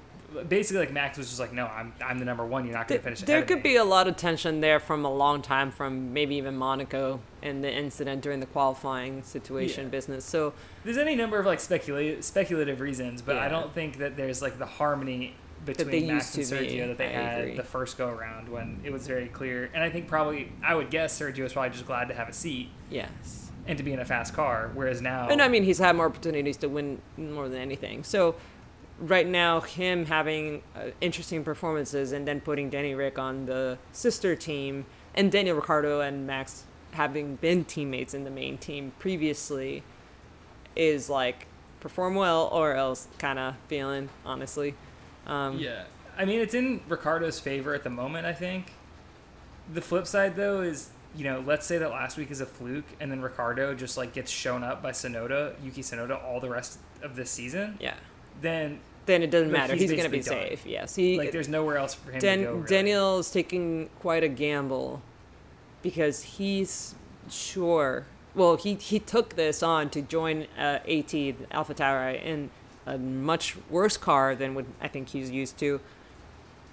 basically 0.48 0.80
like 0.86 0.94
Max 0.94 1.18
was 1.18 1.28
just 1.28 1.42
like, 1.42 1.52
no, 1.52 1.66
I'm 1.66 1.92
I'm 2.02 2.18
the 2.18 2.24
number 2.24 2.46
one. 2.46 2.64
You're 2.64 2.74
not 2.78 2.88
going 2.88 3.00
to 3.02 3.04
finish. 3.04 3.20
there 3.24 3.42
could 3.44 3.58
me." 3.58 3.64
be 3.72 3.76
a 3.76 3.84
lot 3.84 4.08
of 4.08 4.16
tension 4.16 4.62
there 4.62 4.80
from 4.80 5.04
a 5.04 5.14
long 5.14 5.42
time 5.42 5.70
from 5.70 6.14
maybe 6.14 6.36
even 6.36 6.56
Monaco 6.56 7.20
and 7.44 7.62
the 7.62 7.70
incident 7.70 8.22
during 8.22 8.40
the 8.40 8.46
qualifying 8.46 9.22
situation 9.24 9.84
Yeah. 9.86 9.90
business. 9.90 10.24
So 10.24 10.54
There's 10.86 10.98
any 10.98 11.16
number 11.16 11.38
of 11.40 11.46
like 11.46 11.60
speculative 11.60 12.24
speculative 12.24 12.80
reasons, 12.80 13.22
but 13.22 13.38
I 13.38 13.50
don't 13.50 13.74
think 13.74 13.98
that 13.98 14.16
there's 14.16 14.42
like 14.42 14.58
the 14.58 14.66
harmony 14.66 15.36
between 15.66 16.08
Max 16.08 16.36
and 16.36 16.46
to 16.46 16.56
be. 16.56 16.68
Sergio 16.68 16.88
that 16.88 16.98
they 16.98 17.08
I 17.08 17.22
had 17.22 17.42
agree. 17.42 17.56
the 17.58 17.64
first 17.64 17.98
go 17.98 18.08
around 18.08 18.50
when 18.50 18.80
it 18.84 18.92
was 18.92 19.08
very 19.08 19.28
clear. 19.28 19.70
And 19.74 19.84
I 19.84 19.90
think 19.90 20.08
probably 20.08 20.52
I 20.64 20.76
would 20.76 20.90
guess 20.90 21.20
Sergio 21.20 21.44
was 21.44 21.54
probably 21.54 21.72
just 21.72 21.86
glad 21.86 22.08
to 22.10 22.14
have 22.14 22.30
a 22.30 22.34
seat 22.34 22.70
yes. 22.90 23.52
and 23.68 23.78
to 23.78 23.84
be 23.84 23.94
in 23.94 24.00
a 24.00 24.06
fast 24.06 24.34
car, 24.34 24.72
whereas 24.74 25.02
now 25.02 25.28
And 25.30 25.42
I 25.42 25.48
mean, 25.48 25.64
he's 25.64 25.80
had 25.80 25.96
more 25.96 26.08
opportunities 26.08 26.58
to 26.58 26.68
win 26.68 27.02
more 27.18 27.48
than 27.50 27.60
anything. 27.60 28.04
So, 28.04 28.36
right 29.00 29.28
now, 29.28 29.62
him 29.62 30.06
having 30.06 30.64
uh, 30.76 30.88
interesting 31.00 31.44
performances 31.44 32.12
and 32.12 32.28
then 32.28 32.42
putting 32.42 32.70
Danny 32.70 32.96
Rick 32.96 33.20
on 33.20 33.46
the 33.46 33.78
sister 33.92 34.36
team, 34.36 34.86
and 35.14 35.32
Daniel 35.32 35.56
Ricciardo 35.56 36.02
and 36.02 36.26
Max 36.26 36.66
having 36.92 37.36
been 37.36 37.64
teammates 37.64 38.14
in 38.14 38.24
the 38.24 38.30
main 38.30 38.58
team 38.58 38.92
previously, 39.00 39.84
is 40.76 41.10
like 41.10 41.48
perform 41.80 42.16
well 42.16 42.50
or 42.52 42.74
else 42.74 43.08
kind 43.18 43.40
of 43.40 43.56
feeling, 43.68 44.10
honestly. 44.26 44.76
Um, 45.28 45.58
Yeah. 45.60 45.84
I 46.18 46.26
mean, 46.26 46.40
it's 46.42 46.54
in 46.54 46.82
Ricciardo's 46.88 47.40
favor 47.40 47.74
at 47.74 47.84
the 47.84 47.90
moment, 47.90 48.26
I 48.26 48.34
think. 48.34 48.74
The 49.74 49.82
flip 49.82 50.06
side, 50.06 50.36
though, 50.36 50.62
is, 50.62 50.90
you 51.16 51.24
know, 51.24 51.42
let's 51.46 51.66
say 51.66 51.78
that 51.78 51.90
last 51.90 52.18
week 52.18 52.30
is 52.32 52.42
a 52.42 52.46
fluke 52.46 52.86
and 53.00 53.10
then 53.12 53.22
Ricardo 53.22 53.74
just, 53.74 53.98
like, 53.98 54.14
gets 54.14 54.30
shown 54.30 54.64
up 54.64 54.84
by 54.84 54.92
Tsunoda, 54.92 55.54
Yuki 55.64 55.82
Tsunoda, 55.82 56.22
all 56.24 56.40
the 56.40 56.50
rest 56.50 56.80
of 57.02 57.16
this 57.16 57.32
season. 57.32 57.78
Yeah. 57.80 57.94
Then, 58.42 58.80
Then 59.08 59.24
it 59.24 59.32
doesn't 59.32 59.50
But 59.52 59.58
matter. 59.58 59.74
he's 59.74 59.84
He's, 59.84 59.92
going 59.92 60.04
to 60.04 60.10
be 60.10 60.18
done. 60.22 60.26
safe. 60.26 60.66
Yes. 60.66 60.96
He, 60.96 61.18
like, 61.18 61.32
there's 61.32 61.48
nowhere 61.50 61.78
else 61.78 61.94
for 61.96 62.12
him 62.12 62.20
Dan- 62.20 62.38
to 62.40 62.44
go. 62.44 62.54
Really. 62.56 62.68
Daniel 62.68 63.20
is 63.20 63.32
taking 63.32 63.90
quite 64.00 64.24
a 64.24 64.28
gamble 64.30 65.02
because 65.82 66.22
he's 66.24 66.94
sure. 67.30 68.06
Well, 68.36 68.58
he 68.58 68.76
he 68.76 69.00
took 69.00 69.36
this 69.36 69.64
on 69.64 69.90
to 69.90 70.02
join 70.02 70.44
uh, 70.58 70.80
AT 70.88 71.12
AlphaTauri 71.52 72.24
in 72.24 72.50
a 72.92 72.98
much 72.98 73.56
worse 73.70 73.96
car 73.96 74.36
than 74.36 74.54
what 74.54 74.66
I 74.82 74.88
think 74.90 75.10
he's 75.10 75.32
used 75.32 75.58
to. 75.60 75.80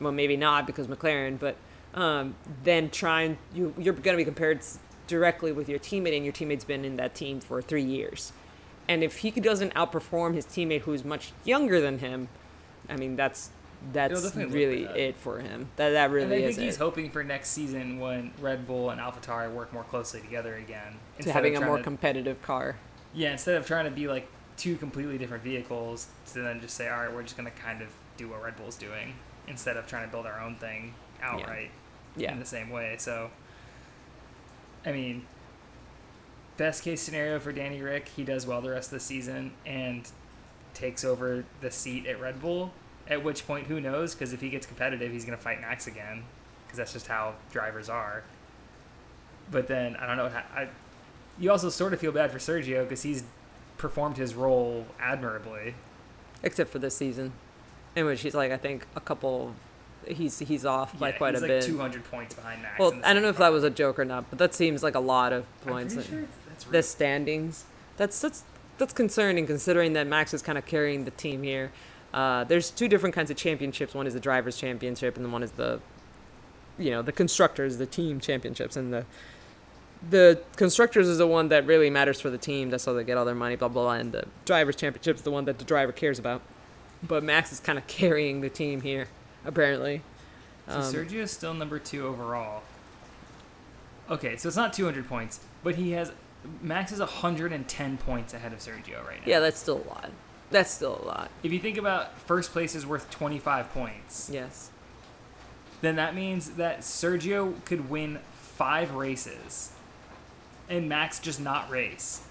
Well, 0.01 0.13
maybe 0.13 0.37
not 0.37 0.67
because 0.67 0.87
McLaren, 0.89 1.39
but 1.39 1.57
um, 1.95 2.35
then 2.65 2.91
trying 2.91 3.39
you 3.55 3.73
you're 3.79 3.95
going 3.95 4.15
to 4.15 4.21
be 4.21 4.25
compared 4.25 4.61
directly 5.07 5.53
with 5.53 5.69
your 5.69 5.79
teammate, 5.79 6.15
and 6.17 6.25
your 6.25 6.33
teammate's 6.33 6.65
been 6.65 6.85
in 6.85 6.97
that 6.97 7.15
team 7.15 7.41
for 7.41 7.63
three 7.63 7.85
years. 7.85 8.33
And 8.89 9.05
if 9.05 9.19
he 9.19 9.31
doesn't 9.31 9.75
outperform 9.75 10.35
his 10.35 10.45
teammate, 10.47 10.83
who's 10.83 11.05
much 11.05 11.33
younger 11.45 11.81
than 11.81 11.99
him, 12.01 12.29
I 12.89 12.97
mean 12.97 13.17
that's 13.17 13.51
that's 13.93 14.35
really 14.35 14.85
it 14.85 15.17
for 15.17 15.39
him. 15.39 15.69
That 15.77 15.91
that 15.91 16.11
really 16.11 16.25
and 16.37 16.45
I 16.47 16.49
is 16.49 16.57
think 16.57 16.67
he's 16.67 16.77
it. 16.77 16.81
hoping 16.81 17.11
for 17.11 17.23
next 17.23 17.51
season 17.51 18.01
when 18.01 18.33
Red 18.41 18.67
Bull 18.67 18.91
and 18.91 19.01
AlphaTauri 19.01 19.53
work 19.53 19.73
more 19.73 19.85
closely 19.85 20.21
together 20.21 20.57
again. 20.57 20.97
to 21.21 21.33
having 21.33 21.57
a 21.57 21.61
more 21.61 21.77
to- 21.77 21.83
competitive 21.85 22.43
car. 22.43 22.77
Yeah, 23.15 23.33
instead 23.33 23.55
of 23.55 23.67
trying 23.67 23.85
to 23.85 23.91
be 23.91 24.09
like 24.09 24.29
two 24.59 24.77
completely 24.77 25.17
different 25.17 25.43
vehicles, 25.43 26.09
to 26.33 26.41
then 26.43 26.61
just 26.61 26.75
say, 26.77 26.89
all 26.89 26.99
right, 27.01 27.13
we're 27.15 27.23
just 27.23 27.37
going 27.37 27.51
to 27.51 27.57
kind 27.59 27.81
of 27.81 27.89
do 28.19 28.29
what 28.29 28.43
Red 28.43 28.57
Bull's 28.57 28.77
doing 28.77 29.15
instead 29.47 29.77
of 29.79 29.87
trying 29.87 30.05
to 30.05 30.11
build 30.11 30.27
our 30.27 30.41
own 30.41 30.57
thing 30.57 30.95
outright 31.23 31.71
Yeah. 32.17 32.33
in 32.33 32.39
the 32.39 32.45
same 32.45 32.69
way. 32.69 32.97
So, 32.99 33.31
I 34.85 34.93
mean, 34.93 35.25
best 36.57 36.83
case 36.83 37.01
scenario 37.01 37.39
for 37.39 37.53
Danny 37.53 37.81
Rick, 37.81 38.09
he 38.09 38.25
does 38.25 38.47
well 38.47 38.61
the 38.61 38.71
rest 38.71 38.89
of 38.93 38.99
the 38.99 39.05
season 39.05 39.53
and 39.65 40.09
takes 40.75 41.05
over 41.05 41.45
the 41.61 41.71
seat 41.71 42.07
at 42.07 42.21
Red 42.21 42.41
Bull. 42.41 42.73
At 43.09 43.25
which 43.25 43.47
point, 43.47 43.69
who 43.69 43.81
knows? 43.81 44.15
Because 44.15 44.33
if 44.35 44.41
he 44.43 44.51
gets 44.51 44.67
competitive, 44.67 45.11
he's 45.13 45.25
going 45.25 45.37
to 45.39 45.43
fight 45.43 45.61
Max 45.63 45.87
again. 45.87 46.25
Because 46.67 46.77
that's 46.77 46.93
just 46.93 47.07
how 47.07 47.35
drivers 47.51 47.89
are. 47.89 48.23
But 49.51 49.67
then 49.67 49.97
I 49.97 50.07
don't 50.07 50.19
know. 50.19 50.27
I, 50.27 50.69
you 51.39 51.51
also 51.51 51.71
sort 51.71 51.95
of 51.95 52.01
feel 52.01 52.13
bad 52.13 52.31
for 52.31 52.39
Sergio 52.39 52.83
because 52.83 53.03
he's 53.03 53.23
performed 53.79 54.17
his 54.17 54.35
role 54.35 54.87
admirably. 55.01 55.75
except 56.43 56.71
for 56.71 56.79
this 56.79 56.97
season, 56.97 57.33
in 57.97 58.05
which 58.05 58.21
he's 58.23 58.35
like 58.35 58.53
I 58.53 58.57
think 58.57 58.87
a 58.95 59.01
couple, 59.01 59.55
he's 60.07 60.39
he's 60.41 60.65
off 60.67 60.99
by 60.99 61.11
Yeah, 61.11 61.17
quite 61.19 61.35
he's 61.35 61.43
a 61.43 61.47
like 61.47 61.61
bit. 61.61 61.65
200 61.65 62.05
points 62.05 62.35
behind 62.35 62.63
Max. 62.63 62.79
Well, 62.79 62.93
I 63.05 63.13
don't 63.15 63.23
know 63.23 63.29
second 63.29 63.29
if 63.31 63.37
that 63.39 63.53
was 63.53 63.65
a 63.65 63.71
joke 63.71 63.99
or 63.99 64.05
not, 64.05 64.29
but 64.31 64.39
that 64.39 64.55
seems 64.55 64.83
like 64.83 64.95
a 64.95 65.01
lot 65.01 65.33
of 65.33 65.45
points. 65.63 65.95
sure 65.95 66.25
that's 66.49 66.65
the 66.65 66.71
real. 66.73 66.83
standings. 66.83 67.65
That's 67.97 68.21
that's 68.21 68.45
that's 68.79 68.93
concerning 68.93 69.47
considering 69.47 69.95
that 69.95 70.07
Max 70.07 70.33
is 70.35 70.43
kind 70.43 70.59
of 70.59 70.67
carrying 70.67 71.05
the 71.05 71.11
team 71.13 71.43
here. 71.43 71.73
Uh, 72.15 72.45
there's 72.45 72.71
two 72.71 72.89
different 72.89 73.15
kinds 73.15 73.31
of 73.31 73.37
championships. 73.37 73.95
One 73.95 74.07
is 74.07 74.15
the 74.15 74.21
drivers' 74.21 74.57
championship, 74.57 75.17
and 75.17 75.25
then 75.25 75.33
one 75.33 75.43
is 75.43 75.51
the, 75.53 75.81
you 76.79 76.91
know, 76.91 77.03
the 77.03 77.13
constructors, 77.13 77.77
the 77.77 77.87
team 77.87 78.19
championships, 78.21 78.77
and 78.77 78.93
the 78.93 79.05
the 80.11 80.41
constructors 80.57 81.09
is 81.09 81.19
the 81.19 81.27
one 81.27 81.49
that 81.49 81.67
really 81.67 81.91
matters 81.91 82.21
for 82.21 82.31
the 82.31 82.39
team. 82.39 82.71
That's 82.71 82.85
how 82.85 82.93
they 82.93 83.05
get 83.05 83.17
all 83.17 83.25
their 83.25 83.35
money, 83.35 83.57
blah 83.57 83.69
blah 83.69 83.83
blah. 83.85 83.93
And 83.95 84.13
the 84.13 84.25
drivers' 84.45 84.77
championship 84.77 85.17
is 85.17 85.23
the 85.23 85.31
one 85.31 85.45
that 85.47 85.59
the 85.59 85.65
driver 85.65 85.93
cares 85.93 86.19
about. 86.19 86.43
But 87.03 87.23
Max 87.23 87.53
is 87.53 87.61
kind 87.61 87.79
of 87.79 87.87
carrying 87.87 88.41
the 88.41 88.49
team 88.51 88.81
here, 88.81 89.09
apparently. 89.45 90.03
So 90.69 90.75
um, 90.75 90.83
Sergio 90.83 91.21
is 91.21 91.31
still 91.31 91.55
number 91.55 91.79
two 91.79 92.07
overall. 92.07 92.63
Okay, 94.11 94.37
so 94.37 94.49
it's 94.49 94.57
not 94.57 94.73
200 94.73 95.07
points, 95.09 95.41
but 95.63 95.75
he 95.75 95.93
has 95.93 96.13
Max 96.63 96.93
is 96.93 97.01
110 97.01 97.99
points 97.99 98.33
ahead 98.35 98.53
of 98.53 98.59
Sergio 98.61 99.05
right 99.07 99.21
now. 99.21 99.27
yeah, 99.27 99.41
that's 99.41 99.59
still 99.59 99.83
a 99.85 99.89
lot. 99.89 100.11
That's 100.51 100.71
still 100.71 100.99
a 101.03 101.05
lot. 101.05 101.31
If 101.43 101.53
you 101.53 101.59
think 101.59 101.77
about 101.77 102.19
first 102.21 102.53
place 102.53 102.75
is 102.75 102.87
worth 102.87 103.11
25 103.11 103.71
points, 103.75 104.31
Yes. 104.33 104.71
then 105.83 105.97
that 105.97 106.15
means 106.15 106.53
that 106.53 106.81
Sergio 106.81 107.53
could 107.67 107.91
win 107.91 108.19
five 108.33 108.95
races, 108.95 109.73
and 110.69 110.89
Max 110.89 111.19
just 111.19 111.41
not 111.41 111.71
race, 111.71 112.23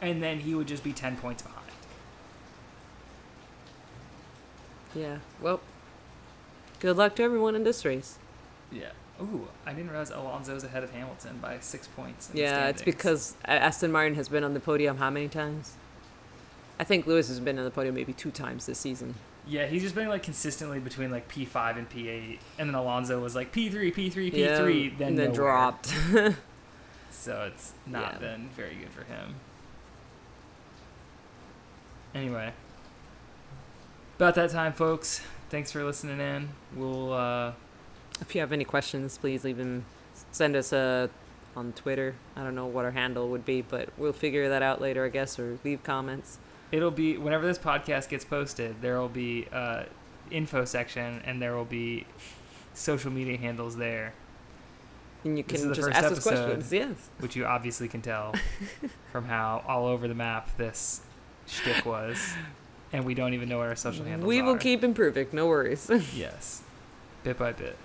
and 0.00 0.22
then 0.22 0.40
he 0.40 0.54
would 0.54 0.66
just 0.66 0.84
be 0.84 0.92
10 0.92 1.16
points 1.16 1.42
behind. 1.42 1.58
Yeah. 4.94 5.18
Well. 5.40 5.60
Good 6.80 6.96
luck 6.96 7.14
to 7.16 7.22
everyone 7.22 7.54
in 7.54 7.62
this 7.64 7.84
race. 7.84 8.18
Yeah. 8.70 8.90
Ooh, 9.20 9.46
I 9.64 9.72
didn't 9.72 9.90
realize 9.90 10.10
Alonso's 10.10 10.64
ahead 10.64 10.82
of 10.82 10.90
Hamilton 10.90 11.38
by 11.40 11.58
six 11.60 11.86
points. 11.86 12.30
in 12.30 12.38
Yeah, 12.38 12.68
it's 12.68 12.82
because 12.82 13.36
Aston 13.44 13.92
Martin 13.92 14.16
has 14.16 14.28
been 14.28 14.42
on 14.42 14.52
the 14.52 14.60
podium 14.60 14.96
how 14.96 15.10
many 15.10 15.28
times? 15.28 15.74
I 16.80 16.84
think 16.84 17.06
Lewis 17.06 17.28
has 17.28 17.38
been 17.38 17.58
on 17.58 17.64
the 17.64 17.70
podium 17.70 17.94
maybe 17.94 18.12
two 18.12 18.32
times 18.32 18.66
this 18.66 18.78
season. 18.78 19.14
Yeah, 19.46 19.66
he's 19.66 19.82
just 19.82 19.94
been 19.94 20.08
like 20.08 20.22
consistently 20.24 20.80
between 20.80 21.10
like 21.12 21.28
P 21.28 21.44
five 21.44 21.76
and 21.76 21.88
P 21.88 22.08
eight, 22.08 22.40
and 22.58 22.68
then 22.68 22.74
Alonso 22.74 23.20
was 23.20 23.36
like 23.36 23.52
P 23.52 23.68
three, 23.68 23.92
P 23.92 24.10
three, 24.10 24.30
P 24.30 24.48
three, 24.56 24.88
then 24.88 25.08
and 25.08 25.18
then 25.18 25.32
nowhere. 25.32 25.34
dropped. 25.34 25.94
So 27.12 27.50
it's 27.52 27.72
not 27.86 28.14
Yeah. 28.14 28.18
been 28.18 28.48
very 28.56 28.74
good 28.74 28.90
for 28.90 29.04
him. 29.04 29.36
Anyway, 32.14 32.52
about 34.16 34.34
that 34.34 34.50
time, 34.50 34.72
folks. 34.72 35.22
Thanks 35.48 35.72
for 35.72 35.82
listening 35.84 36.20
in. 36.20 36.48
We'll 36.74 37.12
uh, 37.12 37.52
if 38.20 38.34
you 38.34 38.40
have 38.40 38.52
any 38.52 38.64
questions, 38.64 39.16
please 39.18 39.44
leave 39.44 39.56
them. 39.56 39.84
Send 40.30 40.54
us 40.56 40.72
a 40.72 41.08
on 41.56 41.72
Twitter. 41.72 42.14
I 42.36 42.42
don't 42.42 42.54
know 42.54 42.66
what 42.66 42.84
our 42.84 42.90
handle 42.90 43.28
would 43.30 43.44
be, 43.44 43.62
but 43.62 43.88
we'll 43.98 44.12
figure 44.14 44.48
that 44.48 44.62
out 44.62 44.80
later, 44.80 45.04
I 45.04 45.08
guess, 45.10 45.38
or 45.38 45.58
leave 45.64 45.82
comments. 45.82 46.38
it'll 46.70 46.90
be 46.90 47.18
whenever 47.18 47.46
this 47.46 47.58
podcast 47.58 48.08
gets 48.08 48.24
posted, 48.24 48.80
there 48.80 48.98
will 48.98 49.08
be 49.10 49.46
uh, 49.52 49.82
info 50.30 50.64
section, 50.64 51.20
and 51.26 51.40
there 51.42 51.54
will 51.54 51.66
be 51.66 52.06
social 52.74 53.10
media 53.10 53.36
handles 53.36 53.76
there, 53.76 54.14
And 55.24 55.38
you 55.38 55.44
can 55.44 55.72
just 55.72 55.88
ask 55.90 56.04
us 56.12 56.22
questions. 56.22 56.72
Yes. 56.72 56.94
which 57.20 57.36
you 57.36 57.44
obviously 57.46 57.88
can 57.88 58.02
tell 58.02 58.34
from 59.12 59.24
how 59.24 59.62
all 59.68 59.86
over 59.86 60.08
the 60.08 60.14
map 60.14 60.48
this 60.56 61.00
shtick 61.46 61.84
was, 61.86 62.18
and 62.92 63.04
we 63.04 63.14
don't 63.14 63.32
even 63.34 63.48
know 63.48 63.58
what 63.58 63.68
our 63.68 63.76
social 63.76 64.04
handles 64.04 64.26
We 64.28 64.42
will 64.42 64.54
are. 64.54 64.58
keep 64.58 64.82
improving. 64.82 65.28
No 65.32 65.46
worries. 65.46 65.88
Yes, 66.14 66.62
bit 67.24 67.38
by 67.38 67.52
bit. 67.52 67.76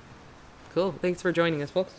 cool. 0.73 0.93
Thanks 1.01 1.21
for 1.21 1.31
joining 1.31 1.61
us, 1.61 1.69
folks. 1.69 1.93